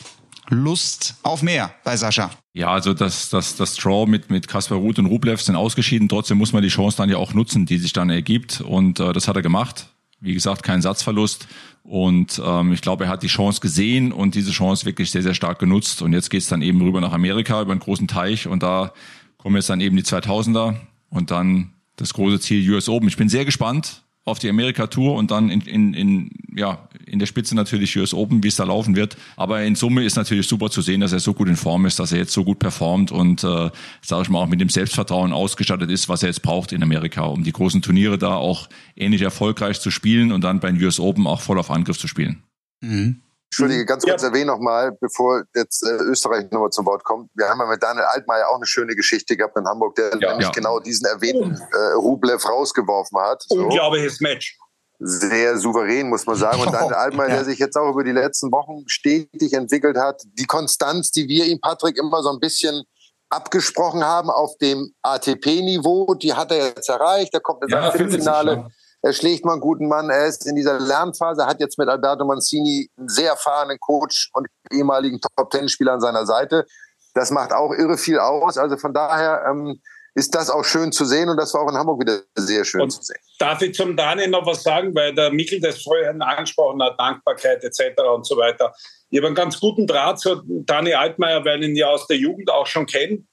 Lust 0.50 1.16
auf 1.24 1.42
mehr 1.42 1.74
bei 1.84 1.96
Sascha. 1.96 2.32
Ja, 2.54 2.72
also 2.72 2.94
das, 2.94 3.30
das, 3.30 3.56
das 3.56 3.76
Draw 3.76 4.06
mit, 4.06 4.30
mit 4.30 4.48
Kaspar 4.48 4.78
Ruth 4.78 5.00
und 5.00 5.06
Rublev 5.06 5.42
sind 5.42 5.56
ausgeschieden. 5.56 6.10
Trotzdem 6.10 6.38
muss 6.38 6.52
man 6.52 6.62
die 6.62 6.70
Chance 6.70 6.98
dann 6.98 7.10
ja 7.10 7.18
auch 7.18 7.34
nutzen, 7.34 7.66
die 7.66 7.78
sich 7.78 7.94
dann 7.94 8.10
ergibt. 8.10 8.62
Und 8.62 9.00
äh, 9.00 9.14
das 9.14 9.28
hat 9.28 9.38
er 9.38 9.42
gemacht. 9.42 9.88
Wie 10.20 10.34
gesagt, 10.34 10.64
kein 10.64 10.82
Satzverlust. 10.82 11.48
Und 11.84 12.42
ähm, 12.46 12.74
ich 12.74 12.82
glaube, 12.82 13.06
er 13.06 13.10
hat 13.10 13.24
die 13.24 13.28
Chance 13.28 13.62
gesehen 13.62 14.12
und 14.12 14.36
diese 14.36 14.52
Chance 14.52 14.86
wirklich 14.86 15.12
sehr, 15.12 15.24
sehr 15.24 15.34
stark 15.34 15.60
genutzt. 15.60 16.02
Und 16.02 16.12
jetzt 16.12 16.30
geht's 16.30 16.48
dann 16.48 16.62
eben 16.62 16.82
rüber 16.82 17.00
nach 17.00 17.14
Amerika 17.14 17.62
über 17.62 17.72
einen 17.72 17.80
großen 17.80 18.08
Teich. 18.08 18.48
Und 18.48 18.62
da 18.62 18.94
kommen 19.38 19.56
jetzt 19.56 19.70
dann 19.70 19.80
eben 19.80 19.96
die 19.96 20.04
2000er 20.04 20.76
und 21.10 21.32
dann 21.32 21.72
das 21.96 22.14
große 22.14 22.42
Ziel 22.42 22.70
US 22.74 22.90
Open. 22.90 23.08
Ich 23.08 23.18
bin 23.18 23.30
sehr 23.30 23.46
gespannt 23.46 24.04
auf 24.24 24.38
die 24.40 24.50
Amerika-Tour 24.50 25.16
und 25.16 25.32
dann 25.32 25.50
in, 25.50 25.62
in, 25.62 25.94
in, 25.94 26.30
ja, 26.56 26.88
in 27.08 27.18
der 27.18 27.26
Spitze 27.26 27.56
natürlich 27.56 27.98
US 27.98 28.14
Open, 28.14 28.44
wie 28.44 28.50
es 28.50 28.56
da 28.56 28.64
laufen 28.64 28.96
wird. 28.96 29.18
Aber 29.36 29.64
in 29.64 29.76
Summe 29.76 30.04
ist 30.04 30.16
natürlich 30.16 30.48
super 30.48 30.70
zu 30.70 30.82
sehen, 30.82 31.02
dass 31.02 31.12
er 31.12 31.20
so 31.20 31.34
gut 31.34 31.48
in 31.48 31.56
Form 31.56 31.86
ist, 31.86 31.98
dass 31.98 32.12
er 32.12 32.20
jetzt 32.20 32.34
so 32.34 32.44
gut 32.44 32.60
performt 32.60 33.12
und, 33.12 33.44
äh, 33.44 33.72
sage 34.02 34.22
ich 34.22 34.30
mal, 34.30 34.40
auch 34.40 34.48
mit 34.48 34.62
dem 34.62 34.70
Selbstvertrauen 34.70 35.34
ausgestattet 35.34 35.90
ist, 35.90 36.08
was 36.08 36.22
er 36.22 36.30
jetzt 36.30 36.44
braucht 36.44 36.72
in 36.72 36.84
Amerika, 36.84 37.24
um 37.24 37.44
die 37.44 37.52
großen 37.52 37.82
Turniere 37.82 38.20
da 38.20 38.36
auch 38.36 38.70
ähnlich 38.96 39.24
erfolgreich 39.24 39.80
zu 39.80 39.90
spielen 39.90 40.32
und 40.32 40.44
dann 40.44 40.60
beim 40.60 40.78
US 40.78 41.00
Open 41.00 41.26
auch 41.26 41.42
voll 41.42 41.58
auf 41.58 41.72
Angriff 41.72 41.98
zu 41.98 42.08
spielen. 42.08 42.44
Mhm. 42.82 43.22
Entschuldige, 43.52 43.86
ganz 43.86 44.06
kurz 44.06 44.22
ja. 44.22 44.30
erwähnen 44.30 44.48
nochmal, 44.48 44.94
bevor 44.94 45.44
jetzt 45.54 45.84
äh, 45.84 45.92
Österreich 45.92 46.50
nochmal 46.52 46.70
zum 46.70 46.86
Wort 46.86 47.04
kommt. 47.04 47.30
Wir 47.36 47.50
haben 47.50 47.60
ja 47.60 47.66
mit 47.66 47.84
Daniel 47.84 48.06
Altmaier 48.06 48.48
auch 48.48 48.56
eine 48.56 48.66
schöne 48.66 48.96
Geschichte 48.96 49.36
gehabt 49.36 49.58
in 49.58 49.68
Hamburg, 49.68 49.96
der 49.96 50.18
ja, 50.22 50.30
nämlich 50.30 50.48
ja. 50.48 50.52
genau 50.52 50.80
diesen 50.80 51.06
erwähnten 51.06 51.62
äh, 51.74 51.78
Rublev 51.96 52.48
rausgeworfen 52.48 53.20
hat. 53.20 53.44
So. 53.50 53.56
Unglaubliches 53.56 54.22
Match. 54.22 54.58
Sehr 55.00 55.58
souverän, 55.58 56.08
muss 56.08 56.26
man 56.26 56.38
sagen. 56.38 56.62
Und 56.62 56.72
Daniel 56.72 56.94
Altmaier, 56.96 57.28
der 57.28 57.44
sich 57.44 57.60
jetzt 57.60 57.76
auch 57.76 57.92
über 57.92 58.06
die 58.06 58.14
letzten 58.14 58.54
Wochen 58.54 58.86
stetig 58.88 59.52
entwickelt 59.52 59.98
hat, 59.98 60.22
die 60.24 60.46
Konstanz, 60.46 61.12
die 61.12 61.28
wir 61.28 61.46
ihm, 61.46 61.60
Patrick, 61.60 61.98
immer 61.98 62.24
so 62.24 62.30
ein 62.30 62.40
bisschen 62.40 62.86
abgesprochen 63.30 64.06
haben 64.06 64.30
auf 64.30 64.58
dem 64.60 64.94
ATP-Niveau, 65.02 66.14
die 66.16 66.34
hat 66.34 66.54
er 66.54 66.68
jetzt 66.68 66.88
erreicht. 66.88 67.34
Er 67.34 67.42
kommt 67.42 67.64
in 67.64 67.70
ja, 67.70 67.92
Viertelfinale 67.92 68.52
er 68.52 68.72
schlägt 69.10 69.46
mal 69.46 69.54
einen 69.54 69.62
guten 69.62 69.88
Mann. 69.88 70.10
Er 70.10 70.28
ist 70.28 70.48
in 70.48 70.56
dieser 70.56 70.80
Lernphase, 70.80 71.46
hat 71.46 71.60
jetzt 71.60 71.78
mit 71.78 71.88
Alberto 71.88 72.26
Mancini 72.26 72.90
einen 72.98 73.10
sehr 73.10 73.32
erfahrenen 73.32 73.80
Coach 73.80 74.30
und 74.34 74.48
ehemaligen 74.72 75.20
Top-Ten-Spieler 75.20 75.94
an 75.94 76.02
seiner 76.02 76.26
Seite. 76.26 76.66
Das 77.14 77.32
macht 77.32 77.52
auch 77.52 77.74
irre 77.74 77.98
viel 77.98 78.20
aus. 78.20 78.58
Also 78.58 78.78
von 78.78 78.94
daher 78.94 79.44
ähm, 79.50 79.82
ist 80.14 80.36
das 80.36 80.50
auch 80.50 80.64
schön 80.64 80.92
zu 80.92 81.06
sehen 81.06 81.30
und 81.30 81.38
das 81.38 81.54
war 81.54 81.62
auch 81.62 81.70
in 81.70 81.78
Hamburg 81.78 82.02
wieder 82.02 82.22
sehr 82.36 82.66
schön 82.66 82.82
und 82.82 82.92
zu 82.92 83.02
sehen. 83.02 83.20
Darf 83.40 83.62
ich 83.62 83.74
zum 83.74 83.96
Daniel 83.96 84.30
noch 84.30 84.46
was 84.46 84.64
sagen, 84.64 84.94
weil 84.94 85.14
der 85.14 85.32
Michel 85.32 85.60
das 85.62 85.82
vorhin 85.82 86.22
angesprochen 86.22 86.82
hat, 86.84 87.00
Dankbarkeit 87.00 87.64
etc. 87.64 88.02
und 88.14 88.26
so 88.26 88.38
weiter. 88.38 88.74
Ich 89.10 89.18
habe 89.18 89.28
einen 89.28 89.36
ganz 89.36 89.60
guten 89.60 89.88
Draht 89.88 90.20
zu 90.20 90.42
Daniel 90.46 90.96
Altmaier, 90.96 91.44
weil 91.46 91.62
ich 91.64 91.70
ihn 91.70 91.76
ja 91.76 91.88
aus 91.88 92.08
der 92.08 92.18
Jugend 92.18 92.52
auch 92.52 92.68
schon 92.68 92.86
kenne. 92.86 93.24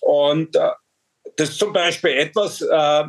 Und 0.00 0.54
äh, 0.56 0.70
das 1.36 1.50
ist 1.50 1.58
zum 1.58 1.72
Beispiel 1.72 2.10
etwas, 2.10 2.60
äh, 2.60 3.04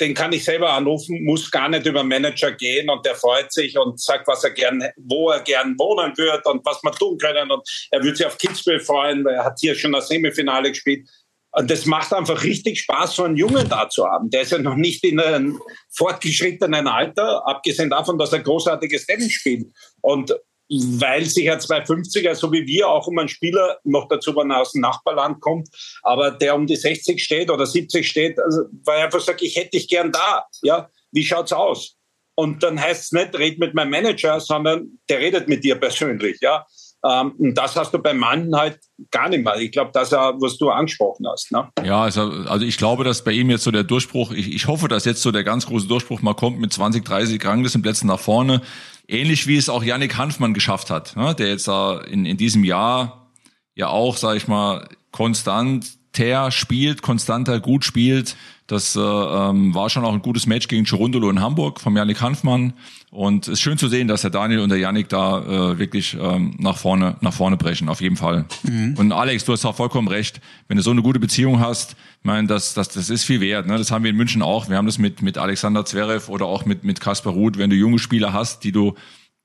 den 0.00 0.14
kann 0.14 0.32
ich 0.32 0.44
selber 0.44 0.72
anrufen, 0.72 1.24
muss 1.24 1.50
gar 1.50 1.68
nicht 1.68 1.86
über 1.86 2.04
Manager 2.04 2.52
gehen 2.52 2.88
und 2.88 3.04
der 3.04 3.14
freut 3.14 3.52
sich 3.52 3.76
und 3.76 4.00
sagt, 4.00 4.26
was 4.28 4.44
er 4.44 4.50
gern, 4.50 4.84
wo 4.96 5.30
er 5.30 5.40
gern 5.40 5.76
wohnen 5.78 6.16
wird 6.16 6.46
und 6.46 6.64
was 6.64 6.82
wir 6.82 6.92
tun 6.92 7.18
können 7.18 7.50
und 7.50 7.68
er 7.90 8.02
würde 8.02 8.16
sich 8.16 8.26
auf 8.26 8.38
Kitzbühel 8.38 8.80
freuen, 8.80 9.24
weil 9.24 9.34
er 9.34 9.44
hat 9.44 9.58
hier 9.60 9.74
schon 9.74 9.92
das 9.92 10.08
Semifinale 10.08 10.70
gespielt. 10.70 11.08
Und 11.50 11.70
das 11.70 11.86
macht 11.86 12.12
einfach 12.12 12.44
richtig 12.44 12.80
Spaß, 12.80 13.16
so 13.16 13.24
einen 13.24 13.36
Jungen 13.36 13.68
da 13.68 13.88
zu 13.88 14.04
haben. 14.04 14.30
Der 14.30 14.42
ist 14.42 14.52
ja 14.52 14.58
noch 14.58 14.76
nicht 14.76 15.02
in 15.02 15.18
einem 15.18 15.60
fortgeschrittenen 15.90 16.86
Alter, 16.86 17.46
abgesehen 17.48 17.90
davon, 17.90 18.18
dass 18.18 18.32
er 18.32 18.40
großartiges 18.40 19.06
Tennis 19.06 19.32
spielt. 19.32 19.66
Und 20.02 20.34
weil 20.68 21.24
sich 21.24 21.44
ja 21.44 21.56
250er, 21.56 22.34
so 22.34 22.52
wie 22.52 22.66
wir, 22.66 22.88
auch 22.88 23.06
um 23.06 23.18
einen 23.18 23.28
Spieler 23.28 23.78
noch 23.84 24.08
dazu, 24.08 24.34
wenn 24.36 24.50
er 24.50 24.60
aus 24.60 24.72
dem 24.72 24.82
Nachbarland 24.82 25.40
kommt, 25.40 25.68
aber 26.02 26.30
der 26.30 26.54
um 26.54 26.66
die 26.66 26.76
60 26.76 27.22
steht 27.22 27.50
oder 27.50 27.66
70 27.66 28.06
steht, 28.06 28.38
also, 28.38 28.62
weil 28.84 28.98
er 28.98 29.04
einfach 29.06 29.20
sagt, 29.20 29.42
ich 29.42 29.56
hätte 29.56 29.70
dich 29.70 29.88
gern 29.88 30.12
da. 30.12 30.46
Ja, 30.62 30.88
wie 31.12 31.24
schaut's 31.24 31.52
aus? 31.52 31.96
Und 32.34 32.62
dann 32.62 32.80
heißt 32.80 33.04
es 33.04 33.12
nicht, 33.12 33.36
red 33.36 33.58
mit 33.58 33.74
meinem 33.74 33.90
Manager, 33.90 34.38
sondern 34.38 34.98
der 35.08 35.18
redet 35.18 35.48
mit 35.48 35.64
dir 35.64 35.74
persönlich. 35.74 36.38
Ja, 36.40 36.66
ähm, 37.04 37.32
und 37.38 37.54
das 37.54 37.76
hast 37.76 37.94
du 37.94 37.98
beim 37.98 38.18
Mann 38.18 38.54
halt 38.54 38.78
gar 39.10 39.28
nicht 39.28 39.44
mehr. 39.44 39.56
Ich 39.56 39.72
glaube, 39.72 39.90
das, 39.92 40.12
was 40.12 40.58
du 40.58 40.70
angesprochen 40.70 41.26
hast. 41.28 41.50
Ne? 41.52 41.68
Ja, 41.84 42.02
also, 42.02 42.22
also 42.22 42.64
ich 42.64 42.76
glaube, 42.76 43.04
dass 43.04 43.22
bei 43.22 43.32
ihm 43.32 43.50
jetzt 43.50 43.64
so 43.64 43.70
der 43.70 43.84
Durchbruch, 43.84 44.32
ich, 44.32 44.52
ich 44.52 44.66
hoffe, 44.66 44.88
dass 44.88 45.04
jetzt 45.04 45.22
so 45.22 45.30
der 45.30 45.44
ganz 45.44 45.66
große 45.66 45.86
Durchbruch 45.86 46.22
mal 46.22 46.34
kommt 46.34 46.58
mit 46.58 46.72
20, 46.72 47.04
30 47.04 47.44
Ranglistenplätzen 47.44 48.08
nach 48.08 48.20
vorne. 48.20 48.62
Ähnlich 49.08 49.46
wie 49.46 49.56
es 49.56 49.70
auch 49.70 49.82
Yannick 49.82 50.18
Hanfmann 50.18 50.52
geschafft 50.52 50.90
hat, 50.90 51.16
ne? 51.16 51.34
der 51.34 51.48
jetzt 51.48 51.66
da 51.66 51.98
in, 51.98 52.26
in 52.26 52.36
diesem 52.36 52.62
Jahr 52.62 53.30
ja 53.74 53.88
auch, 53.88 54.18
sage 54.18 54.36
ich 54.36 54.48
mal, 54.48 54.86
konstanter 55.12 56.50
spielt, 56.50 57.00
konstanter 57.00 57.58
gut 57.58 57.84
spielt. 57.84 58.36
Das 58.66 58.96
äh, 58.96 59.00
ähm, 59.00 59.74
war 59.74 59.88
schon 59.88 60.04
auch 60.04 60.12
ein 60.12 60.20
gutes 60.20 60.46
Match 60.46 60.68
gegen 60.68 60.84
Cherundolo 60.84 61.30
in 61.30 61.40
Hamburg 61.40 61.80
vom 61.80 61.96
Yannick 61.96 62.20
Hanfmann. 62.20 62.74
Und 63.10 63.48
es 63.48 63.54
ist 63.54 63.60
schön 63.62 63.78
zu 63.78 63.88
sehen, 63.88 64.08
dass 64.08 64.20
der 64.20 64.30
Daniel 64.30 64.60
und 64.60 64.68
der 64.68 64.76
Yannick 64.76 65.08
da 65.08 65.38
äh, 65.38 65.78
wirklich 65.78 66.14
ähm, 66.20 66.54
nach 66.58 66.76
vorne 66.76 67.16
nach 67.22 67.32
vorne 67.32 67.56
brechen, 67.56 67.88
auf 67.88 68.02
jeden 68.02 68.16
Fall. 68.16 68.44
Mhm. 68.64 68.94
Und 68.98 69.12
Alex, 69.12 69.46
du 69.46 69.52
hast 69.52 69.64
auch 69.64 69.74
vollkommen 69.74 70.08
recht. 70.08 70.42
Wenn 70.66 70.76
du 70.76 70.82
so 70.82 70.90
eine 70.90 71.00
gute 71.00 71.18
Beziehung 71.18 71.60
hast, 71.60 71.96
ich 72.20 72.24
meine, 72.24 72.48
das, 72.48 72.74
das, 72.74 72.88
das 72.88 73.10
ist 73.10 73.24
viel 73.24 73.40
wert. 73.40 73.66
Ne? 73.66 73.78
Das 73.78 73.90
haben 73.90 74.02
wir 74.02 74.10
in 74.10 74.16
München 74.16 74.42
auch. 74.42 74.68
Wir 74.68 74.76
haben 74.76 74.86
das 74.86 74.98
mit, 74.98 75.22
mit 75.22 75.38
Alexander 75.38 75.84
Zverev 75.84 76.30
oder 76.30 76.46
auch 76.46 76.64
mit, 76.66 76.84
mit 76.84 77.00
Kaspar 77.00 77.32
Ruth. 77.32 77.58
Wenn 77.58 77.70
du 77.70 77.76
junge 77.76 77.98
Spieler 77.98 78.32
hast, 78.32 78.64
die 78.64 78.72
du 78.72 78.94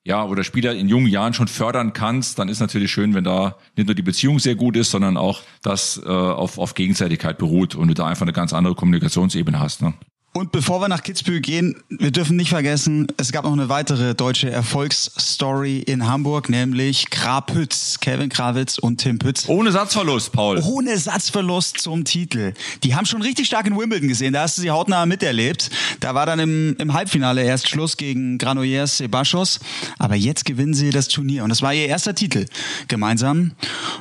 ja, 0.06 0.26
oder 0.26 0.44
Spieler 0.44 0.74
in 0.76 0.90
jungen 0.90 1.08
Jahren 1.08 1.34
schon 1.34 1.48
fördern 1.48 1.94
kannst, 1.94 2.38
dann 2.38 2.50
ist 2.50 2.60
natürlich 2.60 2.92
schön, 2.92 3.14
wenn 3.14 3.24
da 3.24 3.58
nicht 3.78 3.86
nur 3.86 3.96
die 3.96 4.02
Beziehung 4.02 4.40
sehr 4.40 4.56
gut 4.56 4.76
ist, 4.76 4.92
sondern 4.92 5.16
auch 5.16 5.42
das 5.62 6.02
äh, 6.04 6.10
auf, 6.10 6.58
auf 6.58 6.74
Gegenseitigkeit 6.74 7.38
beruht 7.38 7.76
und 7.76 7.88
du 7.88 7.94
da 7.94 8.08
einfach 8.08 8.24
eine 8.24 8.34
ganz 8.34 8.52
andere 8.52 8.76
Kommunikationsebene 8.76 9.60
hast. 9.60 9.82
Ne? 9.82 9.94
Und 10.36 10.52
bevor 10.52 10.82
wir 10.82 10.88
nach 10.88 11.04
Kitzbühel 11.04 11.42
gehen, 11.42 11.76
wir 11.90 12.10
dürfen 12.10 12.36
nicht 12.38 12.50
vergessen, 12.50 13.06
es 13.18 13.32
gab 13.32 13.46
noch 13.46 13.54
eine 13.54 13.70
weitere 13.70 14.16
deutsche 14.16 14.50
Erfolgsstory 14.50 15.78
in 15.78 16.08
Hamburg, 16.08 16.50
nämlich 16.50 17.12
Krapütz, 17.12 18.00
Kevin 18.00 18.30
Krawitz 18.30 18.80
und 18.80 18.98
Tim 18.98 19.20
Pütz. 19.20 19.48
Ohne 19.48 19.72
Satzverlust, 19.72 20.32
Paul. 20.32 20.60
Ohne 20.66 20.98
Satzverlust 20.98 21.78
zum 21.78 22.04
Titel. 22.04 22.56
Die 22.84 22.96
haben 22.96 23.06
schon 23.06 23.22
richtig 23.22 23.46
stark 23.46 23.68
in 23.68 23.78
Wimbledon 23.78 24.08
gesehen, 24.08 24.34
da 24.34 24.42
hast 24.42 24.58
du 24.58 24.64
sie 24.64 24.72
hautnah 24.72 25.06
miterlebt. 25.06 25.70
Da 26.00 26.16
war 26.16 26.26
dann 26.26 26.40
im, 26.40 26.76
im 26.80 26.94
Halbfinale 26.94 27.44
erst 27.44 27.70
Schluss 27.70 27.96
gegen 27.96 28.40
Granollers 28.40 28.98
Sebastos, 28.98 29.60
aber 30.00 30.16
jetzt 30.16 30.46
gewinnen 30.46 30.74
sie 30.74 30.90
das 30.90 31.10
Turnier 31.10 31.44
und 31.44 31.52
das 31.52 31.62
war 31.62 31.76
ihr 31.76 31.86
erster 31.86 32.16
Titel 32.16 32.48
gemeinsam. 32.88 33.52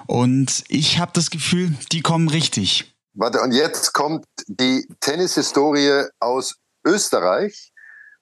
Und 0.06 0.64
ich 0.68 0.98
habe 0.98 1.12
das 1.14 1.28
Gefühl, 1.28 1.74
die 1.92 2.00
kommen 2.00 2.30
richtig. 2.30 2.91
Warte, 3.14 3.40
und 3.40 3.52
jetzt 3.52 3.92
kommt 3.92 4.24
die 4.46 4.86
Tennishistorie 5.00 6.04
aus 6.18 6.56
Österreich, 6.84 7.72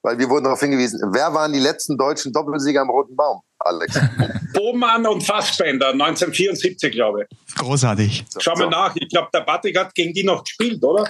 weil 0.02 0.18
wir 0.18 0.28
wurden 0.28 0.44
darauf 0.44 0.60
hingewiesen. 0.60 1.00
Wer 1.12 1.32
waren 1.32 1.52
die 1.52 1.60
letzten 1.60 1.96
deutschen 1.96 2.32
Doppelsieger 2.32 2.80
am 2.80 2.90
Roten 2.90 3.14
Baum, 3.14 3.40
Alex? 3.60 3.98
Bohmann 4.54 5.06
und 5.06 5.22
Fassbender, 5.22 5.90
1974, 5.90 6.92
glaube 6.92 7.24
ich. 7.24 7.54
Großartig. 7.56 8.24
Schau 8.38 8.54
mal 8.56 8.68
nach, 8.68 8.96
ich 8.96 9.08
glaube, 9.08 9.28
der 9.32 9.40
Patrick 9.40 9.78
hat 9.78 9.94
gegen 9.94 10.12
die 10.12 10.24
noch 10.24 10.42
gespielt, 10.42 10.82
oder? 10.82 11.08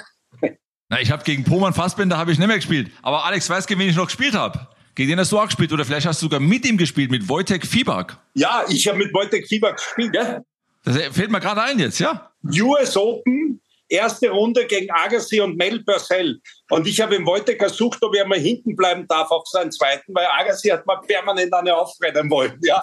Na, 0.90 1.00
ich 1.00 1.10
habe 1.10 1.22
gegen 1.22 1.44
Poman 1.44 1.72
Fassbender 1.72 2.18
habe 2.18 2.32
ich 2.32 2.38
nicht 2.38 2.48
mehr 2.48 2.56
gespielt. 2.56 2.90
Aber 3.00 3.24
Alex 3.24 3.48
weiß, 3.48 3.66
gegen 3.66 3.80
wen 3.80 3.88
ich 3.88 3.96
noch 3.96 4.06
gespielt 4.06 4.34
habe. 4.34 4.66
Gegen 4.96 5.10
den 5.10 5.20
hast 5.20 5.30
du 5.30 5.38
auch 5.38 5.46
gespielt. 5.46 5.72
Oder 5.72 5.84
vielleicht 5.84 6.06
hast 6.06 6.20
du 6.20 6.26
sogar 6.26 6.40
mit 6.40 6.66
ihm 6.66 6.76
gespielt, 6.76 7.12
mit 7.12 7.28
Wojtek 7.28 7.64
Fibak. 7.64 8.18
Ja, 8.34 8.64
ich 8.68 8.88
habe 8.88 8.98
mit 8.98 9.14
Wojtek 9.14 9.46
Fibak 9.46 9.76
gespielt, 9.76 10.14
ja. 10.14 10.42
Das 10.82 10.96
fällt 11.12 11.30
mir 11.30 11.40
gerade 11.40 11.62
ein 11.62 11.78
jetzt, 11.78 12.00
ja? 12.00 12.32
US 12.42 12.96
Open, 12.96 13.59
erste 13.90 14.30
Runde 14.30 14.66
gegen 14.66 14.90
Agassi 14.90 15.40
und 15.40 15.56
Mel 15.56 15.82
Purcell. 15.84 16.40
Und 16.70 16.86
ich 16.86 17.00
habe 17.00 17.16
ihm 17.16 17.26
Wojtek 17.26 17.58
gesucht, 17.58 18.02
ob 18.02 18.14
er 18.14 18.26
mal 18.26 18.38
hinten 18.38 18.76
bleiben 18.76 19.06
darf 19.08 19.30
auf 19.30 19.46
seinen 19.48 19.72
zweiten, 19.72 20.14
weil 20.14 20.26
Agassi 20.26 20.68
hat 20.68 20.86
mal 20.86 21.00
permanent 21.06 21.52
eine 21.52 21.76
aufrennen 21.76 22.30
wollen. 22.30 22.58
Ja? 22.62 22.80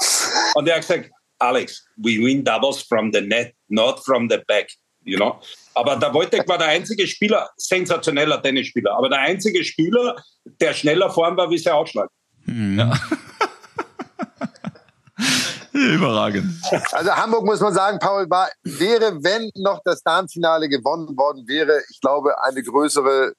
Und 0.55 0.67
er 0.67 0.75
hat 0.75 0.81
gesagt, 0.81 1.09
Alex, 1.39 1.85
we 1.97 2.17
win 2.17 2.43
doubles 2.43 2.81
from 2.81 3.11
the 3.13 3.21
net, 3.21 3.53
not 3.69 4.03
from 4.03 4.29
the 4.29 4.39
back. 4.47 4.67
You 5.03 5.17
know? 5.17 5.39
Aber 5.73 5.95
der 5.95 6.13
Wojtek 6.13 6.47
war 6.47 6.57
der 6.57 6.67
einzige 6.67 7.07
Spieler, 7.07 7.49
sensationeller 7.55 8.41
Tennisspieler, 8.41 8.97
aber 8.97 9.09
der 9.09 9.19
einzige 9.19 9.63
Spieler, 9.63 10.21
der 10.43 10.73
schneller 10.73 11.09
vorn 11.09 11.37
war 11.37 11.49
wie 11.49 11.57
sein 11.57 11.73
Ausschlag. 11.73 12.09
Mhm. 12.45 12.79
Ja. 12.79 12.93
Überragend. 15.95 16.49
Also 16.91 17.11
Hamburg 17.11 17.45
muss 17.45 17.59
man 17.59 17.73
sagen, 17.73 17.99
Paul, 17.99 18.29
war, 18.29 18.49
wäre, 18.63 19.23
wenn 19.23 19.49
noch 19.55 19.79
das 19.85 20.01
Darmfinale 20.01 20.69
gewonnen 20.69 21.15
worden 21.17 21.47
wäre, 21.47 21.81
ich 21.89 21.99
glaube, 22.01 22.43
eine 22.43 22.63
größere 22.63 23.33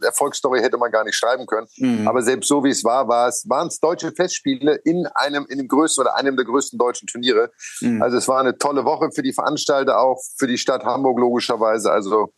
Erfolgsstory 0.00 0.60
hätte 0.60 0.78
man 0.78 0.90
gar 0.90 1.04
nicht 1.04 1.16
schreiben 1.16 1.46
können. 1.46 1.66
Mhm. 1.76 2.06
Aber 2.06 2.22
selbst 2.22 2.48
so 2.48 2.62
wie 2.64 2.70
es 2.70 2.84
war, 2.84 3.08
war 3.08 3.28
es, 3.28 3.44
waren 3.48 3.68
es 3.68 3.80
deutsche 3.80 4.12
Festspiele 4.12 4.76
in 4.84 5.06
einem, 5.14 5.46
in 5.48 5.58
dem 5.58 5.68
größten 5.68 6.02
oder 6.02 6.16
einem 6.16 6.36
der 6.36 6.44
größten 6.44 6.78
deutschen 6.78 7.06
Turniere. 7.08 7.50
Mhm. 7.80 8.02
Also 8.02 8.16
es 8.16 8.28
war 8.28 8.40
eine 8.40 8.56
tolle 8.58 8.84
Woche 8.84 9.10
für 9.12 9.22
die 9.22 9.32
Veranstalter, 9.32 9.98
auch 9.98 10.20
für 10.36 10.46
die 10.46 10.58
Stadt 10.58 10.84
Hamburg 10.84 11.18
logischerweise. 11.18 11.90
Also 11.90 12.32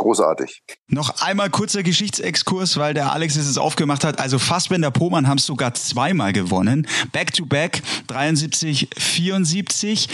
großartig. 0.00 0.62
Noch 0.88 1.22
einmal 1.22 1.50
kurzer 1.50 1.82
Geschichtsexkurs, 1.82 2.76
weil 2.78 2.94
der 2.94 3.12
Alex 3.12 3.36
es 3.36 3.58
aufgemacht 3.58 4.02
hat. 4.02 4.18
Also 4.18 4.38
Fassbender 4.38 4.90
Pomann 4.90 5.28
haben 5.28 5.38
es 5.38 5.46
sogar 5.46 5.74
zweimal 5.74 6.32
gewonnen. 6.32 6.88
Back 7.12 7.32
to 7.32 7.46
back 7.46 7.82
73, 8.08 8.88
74. 8.96 10.08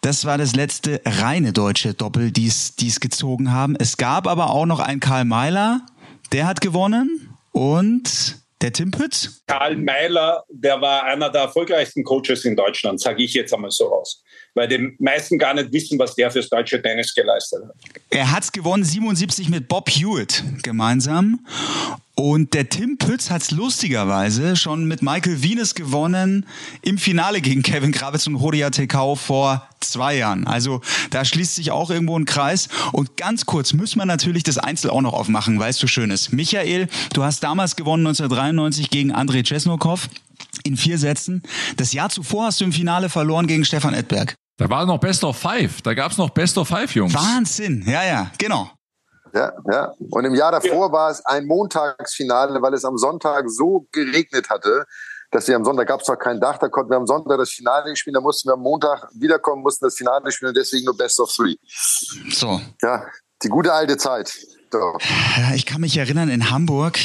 Das 0.00 0.24
war 0.24 0.38
das 0.38 0.54
letzte 0.54 1.00
reine 1.04 1.52
deutsche 1.52 1.92
Doppel, 1.94 2.30
die 2.30 2.46
es 2.46 3.00
gezogen 3.00 3.52
haben. 3.52 3.76
Es 3.76 3.96
gab 3.96 4.26
aber 4.26 4.50
auch 4.50 4.66
noch 4.66 4.80
einen 4.80 5.00
Karl 5.00 5.24
Meiler, 5.24 5.84
der 6.32 6.46
hat 6.46 6.60
gewonnen 6.60 7.36
und 7.52 8.38
der 8.62 8.72
Tim 8.72 8.92
Pütz. 8.92 9.42
Karl 9.46 9.76
Meiler, 9.76 10.44
der 10.48 10.80
war 10.80 11.02
einer 11.04 11.30
der 11.30 11.42
erfolgreichsten 11.42 12.04
Coaches 12.04 12.44
in 12.44 12.56
Deutschland, 12.56 13.00
sage 13.00 13.22
ich 13.22 13.34
jetzt 13.34 13.52
einmal 13.52 13.70
so 13.70 13.86
raus 13.88 14.22
weil 14.56 14.68
die 14.68 14.96
meisten 14.98 15.38
gar 15.38 15.54
nicht 15.54 15.72
wissen, 15.72 15.98
was 15.98 16.14
der 16.14 16.30
fürs 16.30 16.48
deutsche 16.48 16.80
Tennis 16.80 17.14
geleistet 17.14 17.62
hat. 17.62 17.74
Er 18.10 18.32
hat 18.32 18.44
es 18.44 18.52
gewonnen, 18.52 18.82
77 18.82 19.50
mit 19.50 19.68
Bob 19.68 19.88
Hewitt 19.88 20.42
gemeinsam. 20.62 21.40
Und 22.18 22.54
der 22.54 22.70
Tim 22.70 22.96
Pütz 22.96 23.28
hat 23.28 23.42
es 23.42 23.50
lustigerweise 23.50 24.56
schon 24.56 24.86
mit 24.86 25.02
Michael 25.02 25.42
Wienes 25.42 25.74
gewonnen 25.74 26.46
im 26.80 26.96
Finale 26.96 27.42
gegen 27.42 27.62
Kevin 27.62 27.92
Kravitz 27.92 28.26
und 28.26 28.40
Horia 28.40 28.70
Tekau 28.70 29.16
vor 29.16 29.68
zwei 29.80 30.16
Jahren. 30.16 30.46
Also 30.46 30.80
da 31.10 31.26
schließt 31.26 31.56
sich 31.56 31.72
auch 31.72 31.90
irgendwo 31.90 32.18
ein 32.18 32.24
Kreis. 32.24 32.70
Und 32.92 33.18
ganz 33.18 33.44
kurz 33.44 33.74
müssen 33.74 33.98
wir 33.98 34.06
natürlich 34.06 34.44
das 34.44 34.56
Einzel 34.56 34.88
auch 34.88 35.02
noch 35.02 35.12
aufmachen, 35.12 35.58
weil 35.58 35.68
es 35.68 35.76
so 35.76 35.86
schön 35.86 36.10
ist. 36.10 36.32
Michael, 36.32 36.88
du 37.12 37.22
hast 37.22 37.44
damals 37.44 37.76
gewonnen 37.76 38.06
1993 38.06 38.88
gegen 38.88 39.12
Andrei 39.12 39.42
Czesnokov 39.42 40.08
in 40.64 40.78
vier 40.78 40.96
Sätzen. 40.96 41.42
Das 41.76 41.92
Jahr 41.92 42.08
zuvor 42.08 42.46
hast 42.46 42.62
du 42.62 42.64
im 42.64 42.72
Finale 42.72 43.10
verloren 43.10 43.46
gegen 43.46 43.66
Stefan 43.66 43.92
Edberg. 43.92 44.34
Da 44.58 44.70
war 44.70 44.86
noch 44.86 44.98
Best 44.98 45.22
of 45.22 45.36
Five. 45.36 45.82
Da 45.82 45.92
gab 45.92 46.12
es 46.12 46.18
noch 46.18 46.30
Best 46.30 46.56
of 46.56 46.68
Five, 46.68 46.94
Jungs. 46.94 47.14
Wahnsinn. 47.14 47.84
Ja, 47.86 48.04
ja, 48.04 48.30
genau. 48.38 48.70
Ja, 49.34 49.52
ja. 49.70 49.92
Und 50.10 50.24
im 50.24 50.34
Jahr 50.34 50.50
davor 50.50 50.86
ja. 50.86 50.92
war 50.92 51.10
es 51.10 51.24
ein 51.26 51.46
Montagsfinale, 51.46 52.62
weil 52.62 52.72
es 52.72 52.84
am 52.84 52.96
Sonntag 52.96 53.50
so 53.50 53.86
geregnet 53.92 54.48
hatte, 54.48 54.86
dass 55.30 55.46
wir 55.46 55.56
am 55.56 55.64
Sonntag 55.64 55.88
gab 55.88 56.00
es 56.00 56.08
noch 56.08 56.16
kein 56.18 56.40
Dach, 56.40 56.56
da 56.56 56.68
konnten 56.68 56.90
wir 56.90 56.96
am 56.96 57.06
Sonntag 57.06 57.36
das 57.36 57.50
Finale 57.50 57.94
spielen, 57.96 58.14
da 58.14 58.20
mussten 58.20 58.48
wir 58.48 58.54
am 58.54 58.60
Montag 58.60 59.08
wiederkommen, 59.12 59.62
mussten 59.62 59.84
das 59.84 59.96
Finale 59.96 60.32
spielen 60.32 60.50
und 60.50 60.56
deswegen 60.56 60.86
nur 60.86 60.96
Best 60.96 61.20
of 61.20 61.30
Three. 61.30 61.56
So. 62.30 62.60
Ja, 62.80 63.04
die 63.42 63.48
gute 63.48 63.74
alte 63.74 63.98
Zeit. 63.98 64.32
So. 64.72 64.96
Ich 65.54 65.66
kann 65.66 65.82
mich 65.82 65.98
erinnern, 65.98 66.30
in 66.30 66.50
Hamburg 66.50 66.98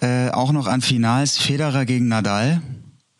äh, 0.00 0.30
auch 0.30 0.50
noch 0.50 0.66
an 0.66 0.80
Finals 0.80 1.38
Federer 1.38 1.84
gegen 1.84 2.08
Nadal. 2.08 2.60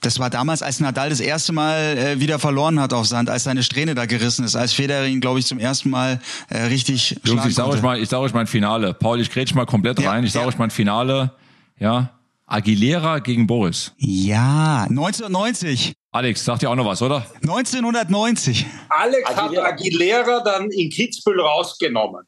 Das 0.01 0.19
war 0.19 0.31
damals, 0.31 0.63
als 0.63 0.79
Nadal 0.81 1.09
das 1.09 1.21
erste 1.21 1.53
Mal 1.53 1.97
äh, 1.97 2.21
wieder 2.21 2.39
verloren 2.39 2.79
hat 2.81 2.93
auf 2.93 3.07
Sand, 3.07 3.31
als 3.31 3.45
seine 3.45 3.63
Strähne 3.63 3.95
da 3.95 4.07
gerissen 4.07 4.45
ist, 4.45 4.55
als 4.55 4.73
Federer 4.73 5.07
ihn, 5.07 5.21
glaube 5.21 5.39
ich, 5.39 5.47
zum 5.47 5.59
ersten 5.59 5.91
Mal 5.91 6.21
äh, 6.49 6.65
richtig 6.65 7.19
Jungs, 7.25 7.47
ich 7.47 7.55
sage 7.55 7.71
euch 7.71 7.83
mal, 7.83 7.99
ich 7.99 8.09
sage 8.09 8.23
euch 8.23 8.35
mein 8.35 8.47
Finale. 8.47 8.95
Paul, 8.95 9.21
ich 9.21 9.31
grätsch 9.31 9.55
mal 9.55 9.67
komplett 9.67 9.99
ja, 9.99 10.11
rein. 10.11 10.25
Ich 10.25 10.33
sage 10.33 10.45
ja. 10.45 10.49
euch 10.49 10.59
mein 10.59 10.71
Finale. 10.71 11.33
Ja, 11.79 12.11
Aguilera 12.47 13.19
gegen 13.19 13.47
Boris. 13.47 13.93
Ja, 13.97 14.87
1990. 14.89 15.95
Alex, 16.13 16.45
sagt 16.45 16.63
dir 16.63 16.71
auch 16.71 16.77
noch 16.77 16.87
was, 16.87 17.03
oder? 17.03 17.27
1990. 17.43 18.67
Alex 18.89 19.29
Aguilera. 19.29 19.65
hat 19.65 19.73
Aguilera 19.73 20.41
dann 20.45 20.71
in 20.71 20.91
Kitzbühel 20.91 21.41
rausgenommen. 21.41 22.25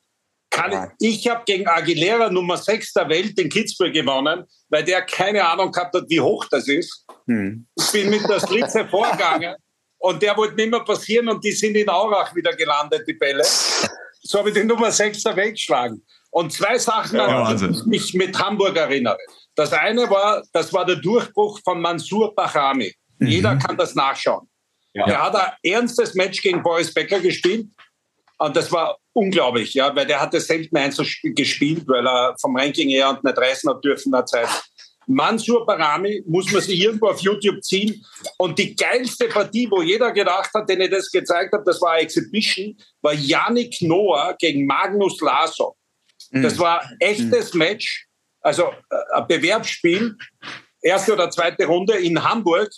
Kann 0.61 0.91
ich 0.99 1.19
ich 1.19 1.29
habe 1.29 1.43
gegen 1.47 1.67
Aguilera 1.67 2.31
Nummer 2.31 2.57
6 2.57 2.93
der 2.93 3.09
Welt 3.09 3.39
in 3.39 3.49
Kitzbühel 3.49 3.93
gewonnen, 3.93 4.45
weil 4.69 4.85
der 4.85 5.03
keine 5.03 5.47
Ahnung 5.47 5.73
gehabt 5.73 5.95
hat, 5.95 6.05
wie 6.09 6.21
hoch 6.21 6.45
das 6.51 6.69
ist. 6.69 7.05
Hm. 7.27 7.67
Ich 7.77 7.93
bin 7.93 8.11
mit 8.11 8.29
der 8.29 8.41
Slitze 8.41 8.87
vorgegangen 8.91 9.55
und 9.99 10.23
der 10.23 10.37
wollte 10.37 10.55
nicht 10.57 10.71
mehr 10.71 10.85
passieren 10.85 11.29
und 11.29 11.45
die 11.45 11.53
sind 11.53 11.77
in 11.77 11.89
Aurach 11.89 12.35
wieder 12.35 12.55
gelandet, 12.55 13.07
die 13.07 13.15
Bälle. 13.15 13.45
So 14.23 14.39
habe 14.39 14.51
ich 14.51 14.55
die 14.55 14.65
Nummer 14.65 14.91
6 14.91 15.23
der 15.23 15.37
Welt 15.37 15.55
geschlagen. 15.55 16.03
Und 16.31 16.53
zwei 16.53 16.79
Sachen, 16.79 17.17
ja, 17.17 17.45
an 17.45 17.57
die 17.57 17.67
ich 17.67 17.85
mich 17.87 18.15
mit 18.15 18.39
Hamburg 18.39 18.77
erinnere. 18.77 19.19
Das 19.55 19.73
eine 19.73 20.09
war, 20.11 20.43
das 20.53 20.73
war 20.73 20.85
der 20.85 20.97
Durchbruch 20.97 21.59
von 21.65 21.81
Mansur 21.81 22.35
Bachami. 22.35 22.95
Mhm. 23.19 23.27
Jeder 23.27 23.57
kann 23.57 23.77
das 23.77 23.95
nachschauen. 23.95 24.49
Ja. 24.95 25.07
Der 25.07 25.23
hat 25.23 25.37
ein 25.37 25.53
ernstes 25.63 26.15
Match 26.15 26.43
gegen 26.43 26.63
Boris 26.63 26.93
Becker 26.93 27.21
gespielt. 27.21 27.67
Und 28.39 28.57
das 28.57 28.71
war 28.71 28.97
unglaublich, 29.19 29.75
ja, 29.75 29.95
weil 29.95 30.07
der 30.07 30.21
hatte 30.21 30.41
selten 30.41 30.77
eins 30.77 31.01
gespielt, 31.23 31.85
weil 31.87 32.07
er 32.07 32.37
vom 32.41 32.57
Ranking 32.57 32.89
her 32.89 33.11
und 33.11 33.25
nicht 33.25 33.39
reisen 33.39 33.71
hat 33.71 33.85
dürfen 33.85 34.13
der 34.13 34.25
Zeit. 34.25 34.49
Mansur 35.09 35.65
Barami 35.65 36.23
muss 36.27 36.53
man 36.53 36.61
sich 36.61 36.79
irgendwo 36.81 37.09
auf 37.09 37.21
YouTube 37.21 37.65
ziehen. 37.65 38.05
Und 38.37 38.59
die 38.59 38.77
geilste 38.77 39.27
Partie, 39.27 39.67
wo 39.71 39.81
jeder 39.81 40.13
gedacht 40.13 40.51
hat, 40.55 40.69
den 40.69 40.83
ich 40.83 40.91
das 40.91 41.11
gezeigt 41.11 41.53
habe, 41.55 41.65
das 41.65 41.81
war 41.81 41.99
Exhibition, 41.99 42.77
war 43.01 43.15
Yannick 43.15 43.81
Noah 43.81 44.37
gegen 44.39 44.67
Magnus 44.67 45.19
Larsson. 45.21 45.73
Mhm. 46.31 46.43
Das 46.43 46.59
war 46.59 46.83
ein 46.83 46.97
echtes 47.01 47.55
mhm. 47.55 47.59
Match, 47.59 48.07
also 48.43 48.65
äh, 48.91 48.97
ein 49.15 49.27
Bewerbsspiel, 49.27 50.15
erste 50.83 51.15
oder 51.15 51.31
zweite 51.31 51.65
Runde 51.65 51.95
in 51.95 52.23
Hamburg. 52.23 52.71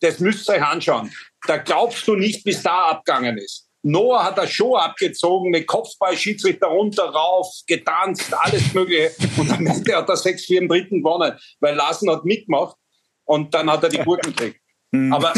Das 0.00 0.20
müsst 0.20 0.48
ihr 0.48 0.54
euch 0.54 0.62
anschauen. 0.62 1.12
Da 1.46 1.58
glaubst 1.58 2.08
du 2.08 2.16
nicht, 2.16 2.46
es 2.46 2.62
da 2.62 2.90
abgegangen 2.90 3.36
ist. 3.36 3.63
Noah 3.84 4.24
hat 4.24 4.38
eine 4.38 4.48
Show 4.48 4.76
abgezogen 4.76 5.50
mit 5.50 5.66
Kopfball, 5.66 6.16
Schiedsrichter 6.16 6.68
runter, 6.68 7.04
rauf, 7.04 7.46
getanzt, 7.66 8.32
alles 8.34 8.72
mögliche. 8.72 9.10
Und 9.36 9.50
am 9.52 9.66
Ende 9.66 9.94
hat 9.94 10.08
er 10.08 10.14
6-4 10.14 10.58
im 10.58 10.68
dritten 10.68 11.02
gewonnen, 11.02 11.38
weil 11.60 11.74
Larsen 11.74 12.10
hat 12.10 12.24
mitgemacht 12.24 12.76
und 13.24 13.52
dann 13.52 13.70
hat 13.70 13.82
er 13.82 13.90
die 13.90 13.98
Gurken 13.98 14.34
gekriegt. 14.34 14.60
Hm. 14.92 15.12
Aber 15.12 15.34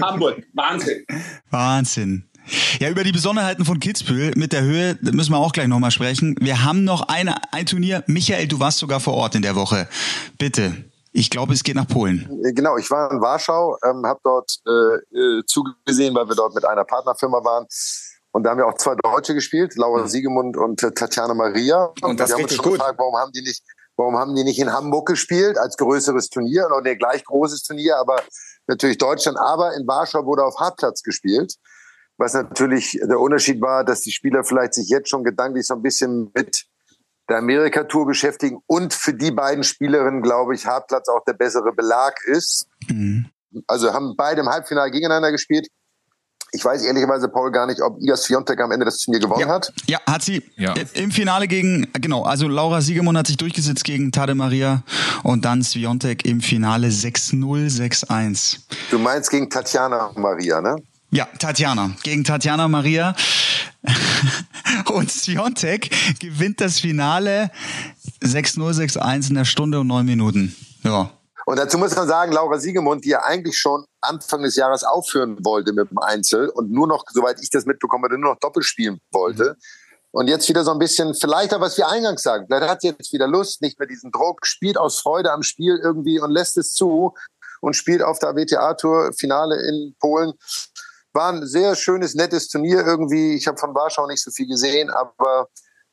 Hamburg, 0.00 0.42
Wahnsinn. 0.54 1.04
Wahnsinn. 1.50 2.28
Ja, 2.80 2.88
über 2.88 3.04
die 3.04 3.12
Besonderheiten 3.12 3.64
von 3.64 3.78
Kitzbühel 3.78 4.32
mit 4.36 4.52
der 4.52 4.62
Höhe 4.62 4.98
müssen 5.00 5.32
wir 5.32 5.38
auch 5.38 5.52
gleich 5.52 5.68
nochmal 5.68 5.90
sprechen. 5.90 6.34
Wir 6.40 6.64
haben 6.64 6.84
noch 6.84 7.08
eine, 7.08 7.36
ein 7.52 7.66
Turnier. 7.66 8.02
Michael, 8.06 8.48
du 8.48 8.58
warst 8.58 8.78
sogar 8.78 9.00
vor 9.00 9.14
Ort 9.14 9.34
in 9.34 9.42
der 9.42 9.54
Woche. 9.54 9.88
Bitte. 10.38 10.84
Ich 11.12 11.30
glaube, 11.30 11.52
es 11.52 11.62
geht 11.62 11.76
nach 11.76 11.86
Polen. 11.86 12.40
Äh, 12.44 12.52
genau, 12.52 12.76
ich 12.76 12.90
war 12.90 13.10
in 13.10 13.20
Warschau, 13.20 13.76
ähm, 13.84 14.04
habe 14.06 14.20
dort 14.24 14.58
äh, 14.66 15.16
äh, 15.16 15.42
zugesehen, 15.46 16.14
weil 16.14 16.28
wir 16.28 16.34
dort 16.34 16.54
mit 16.54 16.64
einer 16.64 16.84
Partnerfirma 16.84 17.44
waren. 17.44 17.66
Und 18.32 18.44
da 18.44 18.50
haben 18.50 18.58
wir 18.58 18.66
auch 18.66 18.78
zwei 18.78 18.94
Deutsche 18.94 19.34
gespielt, 19.34 19.76
Laura 19.76 20.02
mhm. 20.02 20.08
Siegemund 20.08 20.56
und 20.56 20.82
äh, 20.82 20.90
Tatjana 20.90 21.34
Maria. 21.34 21.92
Und 22.00 22.18
das 22.18 22.30
wir 22.30 22.36
haben 22.36 22.44
uns 22.44 22.54
schon 22.54 22.64
gut. 22.64 22.72
gefragt, 22.74 22.98
warum 22.98 23.16
haben 23.16 23.32
die 23.32 23.42
nicht, 23.42 23.62
Warum 23.96 24.16
haben 24.16 24.34
die 24.34 24.44
nicht 24.44 24.58
in 24.58 24.72
Hamburg 24.72 25.06
gespielt 25.06 25.58
als 25.58 25.76
größeres 25.76 26.30
Turnier 26.30 26.66
oder 26.66 26.90
ein 26.90 26.98
gleich 26.98 27.24
großes 27.24 27.62
Turnier, 27.62 27.98
aber 27.98 28.22
natürlich 28.66 28.98
Deutschland. 28.98 29.38
Aber 29.38 29.74
in 29.74 29.86
Warschau 29.86 30.24
wurde 30.24 30.44
auf 30.44 30.56
Hartplatz 30.58 31.02
gespielt, 31.02 31.54
was 32.16 32.32
natürlich 32.32 32.98
der 33.02 33.20
Unterschied 33.20 33.60
war, 33.60 33.84
dass 33.84 34.00
die 34.00 34.12
Spieler 34.12 34.44
vielleicht 34.44 34.74
sich 34.74 34.88
jetzt 34.88 35.10
schon 35.10 35.24
gedanklich 35.24 35.66
so 35.66 35.74
ein 35.74 35.82
bisschen 35.82 36.30
mit 36.34 36.64
der 37.28 37.38
Amerika-Tour 37.38 38.06
beschäftigen 38.06 38.58
und 38.66 38.94
für 38.94 39.14
die 39.14 39.30
beiden 39.30 39.64
Spielerinnen, 39.64 40.22
glaube 40.22 40.54
ich, 40.54 40.66
Hartplatz 40.66 41.08
auch 41.08 41.24
der 41.24 41.34
bessere 41.34 41.72
Belag 41.72 42.14
ist. 42.26 42.66
Mhm. 42.88 43.26
Also 43.66 43.92
haben 43.92 44.14
beide 44.16 44.40
im 44.40 44.48
Halbfinale 44.48 44.90
gegeneinander 44.90 45.30
gespielt. 45.30 45.68
Ich 46.54 46.62
weiß 46.62 46.84
ehrlicherweise, 46.84 47.28
Paul, 47.28 47.50
gar 47.50 47.66
nicht, 47.66 47.80
ob 47.80 47.98
Igas 47.98 48.26
Fiontek 48.26 48.60
am 48.60 48.72
Ende 48.72 48.84
das 48.84 48.98
Turnier 48.98 49.20
gewonnen 49.20 49.40
ja. 49.40 49.48
hat. 49.48 49.72
Ja, 49.86 50.00
hat 50.06 50.22
sie. 50.22 50.42
Ja. 50.56 50.74
Im 50.92 51.10
Finale 51.10 51.48
gegen, 51.48 51.90
genau, 51.94 52.24
also 52.24 52.46
Laura 52.46 52.82
Siegemund 52.82 53.16
hat 53.16 53.26
sich 53.26 53.38
durchgesetzt 53.38 53.84
gegen 53.84 54.12
Tade 54.12 54.34
Maria 54.34 54.82
und 55.22 55.46
dann 55.46 55.62
Sviontek 55.62 56.26
im 56.26 56.42
Finale 56.42 56.88
6-0, 56.88 57.34
6-1. 57.70 58.58
Du 58.90 58.98
meinst 58.98 59.30
gegen 59.30 59.48
Tatjana 59.48 60.12
Maria, 60.14 60.60
ne? 60.60 60.76
Ja, 61.14 61.28
Tatjana. 61.38 61.90
Gegen 62.02 62.24
Tatjana 62.24 62.68
Maria. 62.68 63.14
und 64.94 65.10
Sviontek 65.10 65.90
gewinnt 66.18 66.62
das 66.62 66.80
Finale 66.80 67.50
6-0, 68.22 68.96
6-1 68.96 69.28
in 69.28 69.34
der 69.34 69.44
Stunde 69.44 69.80
und 69.80 69.88
neun 69.88 70.06
Minuten. 70.06 70.56
Ja. 70.84 71.10
Und 71.44 71.58
dazu 71.58 71.76
muss 71.76 71.94
man 71.94 72.08
sagen, 72.08 72.32
Laura 72.32 72.58
Siegemund, 72.58 73.04
die 73.04 73.10
ja 73.10 73.24
eigentlich 73.24 73.58
schon 73.58 73.84
Anfang 74.00 74.42
des 74.42 74.56
Jahres 74.56 74.84
aufhören 74.84 75.36
wollte 75.44 75.74
mit 75.74 75.90
dem 75.90 75.98
Einzel 75.98 76.48
und 76.48 76.70
nur 76.70 76.88
noch, 76.88 77.04
soweit 77.12 77.42
ich 77.42 77.50
das 77.50 77.66
mitbekomme, 77.66 78.08
nur 78.08 78.32
noch 78.32 78.38
Doppel 78.38 78.62
spielen 78.62 78.98
wollte. 79.10 79.58
Und 80.12 80.28
jetzt 80.28 80.48
wieder 80.48 80.64
so 80.64 80.70
ein 80.70 80.78
bisschen, 80.78 81.14
vielleicht 81.14 81.52
auch 81.52 81.60
was 81.60 81.76
wir 81.76 81.90
eingangs 81.90 82.22
sagen, 82.22 82.46
vielleicht 82.46 82.70
hat 82.70 82.80
sie 82.80 82.88
jetzt 82.88 83.12
wieder 83.12 83.28
Lust, 83.28 83.60
nicht 83.60 83.78
mehr 83.78 83.88
diesen 83.88 84.12
Druck, 84.12 84.46
spielt 84.46 84.78
aus 84.78 84.98
Freude 84.98 85.30
am 85.30 85.42
Spiel 85.42 85.78
irgendwie 85.82 86.20
und 86.20 86.30
lässt 86.30 86.56
es 86.56 86.72
zu 86.72 87.12
und 87.62 87.74
spielt 87.74 88.02
auf 88.02 88.18
der 88.18 88.34
WTA-Tour 88.34 89.12
Finale 89.18 89.56
in 89.68 89.94
Polen. 90.00 90.32
War 91.14 91.32
ein 91.32 91.46
sehr 91.46 91.76
schönes, 91.76 92.14
nettes 92.14 92.48
Turnier 92.48 92.86
irgendwie. 92.86 93.34
Ich 93.34 93.46
habe 93.46 93.58
von 93.58 93.74
Warschau 93.74 94.06
nicht 94.06 94.22
so 94.22 94.30
viel 94.30 94.46
gesehen, 94.46 94.90
aber 94.90 95.48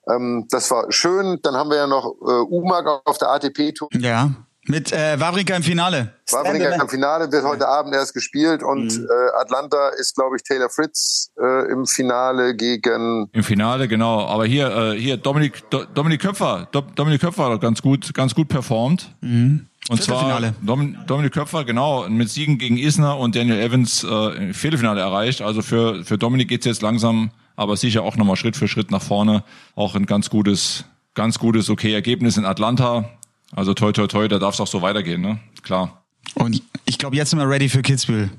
ähm, 0.10 0.48
das 0.50 0.70
war 0.72 0.92
schön. 0.92 1.40
Dann 1.44 1.56
haben 1.56 1.70
wir 1.70 1.78
ja 1.78 1.88
noch 1.88 2.06
äh, 2.06 2.42
Umag 2.50 2.86
auf 3.06 3.18
der 3.18 3.30
ATP-Tour. 3.30 3.90
Ja. 3.98 4.32
Mit 4.70 4.92
äh, 4.92 5.20
Wawrinka 5.20 5.56
im 5.56 5.64
Finale. 5.64 6.14
Wawrinka 6.30 6.82
im 6.82 6.90
Finale 6.90 7.32
wird 7.32 7.44
heute 7.44 7.68
Abend 7.68 7.96
erst 7.96 8.14
gespielt 8.14 8.62
und 8.62 9.00
mhm. 9.00 9.08
äh, 9.10 9.42
Atlanta 9.42 9.90
ist, 9.98 10.16
glaube 10.16 10.36
ich, 10.36 10.44
Taylor 10.44 10.70
Fritz 10.70 11.32
äh, 11.42 11.72
im 11.72 11.88
Finale 11.88 12.56
gegen. 12.56 13.30
Im 13.34 13.44
Finale, 13.44 13.88
genau. 13.88 14.28
Aber 14.28 14.46
hier, 14.46 14.70
äh, 14.70 14.92
hier 14.96 15.18
Dominik, 15.18 15.68
Do, 15.72 15.86
Dominik 15.86 16.22
Köpfer, 16.22 16.68
Do, 16.72 16.82
Dominik 16.82 17.22
Köpfer 17.22 17.50
hat 17.50 17.62
ganz 17.62 17.82
gut, 17.82 18.14
ganz 18.14 18.36
gut 18.36 18.48
performt. 18.48 19.16
Mhm. 19.22 19.69
Und 19.90 20.04
zwar 20.04 20.40
Dom, 20.62 20.96
Dominik 21.08 21.34
Köpfer, 21.34 21.66
genau, 21.66 22.08
mit 22.08 22.30
Siegen 22.30 22.60
gegen 22.60 22.78
Isner 22.78 23.18
und 23.18 23.36
Daniel 23.36 23.60
Evans 23.60 24.04
äh, 24.04 24.54
Viertelfinale 24.54 25.02
erreicht. 25.02 25.42
Also 25.42 25.64
für, 25.64 26.06
für 26.06 26.20
Dominik 26.20 26.48
geht's 26.48 26.68
jetzt 26.68 26.84
langsam, 26.84 27.32
aber 27.56 27.76
sicher 27.76 28.04
auch 28.04 28.16
nochmal 28.16 28.36
Schritt 28.36 28.56
für 28.56 28.68
Schritt 28.68 28.92
nach 28.92 29.02
vorne. 29.02 29.44
Auch 29.76 29.96
ein 29.96 30.06
ganz 30.06 30.30
gutes, 30.30 30.86
ganz 31.16 31.40
gutes, 31.40 31.72
okay 31.72 31.92
Ergebnis 31.92 32.38
in 32.38 32.46
Atlanta. 32.46 33.10
Also 33.56 33.74
toi 33.74 33.92
toi 33.92 34.06
toi, 34.06 34.28
da 34.28 34.38
darf 34.38 34.54
es 34.54 34.62
auch 34.62 34.68
so 34.68 34.84
weitergehen, 34.84 35.22
ne? 35.22 35.40
Klar. 35.64 36.04
Und 36.36 36.62
ich 36.86 37.00
glaube, 37.00 37.16
jetzt 37.16 37.32
sind 37.32 37.40
wir 37.40 37.50
ready 37.50 37.68
für 37.68 37.82
Kitzbühel. 37.82 38.30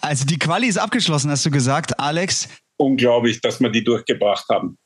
Also 0.00 0.24
die 0.24 0.38
Quali 0.38 0.68
ist 0.68 0.78
abgeschlossen, 0.78 1.28
hast 1.30 1.44
du 1.44 1.50
gesagt, 1.50 1.98
Alex? 1.98 2.48
Unglaublich, 2.76 3.40
dass 3.40 3.60
wir 3.60 3.70
die 3.70 3.82
durchgebracht 3.82 4.48
haben. 4.48 4.78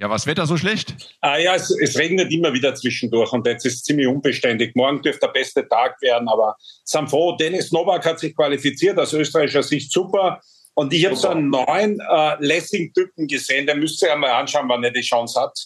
Ja, 0.00 0.08
was 0.08 0.26
Wetter 0.26 0.46
so 0.46 0.56
schlecht? 0.56 0.94
Ah 1.20 1.36
ja, 1.36 1.54
es, 1.54 1.70
es, 1.70 1.98
regnet 1.98 2.32
immer 2.32 2.54
wieder 2.54 2.74
zwischendurch 2.74 3.32
und 3.32 3.46
jetzt 3.46 3.66
ist 3.66 3.74
es 3.74 3.82
ziemlich 3.82 4.06
unbeständig. 4.06 4.74
Morgen 4.74 5.02
dürfte 5.02 5.26
der 5.26 5.32
beste 5.32 5.68
Tag 5.68 6.00
werden, 6.00 6.26
aber 6.26 6.56
sind 6.84 7.10
froh. 7.10 7.36
Dennis 7.36 7.70
Novak 7.70 8.06
hat 8.06 8.18
sich 8.18 8.34
qualifiziert, 8.34 8.98
aus 8.98 9.12
österreichischer 9.12 9.62
Sicht 9.62 9.92
super. 9.92 10.40
Und 10.72 10.94
ich 10.94 11.04
habe 11.04 11.16
so 11.16 11.28
einen 11.28 11.50
neuen 11.50 12.00
äh, 12.00 12.36
Lessing-Typen 12.38 13.26
gesehen, 13.26 13.66
der 13.66 13.76
müsst 13.76 14.02
ihr 14.02 14.08
ja 14.08 14.16
mal 14.16 14.30
anschauen, 14.30 14.70
wann 14.70 14.82
er 14.82 14.90
die 14.90 15.02
Chance 15.02 15.38
hat. 15.38 15.58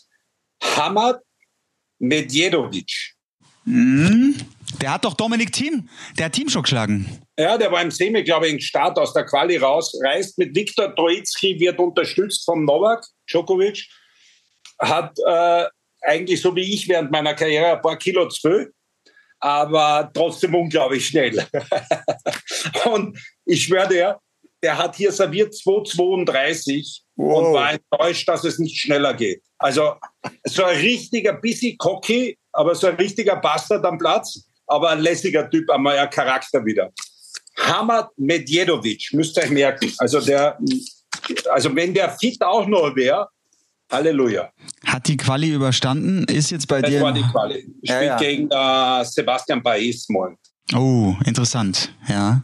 Hamad 0.76 1.20
Medjedovic. 2.00 3.14
Mhm. 3.64 4.34
Der 4.80 4.94
hat 4.94 5.04
doch 5.04 5.14
Dominik 5.14 5.52
Thiem, 5.52 5.88
der 6.18 6.26
hat 6.26 6.32
Team 6.32 6.48
schon 6.48 6.62
geschlagen. 6.62 7.20
Ja, 7.38 7.56
der 7.56 7.70
war 7.70 7.80
im 7.80 7.92
Semi, 7.92 8.24
glaube 8.24 8.48
ich, 8.48 8.54
im 8.54 8.60
Start 8.60 8.98
aus 8.98 9.12
der 9.12 9.24
Quali 9.24 9.56
raus, 9.56 9.96
reist 10.02 10.36
mit 10.38 10.56
Viktor 10.56 10.92
Troitsky, 10.96 11.60
wird 11.60 11.78
unterstützt 11.78 12.44
vom 12.44 12.64
Novak 12.64 13.04
Djokovic, 13.30 13.86
hat 14.78 15.16
äh, 15.26 15.64
eigentlich 16.02 16.40
so 16.40 16.54
wie 16.54 16.74
ich 16.74 16.88
während 16.88 17.10
meiner 17.10 17.34
Karriere 17.34 17.76
ein 17.76 17.82
paar 17.82 17.96
Kilo 17.96 18.28
zu 18.28 18.72
aber 19.44 20.10
trotzdem 20.14 20.54
unglaublich 20.54 21.06
schnell. 21.06 21.46
und 22.86 23.18
ich 23.44 23.64
schwöre 23.64 23.88
dir, 23.88 24.18
der 24.62 24.78
hat 24.78 24.96
hier 24.96 25.12
serviert 25.12 25.52
2,32 25.52 27.02
wow. 27.16 27.38
und 27.38 27.52
war 27.52 27.72
enttäuscht, 27.74 28.26
dass 28.26 28.42
es 28.44 28.58
nicht 28.58 28.80
schneller 28.80 29.12
geht. 29.12 29.42
Also 29.58 29.96
so 30.44 30.64
ein 30.64 30.78
richtiger, 30.78 31.34
bisschen 31.34 31.76
cocky, 31.76 32.38
aber 32.52 32.74
so 32.74 32.86
ein 32.86 32.94
richtiger 32.94 33.36
Bastard 33.36 33.84
am 33.84 33.98
Platz, 33.98 34.48
aber 34.66 34.88
ein 34.88 35.00
lässiger 35.00 35.50
Typ, 35.50 35.68
einmal 35.68 35.98
ein 35.98 36.08
Charakter 36.08 36.64
wieder. 36.64 36.90
Hamad 37.58 38.08
Medjedovic, 38.16 39.10
müsst 39.12 39.36
ihr 39.36 39.42
euch 39.42 39.50
merken. 39.50 39.92
Also 39.98 40.22
der, 40.22 40.58
also 41.50 41.76
wenn 41.76 41.92
der 41.92 42.08
fit 42.10 42.40
auch 42.42 42.66
noch 42.66 42.96
wäre, 42.96 43.28
Halleluja. 43.94 44.50
Hat 44.86 45.08
die 45.08 45.16
Quali 45.16 45.50
überstanden? 45.50 46.24
Ist 46.24 46.50
jetzt 46.50 46.68
bei 46.68 46.80
das 46.80 46.90
dir. 46.90 47.00
Das 47.00 47.04
war 47.04 47.12
die 47.12 47.22
Quali. 47.22 47.60
Spielt 47.60 47.88
ja, 47.88 48.02
ja. 48.02 48.16
gegen 48.16 48.48
äh, 48.50 49.04
Sebastian 49.04 49.62
Baez 49.62 50.08
morgen. 50.08 50.36
Oh, 50.74 51.14
interessant, 51.24 51.94
ja. 52.08 52.42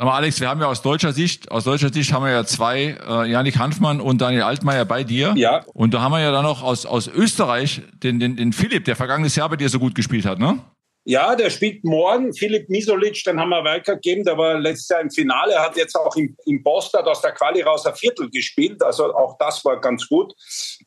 Sag 0.00 0.06
mal, 0.06 0.14
Alex, 0.14 0.40
wir 0.40 0.48
haben 0.48 0.60
ja 0.60 0.68
aus 0.68 0.80
deutscher 0.80 1.12
Sicht, 1.12 1.50
aus 1.50 1.64
deutscher 1.64 1.92
Sicht 1.92 2.12
haben 2.12 2.24
wir 2.24 2.30
ja 2.30 2.44
zwei, 2.44 2.96
äh, 3.04 3.28
Janik 3.28 3.58
Hanfmann 3.58 4.00
und 4.00 4.20
Daniel 4.20 4.42
Altmaier 4.42 4.84
bei 4.84 5.02
dir. 5.02 5.34
Ja. 5.36 5.64
Und 5.74 5.92
da 5.92 6.00
haben 6.00 6.12
wir 6.12 6.20
ja 6.20 6.30
dann 6.30 6.44
noch 6.44 6.62
aus, 6.62 6.86
aus 6.86 7.08
Österreich 7.08 7.82
den, 7.94 8.20
den, 8.20 8.36
den 8.36 8.52
Philipp, 8.52 8.84
der 8.84 8.94
vergangenes 8.94 9.34
Jahr 9.34 9.48
bei 9.48 9.56
dir 9.56 9.68
so 9.68 9.80
gut 9.80 9.96
gespielt 9.96 10.24
hat, 10.24 10.38
ne? 10.38 10.60
Ja, 11.08 11.34
der 11.34 11.48
spielt 11.48 11.84
morgen. 11.84 12.34
Philipp 12.34 12.68
Misolic, 12.68 13.24
den 13.24 13.40
haben 13.40 13.48
wir 13.48 13.64
weitergegeben. 13.64 14.24
Der 14.24 14.36
war 14.36 14.58
letztes 14.58 14.90
Jahr 14.90 15.00
im 15.00 15.10
Finale, 15.10 15.58
hat 15.58 15.74
jetzt 15.74 15.96
auch 15.96 16.14
im, 16.16 16.36
im 16.44 16.62
Boston 16.62 17.00
aus 17.06 17.22
der 17.22 17.32
Quali 17.32 17.62
raus 17.62 17.86
ein 17.86 17.94
Viertel 17.94 18.28
gespielt. 18.28 18.82
Also 18.82 19.14
auch 19.14 19.38
das 19.38 19.64
war 19.64 19.80
ganz 19.80 20.06
gut. 20.06 20.34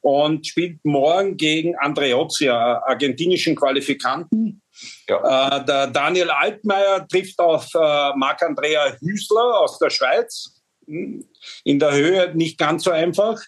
Und 0.01 0.45
spielt 0.45 0.85
morgen 0.85 1.37
gegen 1.37 1.75
Andreozzi, 1.75 2.49
argentinischen 2.49 3.55
Qualifikanten. 3.55 4.61
Ja. 5.09 5.57
Äh, 5.57 5.65
der 5.65 5.87
Daniel 5.87 6.29
Altmaier 6.29 7.07
trifft 7.07 7.39
auf 7.39 7.65
äh, 7.73 7.79
Marc-Andrea 8.15 8.95
Hüsler 8.99 9.59
aus 9.59 9.79
der 9.79 9.89
Schweiz. 9.89 10.61
Hm, 10.85 11.25
in 11.63 11.79
der 11.79 11.93
Höhe 11.93 12.31
nicht 12.35 12.59
ganz 12.59 12.83
so 12.83 12.91
einfach. 12.91 13.41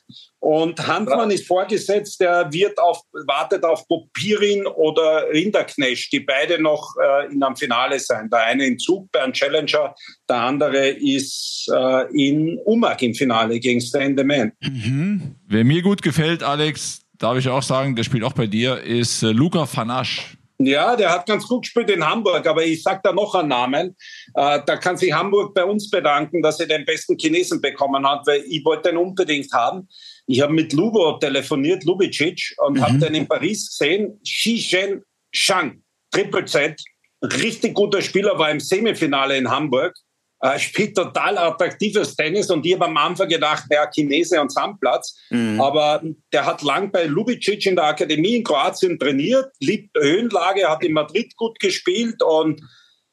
Und 0.44 0.86
Handmann 0.86 1.32
ist 1.32 1.48
vorgesetzt, 1.48 2.20
der 2.20 2.52
wird 2.52 2.78
auf, 2.78 3.00
wartet 3.28 3.64
auf 3.64 3.88
Popirin 3.88 4.68
oder 4.68 5.30
Rinderknecht, 5.32 6.12
die 6.12 6.20
beide 6.20 6.62
noch 6.62 6.96
äh, 7.02 7.32
in 7.32 7.42
einem 7.42 7.56
Finale 7.56 7.98
sein. 7.98 8.30
Der 8.30 8.48
eine 8.48 8.66
in 8.66 8.78
Zug 8.78 9.10
bei 9.14 9.22
einem 9.22 9.32
Challenger, 9.32 9.96
der 10.28 10.36
andere 10.36 10.90
ist 10.90 11.72
äh, 11.74 12.12
in 12.12 12.60
Umag 12.66 12.98
im 13.04 13.14
Finale 13.14 13.58
gegen 13.58 13.80
Stan 13.80 14.18
the 14.18 14.26
Man. 14.26 14.52
Mhm. 14.60 15.36
Wer 15.48 15.64
mir 15.64 15.82
gut 15.82 16.02
gefällt, 16.02 16.44
Alex, 16.44 17.00
darf 17.18 17.38
ich 17.38 17.48
auch 17.48 17.64
sagen, 17.64 17.96
der 17.96 18.04
spielt 18.04 18.26
auch 18.26 18.34
bei 18.34 18.48
dir, 18.48 18.82
ist 18.82 19.24
äh, 19.24 19.28
Luca 19.28 19.66
Fanasch. 19.66 20.36
Ja, 20.60 20.98
der 20.98 21.10
hat 21.10 21.26
ganz 21.26 21.48
gut 21.48 21.64
gespielt 21.64 21.90
in 21.90 22.06
Hamburg, 22.06 22.46
aber 22.46 22.66
ich 22.66 22.84
sage 22.84 23.00
da 23.04 23.14
noch 23.14 23.34
einen 23.34 23.48
Namen. 23.48 23.96
Äh, 24.36 24.60
da 24.66 24.76
kann 24.76 24.98
sich 24.98 25.14
Hamburg 25.14 25.54
bei 25.54 25.64
uns 25.64 25.90
bedanken, 25.90 26.42
dass 26.42 26.60
er 26.60 26.68
den 26.68 26.84
besten 26.84 27.18
Chinesen 27.18 27.62
bekommen 27.62 28.06
hat, 28.06 28.28
weil 28.28 28.44
ich 28.48 28.64
wollte 28.66 28.90
den 28.90 28.98
unbedingt 28.98 29.52
haben. 29.54 29.88
Ich 30.26 30.42
habe 30.42 30.54
mit 30.54 30.74
Lubo 30.74 31.18
telefoniert, 31.20 31.84
Lubicic, 31.84 32.56
und 32.58 32.78
mhm. 32.78 32.82
habe 32.82 32.98
den 33.00 33.16
in 33.16 33.28
Paris 33.28 33.70
gesehen. 33.70 34.20
Xi 34.24 35.02
Shang, 35.32 35.84
Triple 36.12 36.46
Z, 36.46 36.82
richtig 37.24 37.74
guter 37.74 38.02
Spieler, 38.02 38.38
war 38.38 38.52
im 38.52 38.60
Semifinale 38.60 39.38
in 39.38 39.50
Hamburg 39.50 39.96
äh, 40.44 40.60
spielt 40.60 40.98
total 40.98 41.38
attraktives 41.38 42.18
Tennis 42.18 42.50
und 42.52 42.66
ich 42.66 42.74
habe 42.74 42.86
am 42.86 42.98
Anfang 42.98 43.30
gedacht, 43.30 43.64
der 43.72 43.90
Chinese 43.90 44.42
und 44.42 44.52
Sandplatz. 44.52 45.18
Mhm. 45.30 45.62
Aber 45.62 46.04
der 46.34 46.46
hat 46.46 46.62
lang 46.64 46.92
bei 46.92 47.06
Lubicic 47.06 47.66
in 47.66 47.78
der 47.78 47.86
Akademie 47.86 48.36
in 48.36 48.44
Kroatien 48.44 49.00
trainiert, 49.00 49.50
liebt 49.62 49.98
Höhenlage, 49.98 50.70
hat 50.70 50.84
in 50.84 50.92
Madrid 50.92 51.34
gut 51.38 51.58
gespielt 51.62 52.22
und 52.22 52.62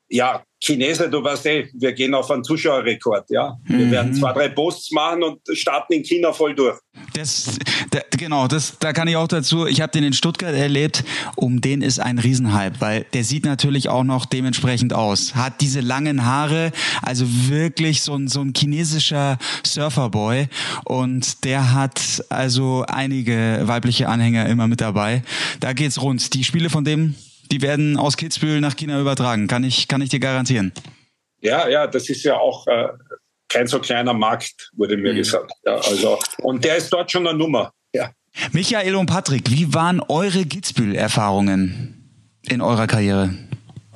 ja, 0.09 0.43
Chinese, 0.63 1.09
du 1.09 1.25
weißt 1.25 1.47
eh, 1.47 1.69
wir 1.73 1.93
gehen 1.93 2.15
auf 2.15 2.31
einen 2.31 2.45
Zuschauerrekord, 2.45 3.31
ja. 3.31 3.57
Wir 3.65 3.87
mhm. 3.87 3.91
werden 3.91 4.15
zwei, 4.15 4.33
drei 4.33 4.49
Posts 4.51 4.93
machen 4.93 5.23
und 5.23 5.41
starten 5.53 5.95
in 5.95 6.05
China 6.05 6.33
voll 6.33 6.55
durch. 6.55 6.79
Das, 7.15 7.59
da, 7.91 8.01
genau, 8.11 8.47
das, 8.47 8.79
da 8.79 8.93
kann 8.93 9.09
ich 9.09 9.17
auch 9.17 9.27
dazu, 9.27 9.67
ich 9.67 9.81
habe 9.81 9.91
den 9.93 10.05
in 10.05 10.13
Stuttgart 10.13 10.55
erlebt, 10.55 11.03
um 11.35 11.63
den 11.63 11.81
ist 11.81 11.99
ein 11.99 12.19
Riesenhype, 12.19 12.81
weil 12.81 13.07
der 13.15 13.25
sieht 13.25 13.47
natürlich 13.47 13.89
auch 13.89 14.05
noch 14.05 14.27
dementsprechend 14.27 14.93
aus. 14.93 15.35
Hat 15.35 15.63
diese 15.63 15.81
langen 15.81 16.27
Haare, 16.27 16.73
also 17.01 17.25
wirklich 17.49 18.03
so 18.03 18.15
ein, 18.15 18.29
so 18.29 18.43
ein 18.43 18.53
chinesischer 18.55 19.39
Surferboy 19.65 20.49
und 20.85 21.45
der 21.45 21.73
hat 21.73 22.25
also 22.29 22.85
einige 22.87 23.63
weibliche 23.65 24.09
Anhänger 24.09 24.47
immer 24.47 24.69
mit 24.69 24.83
dabei. 24.83 25.23
Da 25.61 25.73
geht's 25.73 26.03
rund. 26.03 26.35
Die 26.35 26.45
Spiele 26.45 26.69
von 26.69 26.85
dem 26.85 27.15
die 27.51 27.63
werden 27.63 27.97
aus 27.97 28.17
Kitzbühel 28.17 28.61
nach 28.61 28.77
China 28.77 29.01
übertragen. 29.01 29.47
Kann 29.47 29.65
ich, 29.65 29.89
kann 29.89 30.01
ich 30.01 30.09
dir 30.09 30.21
garantieren. 30.21 30.73
Ja, 31.41 31.69
ja, 31.69 31.87
das 31.87 32.09
ist 32.09 32.23
ja 32.23 32.37
auch 32.37 32.67
äh, 32.67 32.89
kein 33.49 33.67
so 33.67 33.81
kleiner 33.81 34.15
Markt, 34.15 34.71
wurde 34.77 34.97
mir 34.97 35.13
mhm. 35.13 35.19
gesagt. 35.19 35.53
Ja, 35.65 35.77
also, 35.77 36.19
und 36.39 36.65
der 36.65 36.77
ist 36.77 36.91
dort 36.93 37.11
schon 37.11 37.27
eine 37.27 37.37
Nummer. 37.37 37.73
Ja. 37.93 38.11
Michael 38.53 38.95
und 38.95 39.07
Patrick, 39.07 39.51
wie 39.51 39.75
waren 39.75 40.01
eure 40.01 40.45
Kitzbühel-Erfahrungen 40.45 42.39
in 42.49 42.61
eurer 42.61 42.87
Karriere? 42.87 43.35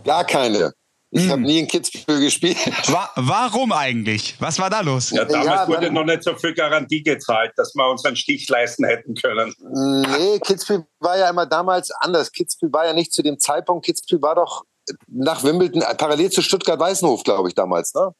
Gar 0.04 0.24
keine. 0.24 0.72
Ich 1.16 1.22
hm. 1.22 1.30
habe 1.30 1.42
nie 1.42 1.60
in 1.60 1.68
Kitzbühel 1.68 2.20
gespielt. 2.20 2.56
Wa 2.88 3.08
warum 3.14 3.70
eigentlich? 3.70 4.34
Was 4.40 4.58
war 4.58 4.68
da 4.68 4.80
los? 4.80 5.10
Ja, 5.10 5.24
damals 5.24 5.46
ja, 5.46 5.68
wurde 5.68 5.92
noch 5.92 6.04
nicht 6.04 6.24
so 6.24 6.34
viel 6.34 6.52
Garantie 6.52 7.04
gezahlt, 7.04 7.52
dass 7.56 7.72
wir 7.76 7.88
uns 7.88 8.04
einen 8.04 8.16
Stich 8.16 8.48
leisten 8.48 8.84
hätten 8.84 9.14
können. 9.14 9.54
Nee, 9.60 10.40
Kitzbühel 10.40 10.84
war 10.98 11.16
ja 11.16 11.30
immer 11.30 11.46
damals 11.46 11.92
anders. 12.00 12.32
Kitzbühel 12.32 12.72
war 12.72 12.86
ja 12.86 12.92
nicht 12.92 13.12
zu 13.12 13.22
dem 13.22 13.38
Zeitpunkt. 13.38 13.86
Kitzbühel 13.86 14.20
war 14.22 14.34
doch 14.34 14.64
nach 15.06 15.44
Wimbledon, 15.44 15.84
parallel 15.96 16.30
zu 16.30 16.42
Stuttgart-Weißenhof, 16.42 17.22
glaube 17.22 17.48
ich, 17.48 17.54
damals, 17.54 17.94
ne? 17.94 18.12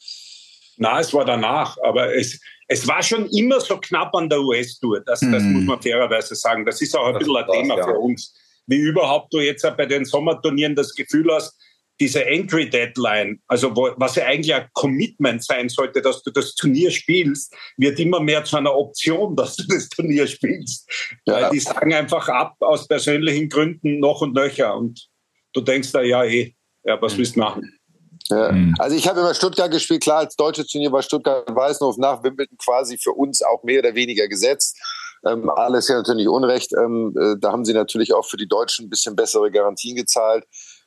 Na, 0.77 1.01
es 1.01 1.13
war 1.13 1.25
danach, 1.25 1.77
aber 1.83 2.15
es, 2.15 2.39
es 2.69 2.87
war 2.87 3.03
schon 3.03 3.27
immer 3.31 3.61
so 3.61 3.77
knapp 3.79 4.15
an 4.15 4.29
der 4.29 4.41
US-Tour. 4.41 5.01
Das, 5.01 5.19
das 5.19 5.43
hm. 5.43 5.53
muss 5.53 5.65
man 5.65 5.83
fairerweise 5.83 6.37
sagen. 6.37 6.65
Das 6.65 6.81
ist 6.81 6.97
auch 6.97 7.07
ein 7.07 7.19
bisschen 7.19 7.37
ein 7.37 7.47
Thema 7.51 7.77
ja. 7.77 7.85
für 7.85 7.99
uns. 7.99 8.33
Wie 8.67 8.79
überhaupt 8.79 9.35
du 9.35 9.41
jetzt 9.41 9.67
bei 9.77 9.85
den 9.85 10.05
Sommerturnieren 10.05 10.77
das 10.77 10.95
Gefühl 10.95 11.27
hast, 11.35 11.59
diese 12.01 12.25
Entry 12.25 12.69
Deadline, 12.69 13.41
also 13.47 13.75
wo, 13.77 13.91
was 13.97 14.17
ja 14.17 14.27
eigentlich 14.27 14.55
ein 14.55 14.69
Commitment 14.73 15.45
sein 15.45 15.69
sollte, 15.69 16.03
dass 16.03 16.23
du 16.23 16.31
das 16.31 16.55
Turnier 16.55 16.91
spielst, 16.91 17.55
wird 17.77 18.01
immer 18.01 18.21
mehr 18.21 18.45
zu 18.45 18.57
einer 18.57 18.75
Option, 18.75 19.37
dass 19.37 19.57
du 19.57 19.65
das 19.69 19.89
Turnier 19.89 20.27
spielst. 20.27 20.91
Ja. 21.27 21.35
Weil 21.35 21.51
die 21.51 21.61
sagen 21.61 21.95
einfach 21.95 22.29
ab 22.29 22.57
aus 22.61 22.89
persönlichen 22.89 23.49
Gründen 23.49 24.01
noch 24.01 24.23
und 24.23 24.35
nöcher. 24.35 24.77
Und 24.77 25.09
du 25.53 25.61
denkst 25.61 25.93
da, 25.93 26.03
ja, 26.03 26.25
eh, 26.25 26.55
ja, 26.85 27.01
was 27.01 27.17
willst 27.17 27.37
du 27.37 27.41
machen? 27.41 27.79
Ja. 28.29 28.51
Mhm. 28.51 28.75
Also 28.79 28.97
ich 28.97 29.07
habe 29.07 29.21
immer 29.21 29.35
Stuttgart 29.35 29.71
gespielt, 29.71 30.03
klar, 30.03 30.19
als 30.19 30.35
deutsches 30.35 30.67
Turnier 30.67 30.91
war 30.91 31.03
Stuttgart-Weißenhof 31.03 31.99
nach 31.99 32.25
Wimbledon 32.25 32.59
quasi 32.59 32.99
für 32.99 33.13
uns 33.13 33.43
auch 33.43 33.63
mehr 33.63 33.81
oder 33.81 33.95
weniger 33.95 34.27
gesetzt. 34.27 34.77
Ähm, 35.27 35.49
alles 35.49 35.89
ja 35.89 35.97
natürlich 35.97 36.29
Unrecht. 36.29 36.73
Ähm, 36.77 37.15
äh, 37.19 37.37
da 37.39 37.53
haben 37.53 37.65
sie 37.65 37.73
natürlich 37.73 38.13
auch 38.13 38.27
für 38.27 38.37
die 38.37 38.49
Deutschen 38.49 38.87
ein 38.87 38.91
bisschen 38.91 39.15
bessere 39.15 39.51
Garantien 39.51 39.97
gezahlt 39.97 40.45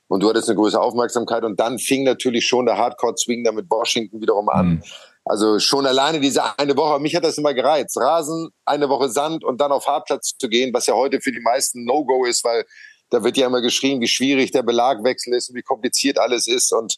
und 0.07 0.21
du 0.21 0.29
hattest 0.29 0.49
eine 0.49 0.57
größere 0.57 0.81
Aufmerksamkeit 0.81 1.43
und 1.43 1.59
dann 1.59 1.79
fing 1.79 2.03
natürlich 2.03 2.45
schon 2.45 2.65
der 2.65 2.77
Hardcore-Swing 2.77 3.43
da 3.43 3.51
mit 3.51 3.69
Washington 3.69 4.21
wiederum 4.21 4.49
an. 4.49 4.67
Mhm. 4.67 4.83
Also 5.25 5.59
schon 5.59 5.85
alleine 5.85 6.19
diese 6.19 6.57
eine 6.57 6.77
Woche, 6.77 6.99
mich 6.99 7.15
hat 7.15 7.25
das 7.25 7.37
immer 7.37 7.53
gereizt. 7.53 7.97
Rasen, 7.97 8.49
eine 8.65 8.87
Woche 8.87 9.09
Sand 9.09 9.43
und 9.43 9.59
dann 9.59 9.71
auf 9.71 9.85
Hartplatz 9.85 10.37
zu 10.39 10.47
gehen, 10.47 10.73
was 10.73 10.87
ja 10.87 10.93
heute 10.93 11.19
für 11.19 11.31
die 11.31 11.41
meisten 11.41 11.83
No-Go 11.83 12.25
ist, 12.25 12.45
weil 12.45 12.65
da 13.09 13.23
wird 13.23 13.37
ja 13.37 13.47
immer 13.47 13.61
geschrieben, 13.61 14.01
wie 14.01 14.07
schwierig 14.07 14.51
der 14.51 14.63
Belagwechsel 14.63 15.33
ist 15.33 15.49
und 15.49 15.55
wie 15.55 15.63
kompliziert 15.63 16.17
alles 16.17 16.47
ist. 16.47 16.73
Und 16.73 16.95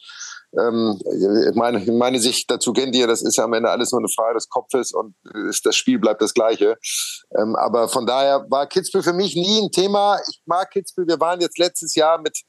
ähm, 0.59 0.99
meine, 1.53 1.79
meine 1.91 2.19
Sicht 2.19 2.49
dazu 2.49 2.73
kennt 2.73 2.95
ihr, 2.95 3.05
das 3.05 3.21
ist 3.21 3.37
ja 3.37 3.43
am 3.43 3.53
Ende 3.53 3.69
alles 3.69 3.91
nur 3.91 4.01
eine 4.01 4.09
Frage 4.09 4.35
des 4.35 4.49
Kopfes 4.49 4.91
und 4.93 5.15
ist, 5.47 5.65
das 5.65 5.75
Spiel 5.75 5.99
bleibt 5.99 6.21
das 6.21 6.33
gleiche. 6.33 6.77
Ähm, 7.37 7.55
aber 7.55 7.89
von 7.89 8.07
daher 8.07 8.45
war 8.49 8.67
Kitzbühel 8.67 9.03
für 9.03 9.13
mich 9.13 9.35
nie 9.35 9.61
ein 9.61 9.71
Thema. 9.71 10.19
Ich 10.27 10.41
mag 10.45 10.71
Kitzbühel. 10.71 11.07
Wir 11.07 11.19
waren 11.19 11.41
jetzt 11.41 11.59
letztes 11.59 11.93
Jahr 11.95 12.19
mit 12.19 12.39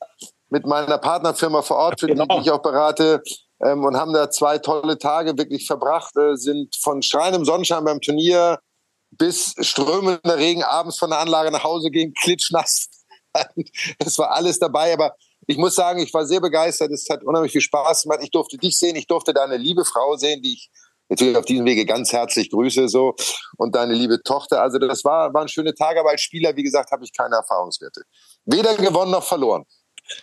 mit 0.50 0.66
meiner 0.66 0.98
Partnerfirma 0.98 1.62
vor 1.62 1.76
Ort, 1.76 2.00
für 2.00 2.06
genau. 2.06 2.26
die 2.26 2.42
ich 2.42 2.50
auch 2.50 2.62
berate, 2.62 3.22
ähm, 3.62 3.84
und 3.84 3.96
haben 3.96 4.12
da 4.12 4.30
zwei 4.30 4.58
tolle 4.58 4.98
Tage 4.98 5.36
wirklich 5.36 5.66
verbracht, 5.66 6.16
äh, 6.16 6.36
sind 6.36 6.76
von 6.76 7.02
strahlendem 7.02 7.44
Sonnenschein 7.44 7.84
beim 7.84 8.00
Turnier 8.00 8.58
bis 9.10 9.54
strömender 9.60 10.36
Regen 10.36 10.62
abends 10.62 10.98
von 10.98 11.10
der 11.10 11.18
Anlage 11.18 11.50
nach 11.50 11.64
Hause 11.64 11.90
gehen, 11.90 12.14
klitschnass. 12.14 12.88
Es 13.98 14.18
war 14.18 14.32
alles 14.32 14.58
dabei, 14.58 14.92
aber 14.92 15.14
ich 15.46 15.56
muss 15.56 15.76
sagen, 15.76 16.00
ich 16.00 16.12
war 16.12 16.26
sehr 16.26 16.40
begeistert. 16.40 16.90
Es 16.90 17.08
hat 17.08 17.22
unheimlich 17.22 17.52
viel 17.52 17.60
Spaß 17.60 18.02
gemacht. 18.02 18.20
Ich 18.22 18.32
durfte 18.32 18.56
dich 18.56 18.76
sehen, 18.76 18.96
ich 18.96 19.06
durfte 19.06 19.32
deine 19.32 19.56
liebe 19.56 19.84
Frau 19.84 20.16
sehen, 20.16 20.42
die 20.42 20.54
ich 20.54 20.70
natürlich 21.08 21.36
auf 21.36 21.44
diesem 21.44 21.64
Wege 21.64 21.86
ganz 21.86 22.12
herzlich 22.12 22.50
grüße 22.50 22.88
so 22.88 23.14
und 23.56 23.74
deine 23.74 23.94
liebe 23.94 24.22
Tochter. 24.22 24.62
Also 24.62 24.78
das 24.78 25.04
war, 25.04 25.32
waren 25.34 25.48
schöne 25.48 25.74
Tage, 25.74 26.00
aber 26.00 26.10
als 26.10 26.22
Spieler, 26.22 26.56
wie 26.56 26.62
gesagt, 26.62 26.90
habe 26.90 27.04
ich 27.04 27.12
keine 27.16 27.36
Erfahrungswerte. 27.36 28.02
Weder 28.44 28.76
gewonnen 28.76 29.10
noch 29.10 29.24
verloren. 29.24 29.64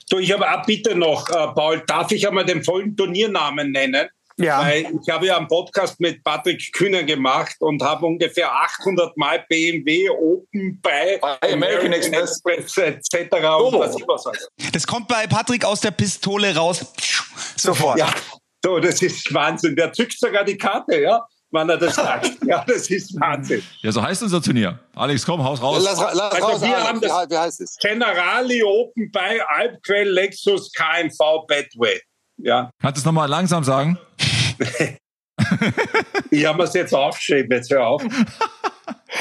So, 0.06 0.20
ich 0.20 0.32
habe 0.32 0.50
auch 0.50 0.66
bitte 0.66 0.96
noch, 0.96 1.30
äh, 1.30 1.48
Paul, 1.54 1.84
darf 1.88 2.12
ich 2.12 2.28
einmal 2.28 2.46
den 2.46 2.64
vollen 2.64 2.96
Turniernamen 2.96 3.72
nennen? 3.72 4.08
Ja. 4.40 4.62
Weil 4.62 4.92
ich 5.02 5.10
habe 5.10 5.26
ja 5.26 5.38
einen 5.38 5.48
Podcast 5.48 6.00
mit 6.00 6.24
Patrick 6.24 6.72
Kühner 6.74 7.04
gemacht 7.04 7.56
und 7.60 7.82
habe 7.82 8.06
ungefähr 8.06 8.52
800 8.52 9.18
Mal 9.18 9.44
BMW 9.50 10.10
Open 10.10 10.80
bei, 10.82 11.20
American 11.42 11.94
Express 11.94 12.78
etc. 12.78 13.30
Oh. 13.60 13.70
Und 13.70 13.80
was 13.80 13.96
ich 13.98 14.08
was 14.08 14.26
das 14.72 14.86
kommt 14.86 15.08
bei 15.08 15.26
Patrick 15.26 15.66
aus 15.66 15.82
der 15.82 15.92
Pistole 15.92 16.56
raus. 16.56 16.86
Sofort. 17.56 17.98
Ja, 17.98 18.14
so, 18.64 18.80
das 18.80 19.02
ist 19.02 19.34
Wahnsinn. 19.34 19.76
Der 19.76 19.92
zückt 19.92 20.20
sogar 20.20 20.44
die 20.44 20.58
Karte, 20.58 21.02
ja 21.02 21.26
wann 21.52 21.70
er 21.70 21.78
das 21.78 21.96
sagt. 21.96 22.32
Ja, 22.48 22.64
das 22.66 22.90
ist 22.90 23.20
Wahnsinn. 23.20 23.62
Ja, 23.82 23.92
so 23.92 24.02
heißt 24.02 24.24
unser 24.24 24.42
Turnier. 24.42 24.80
Alex, 24.96 25.26
komm, 25.26 25.44
haus 25.44 25.62
raus. 25.62 25.84
Lass, 25.84 26.00
lass 26.00 26.32
also 26.32 26.48
raus, 26.48 26.62
wir 26.62 26.76
Alex, 26.76 26.88
haben 26.88 27.02
das 27.02 27.30
wie 27.30 27.38
heißt 27.38 27.62
es? 27.62 27.78
Generali 27.78 28.64
Open 28.64 29.12
bei 29.12 29.42
Alpquell 29.50 30.10
Lexus 30.10 30.72
KMV 30.72 31.46
Bedway. 31.46 32.00
Ja. 32.38 32.70
Kannst 32.82 32.98
du 32.98 33.00
es 33.02 33.06
nochmal 33.06 33.28
langsam 33.28 33.66
sagen? 33.66 33.98
ich 36.32 36.46
habe 36.46 36.64
es 36.64 36.74
jetzt 36.74 36.94
aufgeschrieben, 36.94 37.52
jetzt 37.52 37.70
hör 37.70 37.86
auf. 37.86 38.04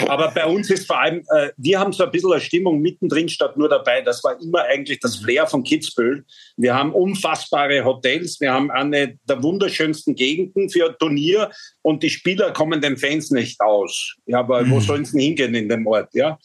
Aber 0.09 0.31
bei 0.33 0.47
uns 0.47 0.71
ist 0.71 0.87
vor 0.87 1.01
allem, 1.01 1.25
äh, 1.35 1.51
wir 1.57 1.79
haben 1.79 1.93
so 1.93 2.05
ein 2.05 2.11
bisschen 2.11 2.33
eine 2.33 2.41
Stimmung 2.41 2.81
mittendrin 2.81 3.29
statt 3.29 3.57
nur 3.57 3.69
dabei. 3.69 4.03
Das 4.03 4.23
war 4.25 4.41
immer 4.41 4.65
eigentlich 4.65 5.01
das 5.01 5.17
Flair 5.17 5.47
von 5.47 5.63
Kitzbühel. 5.63 6.25
Wir 6.57 6.75
haben 6.75 6.93
unfassbare 6.93 7.85
Hotels, 7.85 8.41
wir 8.41 8.53
haben 8.53 8.71
eine 8.71 9.19
der 9.29 9.43
wunderschönsten 9.43 10.15
Gegenden 10.15 10.71
für 10.71 10.89
ein 10.89 10.97
Turnier 10.99 11.51
und 11.83 12.03
die 12.03 12.11
Spieler 12.11 12.53
kommen 12.53 12.81
den 12.81 12.97
Fans 12.97 13.31
nicht 13.31 13.61
aus. 13.61 14.17
Ja, 14.27 14.41
aber 14.41 14.63
mhm. 14.63 14.71
wo 14.73 14.81
sollen 14.81 15.05
sie 15.05 15.23
hingehen 15.23 15.55
in 15.55 15.69
dem 15.69 15.87
Ort? 15.87 16.11
Ja. 16.15 16.39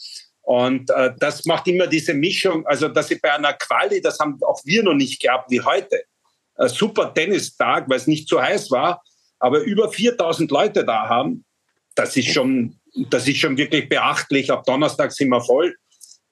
Und 0.44 0.90
äh, 0.92 1.14
das 1.20 1.46
macht 1.46 1.68
immer 1.68 1.88
diese 1.88 2.14
Mischung, 2.14 2.66
also 2.66 2.88
dass 2.88 3.08
sie 3.08 3.16
bei 3.16 3.34
einer 3.34 3.54
Quali, 3.54 4.02
das 4.02 4.20
haben 4.20 4.40
auch 4.44 4.62
wir 4.66 4.84
noch 4.84 4.94
nicht 4.94 5.22
gehabt 5.22 5.50
wie 5.50 5.62
heute. 5.62 6.04
Ein 6.56 6.70
super 6.70 7.14
Tennistag, 7.14 7.90
weil 7.90 7.98
es 7.98 8.08
nicht 8.08 8.28
zu 8.28 8.42
heiß 8.42 8.70
war, 8.72 9.02
aber 9.40 9.62
über 9.62 9.92
4000 9.92 10.52
Leute 10.52 10.86
da 10.86 11.08
haben, 11.08 11.46
das 11.96 12.16
ist 12.16 12.34
schon 12.34 12.80
das 13.10 13.28
ist 13.28 13.38
schon 13.38 13.58
wirklich 13.58 13.90
beachtlich. 13.90 14.52
Ab 14.52 14.66
Donnerstag 14.66 15.12
sind 15.12 15.30
wir 15.30 15.42
voll. 15.42 15.76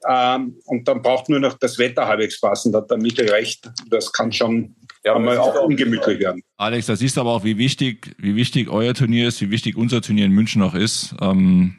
Ähm, 0.07 0.57
und 0.65 0.87
dann 0.87 1.01
braucht 1.01 1.29
nur 1.29 1.39
noch 1.39 1.57
das 1.57 1.77
Wetter 1.77 2.07
halbwegs 2.07 2.39
passen. 2.39 2.71
Da 2.71 2.79
hat 2.79 2.89
der 2.89 2.97
Michael 2.97 3.29
recht. 3.29 3.69
Das 3.89 4.11
kann 4.11 4.31
schon 4.31 4.75
ja, 5.03 5.15
einmal 5.15 5.37
auch 5.37 5.61
ungemütlich 5.61 6.19
werden. 6.19 6.41
Alex, 6.57 6.85
da 6.85 6.95
siehst 6.95 7.17
du 7.17 7.21
aber 7.21 7.33
auch, 7.33 7.43
wie 7.43 7.57
wichtig, 7.57 8.15
wie 8.17 8.35
wichtig 8.35 8.69
euer 8.69 8.93
Turnier 8.93 9.27
ist, 9.27 9.41
wie 9.41 9.51
wichtig 9.51 9.75
unser 9.75 10.01
Turnier 10.01 10.25
in 10.25 10.31
München 10.31 10.61
noch 10.61 10.75
ist. 10.75 11.15
Ähm, 11.21 11.75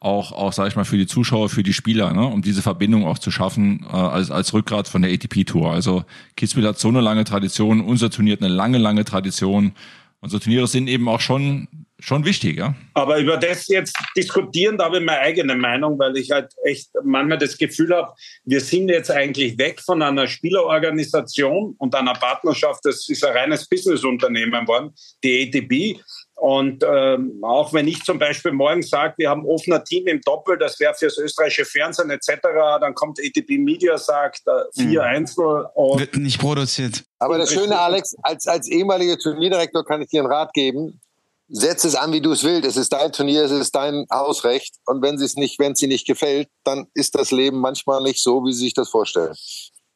auch, 0.00 0.30
auch, 0.30 0.52
sag 0.52 0.68
ich 0.68 0.76
mal, 0.76 0.84
für 0.84 0.96
die 0.96 1.08
Zuschauer, 1.08 1.48
für 1.48 1.64
die 1.64 1.72
Spieler, 1.72 2.12
ne? 2.12 2.24
um 2.26 2.42
diese 2.42 2.62
Verbindung 2.62 3.04
auch 3.04 3.18
zu 3.18 3.32
schaffen, 3.32 3.84
äh, 3.84 3.96
als, 3.96 4.30
als 4.30 4.52
Rückgrat 4.54 4.86
von 4.86 5.02
der 5.02 5.12
ATP-Tour. 5.12 5.72
Also 5.72 6.04
Kitzbühel 6.36 6.68
hat 6.68 6.78
so 6.78 6.88
eine 6.88 7.00
lange 7.00 7.24
Tradition, 7.24 7.80
unser 7.80 8.10
Turnier 8.10 8.34
hat 8.34 8.42
eine 8.42 8.54
lange, 8.54 8.78
lange 8.78 9.04
Tradition. 9.04 9.72
Unsere 10.20 10.40
Turniere 10.40 10.68
sind 10.68 10.88
eben 10.88 11.08
auch 11.08 11.20
schon 11.20 11.66
schon 11.98 12.24
wichtig, 12.24 12.58
ja. 12.58 12.74
Aber 12.94 13.18
über 13.18 13.36
das 13.36 13.66
jetzt 13.68 13.96
diskutieren, 14.16 14.78
da 14.78 14.84
habe 14.84 14.98
ich 14.98 15.04
meine 15.04 15.20
eigene 15.20 15.56
Meinung, 15.56 15.98
weil 15.98 16.16
ich 16.16 16.30
halt 16.30 16.52
echt 16.64 16.90
manchmal 17.02 17.38
das 17.38 17.58
Gefühl 17.58 17.94
habe, 17.94 18.12
wir 18.44 18.60
sind 18.60 18.88
jetzt 18.88 19.10
eigentlich 19.10 19.58
weg 19.58 19.80
von 19.80 20.02
einer 20.02 20.26
Spielerorganisation 20.26 21.74
und 21.78 21.94
einer 21.94 22.14
Partnerschaft. 22.14 22.80
Das 22.84 23.08
ist 23.08 23.24
ein 23.24 23.36
reines 23.36 23.68
Businessunternehmen 23.68 24.60
geworden, 24.60 24.94
die 25.24 25.48
ATP. 25.48 26.00
Und 26.34 26.84
ähm, 26.88 27.40
auch 27.42 27.72
wenn 27.72 27.88
ich 27.88 28.04
zum 28.04 28.20
Beispiel 28.20 28.52
morgen 28.52 28.82
sage, 28.82 29.14
wir 29.16 29.28
haben 29.28 29.44
offener 29.44 29.82
Team 29.82 30.06
im 30.06 30.20
Doppel, 30.20 30.56
das 30.56 30.78
wäre 30.78 30.94
fürs 30.94 31.18
österreichische 31.18 31.64
Fernsehen 31.64 32.10
etc., 32.10 32.36
dann 32.80 32.94
kommt 32.94 33.18
ATP 33.18 33.58
Media, 33.58 33.98
sagt 33.98 34.42
äh, 34.46 34.82
vier 34.82 35.02
mhm. 35.02 35.08
Einzel. 35.08 35.66
Wird 35.74 36.16
nicht 36.16 36.38
produziert. 36.38 37.02
Aber 37.18 37.38
das 37.38 37.52
Schöne, 37.52 37.76
Alex, 37.76 38.14
als, 38.22 38.46
als 38.46 38.68
ehemaliger 38.68 39.18
Turnierdirektor 39.18 39.84
kann 39.84 40.00
ich 40.00 40.08
dir 40.10 40.20
einen 40.20 40.30
Rat 40.30 40.52
geben 40.54 41.00
setz 41.48 41.84
es 41.84 41.94
an, 41.94 42.12
wie 42.12 42.20
du 42.20 42.32
es 42.32 42.44
willst. 42.44 42.66
Es 42.66 42.76
ist 42.76 42.92
dein 42.92 43.12
Turnier, 43.12 43.44
es 43.44 43.50
ist 43.50 43.74
dein 43.74 44.06
Hausrecht. 44.12 44.76
Und 44.86 45.02
wenn 45.02 45.16
es 45.16 45.36
nicht, 45.36 45.58
wenn 45.58 45.74
sie 45.74 45.86
nicht 45.86 46.06
gefällt, 46.06 46.48
dann 46.64 46.86
ist 46.94 47.14
das 47.14 47.30
Leben 47.30 47.58
manchmal 47.58 48.02
nicht 48.02 48.22
so, 48.22 48.44
wie 48.44 48.52
sie 48.52 48.64
sich 48.64 48.74
das 48.74 48.90
vorstellen. 48.90 49.34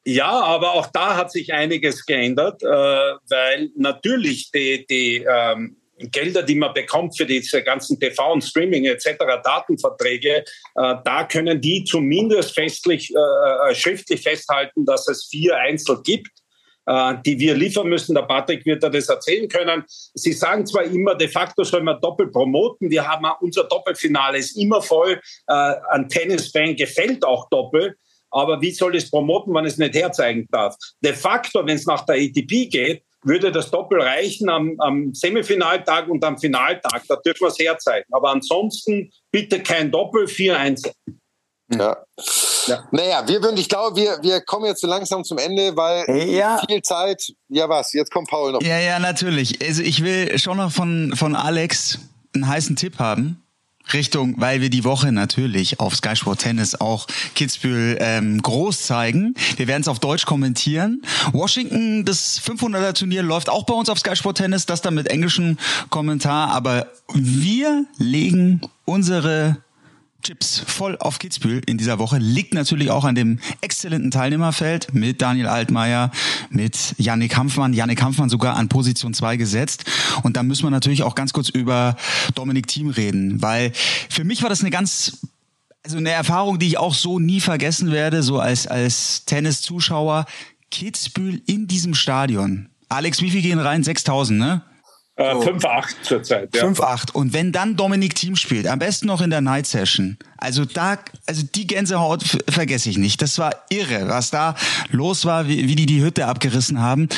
Ja, 0.05 0.31
aber 0.31 0.73
auch 0.73 0.89
da 0.89 1.17
hat 1.17 1.31
sich 1.31 1.53
einiges 1.53 2.05
geändert, 2.05 2.63
äh, 2.63 2.67
weil 2.67 3.71
natürlich 3.77 4.51
die, 4.51 4.85
die 4.87 5.25
ähm, 5.29 5.77
Gelder, 5.99 6.43
die 6.43 6.57
man 6.57 6.75
bekommt 6.75 7.17
für 7.17 7.27
diese 7.27 7.63
ganzen 7.63 8.01
TV 8.01 8.33
und 8.33 8.43
Streaming 8.43 8.87
etc., 8.87 9.17
Datenverträge, 9.45 10.39
äh, 10.39 10.95
da 11.05 11.25
können 11.25 11.61
die 11.61 11.85
zumindest 11.85 12.53
festlich, 12.53 13.13
äh, 13.15 13.71
äh, 13.71 13.75
schriftlich 13.77 14.23
festhalten, 14.23 14.85
dass 14.85 15.07
es 15.07 15.29
vier 15.31 15.57
Einzel 15.57 16.03
gibt 16.03 16.42
die 16.87 17.39
wir 17.39 17.55
liefern 17.55 17.89
müssen. 17.89 18.15
Der 18.15 18.23
Patrick 18.23 18.67
wird 18.67 18.83
da 18.83 18.89
das 18.89 19.09
erzählen 19.09 19.49
können. 19.49 19.85
Sie 19.87 20.33
sagen 20.33 20.67
zwar 20.67 20.85
immer, 20.85 21.15
de 21.15 21.29
facto 21.29 21.63
soll 21.65 21.83
man 21.83 22.01
doppelt 22.01 22.33
promoten. 22.33 22.91
Wir 22.91 23.07
haben 23.07 23.27
unser 23.41 23.65
Doppelfinale 23.65 24.39
ist 24.39 24.57
immer 24.57 24.83
voll. 24.83 25.21
Äh, 25.47 25.75
ein 25.91 26.09
Tennisfan 26.09 26.75
gefällt 26.75 27.25
auch 27.25 27.49
doppelt. 27.51 27.97
Aber 28.31 28.61
wie 28.61 28.71
soll 28.71 28.97
es 28.97 29.11
promoten, 29.11 29.55
wenn 29.55 29.67
es 29.67 29.77
nicht 29.77 29.95
herzeigen 29.95 30.47
darf? 30.51 30.75
De 31.05 31.13
facto, 31.13 31.65
wenn 31.67 31.77
es 31.77 31.87
nach 31.87 32.05
der 32.07 32.17
ATP 32.17 32.67
geht, 32.71 33.03
würde 33.25 33.53
das 33.53 33.71
Doppel 33.71 34.01
reichen 34.01 34.49
am, 34.49 34.75
am 34.79 35.15
Semifinaltag 35.15 36.09
und 36.09 36.25
am 36.25 36.39
Finaltag. 36.39 37.03
Da 37.09 37.17
dürfen 37.17 37.43
wir 37.43 37.49
es 37.49 37.59
herzeigen. 37.59 38.09
Aber 38.13 38.31
ansonsten 38.31 39.11
bitte 39.31 39.63
kein 39.63 39.91
Doppel, 39.91 40.25
4-1. 40.25 40.91
Ja. 41.79 41.97
ja. 42.67 42.85
Naja, 42.91 43.27
wir 43.27 43.43
würden, 43.43 43.57
ich 43.57 43.69
glaube, 43.69 43.97
wir, 43.97 44.19
wir 44.23 44.41
kommen 44.41 44.67
jetzt 44.67 44.81
so 44.81 44.87
langsam 44.87 45.25
zum 45.25 45.39
Ende, 45.39 45.77
weil 45.77 46.05
ja. 46.29 46.61
viel 46.69 46.83
Zeit. 46.83 47.33
Ja, 47.49 47.69
was? 47.69 47.93
Jetzt 47.93 48.11
kommt 48.11 48.29
Paul 48.29 48.53
noch. 48.53 48.63
Ja, 48.63 48.79
ja, 48.79 48.99
natürlich. 48.99 49.61
Also 49.65 49.83
ich 49.83 50.03
will 50.05 50.39
schon 50.39 50.59
noch 50.59 50.73
von, 50.73 51.15
von 51.17 51.35
Alex 51.35 51.99
einen 52.35 52.47
heißen 52.47 52.77
Tipp 52.77 52.99
haben. 52.99 53.43
Richtung, 53.93 54.35
weil 54.39 54.61
wir 54.61 54.71
die 54.71 54.85
Woche 54.85 55.13
natürlich 55.13 55.81
auf 55.81 55.97
Sky 55.97 56.15
Sport 56.17 56.41
Tennis 56.41 56.81
auch 56.81 57.07
Kitzbühel 57.35 57.99
ähm, 58.01 58.41
groß 58.41 58.87
zeigen. 58.87 59.35
Wir 59.57 59.67
werden 59.67 59.83
es 59.83 59.89
auf 59.89 59.99
Deutsch 59.99 60.25
kommentieren. 60.25 61.03
Washington, 61.33 62.05
das 62.05 62.41
500er 62.41 62.95
Turnier 62.95 63.23
läuft 63.23 63.51
auch 63.51 63.65
bei 63.65 63.75
uns 63.75 63.89
auf 63.89 63.99
Sky 63.99 64.17
Sport 64.17 64.39
Tennis, 64.39 64.67
das 64.67 64.83
dann 64.83 64.95
mit 64.95 65.09
englischem 65.09 65.59
Kommentar. 65.91 66.53
Aber 66.53 66.87
wir 67.13 67.85
legen 67.99 68.61
unsere 68.85 69.57
Chips 70.23 70.61
voll 70.61 70.97
auf 70.99 71.19
Kitzbühel 71.19 71.63
in 71.67 71.79
dieser 71.79 71.99
Woche 71.99 72.19
liegt 72.19 72.55
natürlich 72.55 72.91
auch 72.91 73.05
an 73.05 73.15
dem 73.15 73.41
exzellenten 73.61 74.13
Teilnehmerfeld 74.13 74.95
mit 74.95 75.21
Daniel 75.21 75.49
Altmaier, 75.49 76.13
mit 76.49 76.95
Yannick 76.97 77.37
Hanfmann. 77.37 77.73
Yannick 77.73 78.01
Hanfmann 78.01 78.29
sogar 78.29 78.57
an 78.57 78.69
Position 78.69 79.15
2 79.15 79.37
gesetzt. 79.37 79.85
Und 80.23 80.37
da 80.37 80.45
müssen 80.45 80.63
wir 80.63 80.71
natürlich 80.71 81.03
auch 81.03 81.17
ganz 81.17 81.33
kurz 81.33 81.49
über 81.49 81.97
Dominik 82.37 82.69
Thiem 82.69 82.91
reden, 82.91 83.43
weil 83.43 83.73
für 84.09 84.23
mich 84.23 84.43
war 84.43 84.49
das 84.49 84.61
eine 84.61 84.71
ganz 84.71 85.19
also 85.85 85.97
eine 85.97 86.11
Erfahrung, 86.11 86.61
die 86.61 86.69
ich 86.69 86.79
auch 86.79 86.95
so 86.95 87.19
nie 87.19 87.41
vergessen 87.41 87.91
werde, 87.91 88.23
so 88.23 88.39
als, 88.39 88.69
als 88.69 89.25
Tennis-Zuschauer. 89.25 90.27
Kitzbühel 90.71 91.43
in 91.47 91.67
diesem 91.67 91.95
Stadion. 91.95 92.69
Alex, 92.89 93.21
wie 93.21 93.31
viel 93.31 93.43
gehen 93.43 93.59
rein? 93.59 93.83
6000, 93.83 94.39
ne? 94.39 94.63
5-8 95.23 95.65
äh, 95.65 96.03
zurzeit. 96.03 96.57
Ja. 96.57 96.65
5-8. 96.65 97.13
Und 97.13 97.33
wenn 97.33 97.53
dann 97.53 97.77
Dominik 97.77 98.15
Team 98.15 98.37
spielt, 98.37 98.67
am 98.67 98.79
besten 98.79 99.07
noch 99.07 99.21
in 99.21 99.31
der 99.31 99.41
Night 99.41 99.67
Session, 99.67 100.17
also 100.37 100.65
da, 100.65 100.99
also 101.27 101.43
die 101.55 101.67
Gänsehaut 101.67 102.25
vergesse 102.49 102.91
ich 102.91 102.99
nicht. 102.99 103.23
Das 103.23 103.39
war 103.39 103.55
irre, 103.71 104.09
was 104.09 104.31
da 104.31 104.57
los 104.91 105.25
war, 105.25 105.47
wie, 105.47 105.69
wie 105.69 105.77
die 105.77 105.87
die 105.87 106.03
Hütte 106.03 106.27
abgerissen 106.27 106.81
haben. 106.81 107.09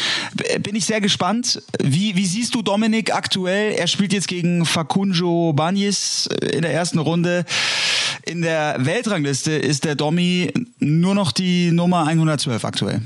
Bin 0.60 0.76
ich 0.76 0.84
sehr 0.84 1.00
gespannt. 1.00 1.62
Wie, 1.82 2.16
wie 2.16 2.26
siehst 2.26 2.54
du 2.54 2.62
Dominik 2.62 3.14
aktuell? 3.14 3.72
Er 3.72 3.86
spielt 3.86 4.12
jetzt 4.12 4.28
gegen 4.28 4.66
Facunjo 4.66 5.52
Banys 5.54 6.28
in 6.52 6.62
der 6.62 6.74
ersten 6.74 6.98
Runde. 6.98 7.44
In 8.26 8.42
der 8.42 8.76
Weltrangliste 8.78 9.52
ist 9.52 9.84
der 9.84 9.94
Domi 9.94 10.52
nur 10.78 11.14
noch 11.14 11.32
die 11.32 11.70
Nummer 11.70 12.06
112 12.06 12.64
aktuell. 12.64 13.00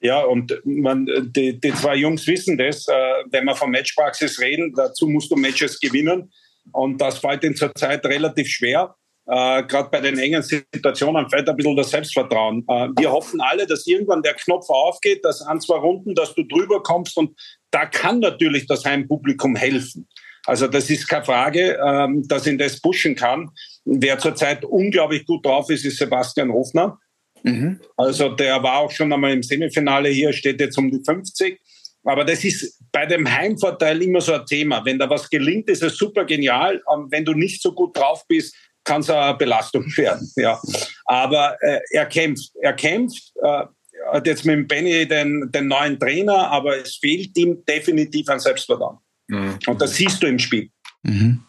Ja, 0.00 0.22
und 0.22 0.58
man, 0.64 1.06
die, 1.06 1.60
die 1.60 1.74
zwei 1.74 1.96
Jungs 1.96 2.26
wissen 2.26 2.56
das, 2.56 2.88
äh, 2.88 2.92
wenn 3.30 3.44
wir 3.44 3.54
von 3.54 3.70
Matchpraxis 3.70 4.40
reden, 4.40 4.72
dazu 4.74 5.06
musst 5.06 5.30
du 5.30 5.36
Matches 5.36 5.78
gewinnen. 5.78 6.32
Und 6.72 7.00
das 7.00 7.18
fällt 7.18 7.44
ihnen 7.44 7.56
zurzeit 7.56 8.04
relativ 8.06 8.48
schwer. 8.48 8.94
Äh, 9.26 9.62
Gerade 9.64 9.90
bei 9.90 10.00
den 10.00 10.18
engen 10.18 10.42
Situationen 10.42 11.28
fällt 11.28 11.48
ein 11.48 11.56
bisschen 11.56 11.76
das 11.76 11.90
Selbstvertrauen. 11.90 12.64
Äh, 12.66 12.88
wir 12.98 13.12
hoffen 13.12 13.40
alle, 13.40 13.66
dass 13.66 13.86
irgendwann 13.86 14.22
der 14.22 14.34
Knopf 14.34 14.68
aufgeht, 14.70 15.24
dass 15.24 15.42
an 15.42 15.60
zwei 15.60 15.76
Runden, 15.76 16.14
dass 16.14 16.34
du 16.34 16.44
drüber 16.44 16.82
kommst 16.82 17.16
und 17.16 17.38
da 17.70 17.86
kann 17.86 18.20
natürlich 18.20 18.66
das 18.66 18.84
Heimpublikum 18.84 19.54
helfen. 19.54 20.08
Also 20.46 20.66
das 20.66 20.88
ist 20.88 21.06
keine 21.06 21.24
Frage, 21.24 21.78
ähm, 21.84 22.26
dass 22.26 22.46
ihn 22.46 22.58
das 22.58 22.80
pushen 22.80 23.14
kann. 23.14 23.50
Wer 23.84 24.18
zurzeit 24.18 24.64
unglaublich 24.64 25.26
gut 25.26 25.44
drauf 25.44 25.68
ist, 25.70 25.84
ist 25.84 25.98
Sebastian 25.98 26.50
Hofner. 26.52 26.98
Mhm. 27.42 27.80
Also 27.96 28.30
der 28.30 28.62
war 28.62 28.78
auch 28.78 28.90
schon 28.90 29.12
einmal 29.12 29.32
im 29.32 29.42
Semifinale 29.42 30.08
hier, 30.08 30.32
steht 30.32 30.60
jetzt 30.60 30.78
um 30.78 30.90
die 30.90 31.02
50. 31.04 31.60
Aber 32.04 32.24
das 32.24 32.44
ist 32.44 32.78
bei 32.92 33.06
dem 33.06 33.30
Heimvorteil 33.30 34.02
immer 34.02 34.20
so 34.20 34.32
ein 34.32 34.46
Thema. 34.46 34.84
Wenn 34.84 34.98
da 34.98 35.08
was 35.10 35.28
gelingt, 35.28 35.68
ist 35.68 35.82
es 35.82 35.96
super 35.96 36.24
genial. 36.24 36.82
Und 36.86 37.12
wenn 37.12 37.24
du 37.24 37.34
nicht 37.34 37.60
so 37.60 37.72
gut 37.72 37.96
drauf 37.96 38.24
bist, 38.26 38.54
kann 38.84 39.02
es 39.02 39.10
eine 39.10 39.36
Belastung 39.36 39.84
werden. 39.96 40.30
Ja. 40.36 40.60
Aber 41.04 41.56
äh, 41.60 41.80
er 41.90 42.06
kämpft. 42.06 42.52
Er 42.60 42.72
kämpft. 42.72 43.32
Äh, 43.42 43.64
hat 44.12 44.26
jetzt 44.26 44.46
mit 44.46 44.54
dem 44.54 44.66
Benny 44.66 45.06
den, 45.06 45.50
den 45.52 45.68
neuen 45.68 45.98
Trainer, 45.98 46.50
aber 46.50 46.78
es 46.78 46.96
fehlt 46.96 47.36
ihm 47.36 47.62
definitiv 47.66 48.28
an 48.30 48.40
Selbstvertrauen. 48.40 48.98
Mhm. 49.28 49.58
Und 49.66 49.80
das 49.80 49.94
siehst 49.94 50.22
du 50.22 50.26
im 50.26 50.38
Spiel. 50.38 50.70
Mhm. 51.02 51.42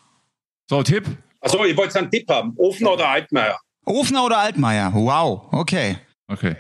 So, 0.70 0.84
Tipp? 0.84 1.06
Also 1.39 1.64
ich 1.66 1.76
wollte 1.76 1.98
einen 2.00 2.12
Tipp 2.12 2.30
haben. 2.30 2.54
Ofen 2.58 2.88
oder 2.88 3.08
Altmaier? 3.08 3.58
Ofner 3.86 4.25
oder 4.25 4.38
Altmaier? 4.38 4.91
Wow, 4.93 5.47
okay. 5.51 5.97
Okay. 6.27 6.55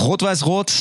Rot-Weiß-Rot. 0.00 0.72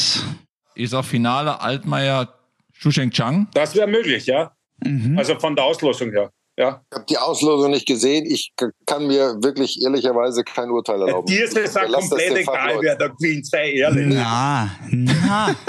Ist 0.75 0.93
auch 0.93 1.05
Finale 1.05 1.59
Altmaier 1.59 2.33
Shusheng 2.71 3.11
Chang? 3.11 3.47
Das 3.53 3.75
wäre 3.75 3.87
möglich, 3.87 4.25
ja. 4.25 4.51
Mhm. 4.83 5.17
Also 5.17 5.37
von 5.37 5.55
der 5.55 5.65
Auslosung 5.65 6.11
her. 6.11 6.31
Ja. 6.57 6.81
Ich 6.89 6.95
habe 6.95 7.05
die 7.09 7.17
Auslosung 7.17 7.71
nicht 7.71 7.87
gesehen. 7.87 8.25
Ich 8.25 8.53
kann 8.85 9.07
mir 9.07 9.35
wirklich 9.41 9.81
ehrlicherweise 9.81 10.43
kein 10.43 10.69
Urteil 10.69 11.01
erlauben. 11.01 11.25
Dir 11.27 11.45
ist 11.45 11.57
es 11.57 11.73
komplett 11.73 12.37
egal, 12.37 12.77
wer 12.81 12.95
der 12.95 13.09
Queen 13.09 13.43
sei, 13.43 13.71
ehrlich. 13.71 14.07
Na, 14.09 14.69
na. 14.89 15.55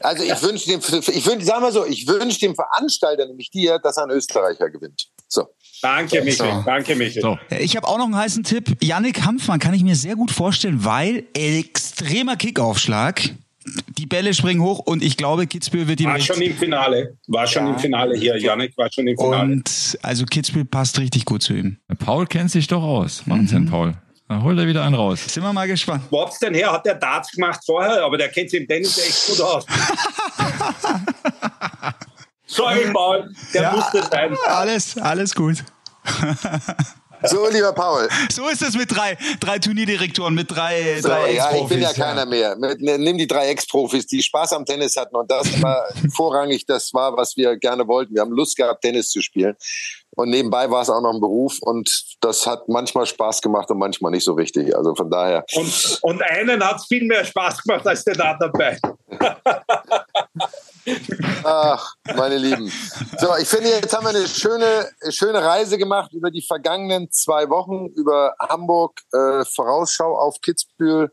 Also 0.00 0.24
ich 0.24 0.42
wünsche 0.42 0.68
dem, 0.70 0.80
ich 0.80 1.26
wünsche, 1.26 1.44
sagen 1.44 1.62
wir 1.62 1.72
so, 1.72 1.86
ich 1.86 2.06
wünsche 2.06 2.40
dem 2.40 2.54
Veranstalter, 2.54 3.26
nämlich 3.26 3.50
dir, 3.50 3.78
dass 3.78 3.98
ein 3.98 4.10
Österreicher 4.10 4.70
gewinnt. 4.70 5.08
So. 5.28 5.48
Danke, 5.82 6.22
Michael. 6.22 6.54
So. 6.56 6.62
Danke, 6.64 6.96
Michael. 6.96 7.22
So. 7.22 7.38
Ich 7.58 7.76
habe 7.76 7.86
auch 7.86 7.98
noch 7.98 8.06
einen 8.06 8.16
heißen 8.16 8.44
Tipp. 8.44 8.76
Yannick 8.82 9.24
Hampfmann 9.24 9.58
kann 9.58 9.74
ich 9.74 9.82
mir 9.82 9.96
sehr 9.96 10.16
gut 10.16 10.30
vorstellen, 10.30 10.84
weil 10.84 11.24
extremer 11.34 12.36
Kickaufschlag. 12.36 13.30
Die 13.98 14.06
Bälle 14.06 14.32
springen 14.32 14.62
hoch 14.62 14.78
und 14.80 15.02
ich 15.02 15.16
glaube, 15.16 15.46
Kitzbühel 15.46 15.86
wird 15.86 16.00
ihm. 16.00 16.08
War 16.08 16.18
schon 16.18 16.40
im 16.40 16.56
Finale. 16.56 17.18
War 17.28 17.46
schon 17.46 17.66
ja. 17.66 17.74
im 17.74 17.78
Finale 17.78 18.16
hier. 18.16 18.36
Yannick 18.38 18.76
war 18.76 18.90
schon 18.90 19.06
im 19.06 19.16
Finale. 19.16 19.52
Und 19.52 19.98
also 20.02 20.24
Kitzbühel 20.24 20.64
passt 20.64 20.98
richtig 20.98 21.26
gut 21.26 21.42
zu 21.42 21.52
ihm. 21.52 21.76
Paul 21.98 22.26
kennt 22.26 22.50
sich 22.50 22.66
doch 22.66 22.82
aus. 22.82 23.22
Wahnsinn, 23.26 23.64
mhm. 23.64 23.70
Paul. 23.70 23.94
Dann 24.30 24.42
holt 24.44 24.56
er 24.60 24.66
wieder 24.68 24.84
einen 24.84 24.94
raus. 24.94 25.24
Sind 25.26 25.42
wir 25.42 25.52
mal 25.52 25.66
gespannt. 25.66 26.04
Wo 26.08 26.20
hab's 26.20 26.38
denn 26.38 26.54
her? 26.54 26.70
Hat 26.70 26.86
der 26.86 26.94
Darts 26.94 27.32
gemacht 27.32 27.58
vorher, 27.66 28.04
aber 28.04 28.16
der 28.16 28.28
kennt 28.28 28.48
sich 28.48 28.60
im 28.60 28.68
Tennis 28.68 28.96
echt 28.96 29.26
gut 29.26 29.40
aus. 29.40 29.66
Sorry, 32.46 32.92
Paul, 32.92 33.34
der 33.52 33.62
ja, 33.62 33.72
musste 33.72 34.04
sein. 34.04 34.36
Alles, 34.46 34.96
alles 34.98 35.34
gut. 35.34 35.64
So, 37.22 37.48
lieber 37.48 37.72
Paul. 37.72 38.08
So 38.30 38.48
ist 38.48 38.62
es 38.62 38.76
mit 38.76 38.94
drei, 38.94 39.16
drei 39.40 39.58
Turnierdirektoren, 39.58 40.34
mit 40.34 40.50
drei, 40.50 41.00
so, 41.00 41.08
drei 41.08 41.34
Ja, 41.34 41.54
ich 41.54 41.66
bin 41.66 41.80
ja, 41.80 41.90
ja. 41.90 41.94
keiner 41.94 42.26
mehr. 42.26 42.56
Mit, 42.56 42.80
ne, 42.80 42.98
nimm 42.98 43.18
die 43.18 43.26
drei 43.26 43.48
Ex-Profis, 43.48 44.06
die 44.06 44.22
Spaß 44.22 44.54
am 44.54 44.64
Tennis 44.64 44.96
hatten. 44.96 45.16
Und 45.16 45.30
das 45.30 45.60
war 45.62 45.84
vorrangig, 46.14 46.66
das 46.66 46.92
war, 46.94 47.16
was 47.16 47.36
wir 47.36 47.56
gerne 47.56 47.86
wollten. 47.86 48.14
Wir 48.14 48.22
haben 48.22 48.32
Lust 48.32 48.56
gehabt, 48.56 48.82
Tennis 48.82 49.10
zu 49.10 49.20
spielen. 49.20 49.56
Und 50.16 50.30
nebenbei 50.30 50.70
war 50.70 50.82
es 50.82 50.90
auch 50.90 51.00
noch 51.00 51.14
ein 51.14 51.20
Beruf 51.20 51.58
und 51.60 52.16
das 52.20 52.44
hat 52.46 52.68
manchmal 52.68 53.06
Spaß 53.06 53.40
gemacht 53.40 53.70
und 53.70 53.78
manchmal 53.78 54.10
nicht 54.10 54.24
so 54.24 54.32
richtig. 54.32 54.76
Also 54.76 54.94
von 54.94 55.08
daher. 55.08 55.44
Und, 55.54 55.98
und 56.02 56.22
einen 56.22 56.62
hat 56.64 56.76
es 56.76 56.86
viel 56.86 57.04
mehr 57.04 57.24
Spaß 57.24 57.62
gemacht 57.62 57.86
als 57.86 58.04
den 58.04 58.20
anderen 58.20 58.52
beiden. 58.52 58.80
Ach, 61.44 61.94
meine 62.16 62.38
Lieben. 62.38 62.72
So, 63.18 63.36
ich 63.40 63.48
finde, 63.48 63.70
jetzt 63.70 63.96
haben 63.96 64.04
wir 64.04 64.10
eine 64.10 64.26
schöne, 64.26 64.88
schöne 65.10 65.42
Reise 65.42 65.78
gemacht 65.78 66.12
über 66.12 66.30
die 66.30 66.42
vergangenen 66.42 67.10
zwei 67.10 67.48
Wochen, 67.48 67.86
über 67.96 68.34
Hamburg, 68.38 69.00
äh, 69.12 69.44
Vorausschau 69.44 70.18
auf 70.18 70.40
Kitzbühel, 70.40 71.10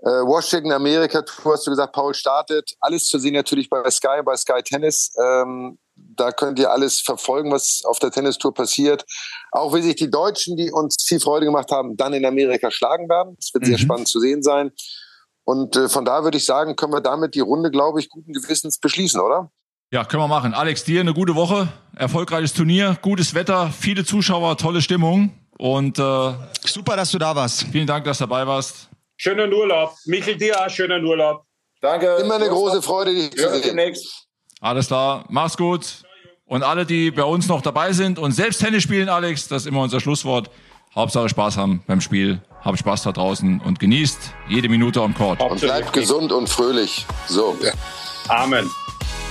äh, 0.00 0.08
Washington, 0.08 0.72
Amerika, 0.72 1.22
Tour, 1.22 1.52
hast 1.52 1.66
du 1.66 1.70
gesagt, 1.70 1.92
Paul 1.92 2.14
startet. 2.14 2.74
Alles 2.80 3.06
zu 3.06 3.18
sehen 3.18 3.34
natürlich 3.34 3.70
bei 3.70 3.88
Sky, 3.90 4.22
bei 4.24 4.36
Sky 4.36 4.62
Tennis. 4.62 5.14
Ähm, 5.22 5.78
da 5.94 6.32
könnt 6.32 6.58
ihr 6.58 6.70
alles 6.70 7.00
verfolgen, 7.00 7.52
was 7.52 7.82
auf 7.84 7.98
der 7.98 8.10
Tennistour 8.10 8.52
passiert. 8.52 9.04
Auch 9.52 9.74
wie 9.74 9.82
sich 9.82 9.96
die 9.96 10.10
Deutschen, 10.10 10.56
die 10.56 10.72
uns 10.72 10.96
viel 11.06 11.20
Freude 11.20 11.46
gemacht 11.46 11.70
haben, 11.70 11.96
dann 11.96 12.14
in 12.14 12.24
Amerika 12.24 12.70
schlagen 12.70 13.08
werden. 13.08 13.36
Das 13.36 13.54
wird 13.54 13.64
mhm. 13.64 13.68
sehr 13.68 13.78
spannend 13.78 14.08
zu 14.08 14.18
sehen 14.18 14.42
sein. 14.42 14.72
Und 15.44 15.76
äh, 15.76 15.88
von 15.88 16.04
da 16.04 16.24
würde 16.24 16.38
ich 16.38 16.46
sagen, 16.46 16.76
können 16.76 16.92
wir 16.92 17.00
damit 17.00 17.34
die 17.34 17.40
Runde, 17.40 17.70
glaube 17.70 18.00
ich, 18.00 18.08
guten 18.08 18.32
Gewissens 18.32 18.78
beschließen, 18.78 19.20
oder? 19.20 19.50
Ja, 19.90 20.04
können 20.04 20.22
wir 20.22 20.28
machen. 20.28 20.54
Alex, 20.54 20.84
dir 20.84 21.00
eine 21.00 21.12
gute 21.12 21.34
Woche, 21.34 21.68
erfolgreiches 21.96 22.54
Turnier, 22.54 22.96
gutes 23.02 23.34
Wetter, 23.34 23.70
viele 23.70 24.04
Zuschauer, 24.04 24.56
tolle 24.56 24.80
Stimmung 24.80 25.32
und 25.58 25.98
äh, 25.98 26.32
super, 26.64 26.96
dass 26.96 27.10
du 27.10 27.18
da 27.18 27.36
warst. 27.36 27.64
Vielen 27.64 27.86
Dank, 27.86 28.04
dass 28.04 28.18
du 28.18 28.24
dabei 28.24 28.46
warst. 28.46 28.88
Schönen 29.16 29.52
Urlaub. 29.52 29.94
Michel, 30.06 30.36
dir 30.36 30.58
auch 30.60 30.70
schönen 30.70 31.04
Urlaub. 31.04 31.44
Danke. 31.80 32.06
Immer 32.20 32.36
eine 32.36 32.48
große 32.48 32.80
Freude, 32.80 33.12
dich 33.12 33.32
zu 33.32 33.50
sehen. 33.50 33.62
demnächst. 33.62 34.26
Alles 34.60 34.86
klar, 34.86 35.24
mach's 35.28 35.56
gut. 35.56 36.04
Und 36.44 36.62
alle, 36.62 36.86
die 36.86 37.10
bei 37.10 37.24
uns 37.24 37.48
noch 37.48 37.60
dabei 37.62 37.92
sind 37.92 38.18
und 38.18 38.32
selbst 38.32 38.60
Tennis 38.60 38.82
spielen, 38.82 39.08
Alex, 39.08 39.48
das 39.48 39.62
ist 39.62 39.68
immer 39.68 39.82
unser 39.82 40.00
Schlusswort. 40.00 40.50
Hauptsache 40.94 41.28
Spaß 41.28 41.56
haben 41.56 41.82
beim 41.86 42.00
Spiel. 42.00 42.40
Habt 42.62 42.78
Spaß 42.78 43.02
da 43.04 43.12
draußen 43.12 43.60
und 43.60 43.80
genießt 43.80 44.34
jede 44.48 44.68
Minute 44.68 45.00
am 45.00 45.14
Court. 45.14 45.40
Und 45.40 45.60
bleibt 45.60 45.92
gesund 45.92 46.32
und 46.32 46.48
fröhlich. 46.48 47.06
So. 47.26 47.56
Amen. 48.28 48.70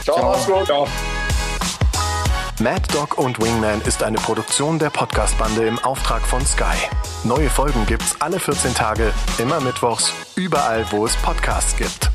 Ciao, 0.03 0.31
mach's 0.31 0.47
gut. 0.47 0.65
Ciao. 0.65 0.87
Mad 2.59 2.81
Dog 2.93 3.17
und 3.17 3.41
Wingman 3.41 3.81
ist 3.81 4.03
eine 4.03 4.17
Produktion 4.17 4.79
der 4.79 4.89
Podcast-Bande 4.89 5.65
im 5.67 5.79
Auftrag 5.79 6.21
von 6.23 6.45
Sky. 6.45 6.75
Neue 7.23 7.49
Folgen 7.49 7.85
gibt's 7.85 8.15
alle 8.19 8.39
14 8.39 8.73
Tage, 8.73 9.13
immer 9.37 9.59
mittwochs, 9.61 10.13
überall, 10.35 10.85
wo 10.91 11.05
es 11.05 11.15
Podcasts 11.17 11.75
gibt. 11.75 12.09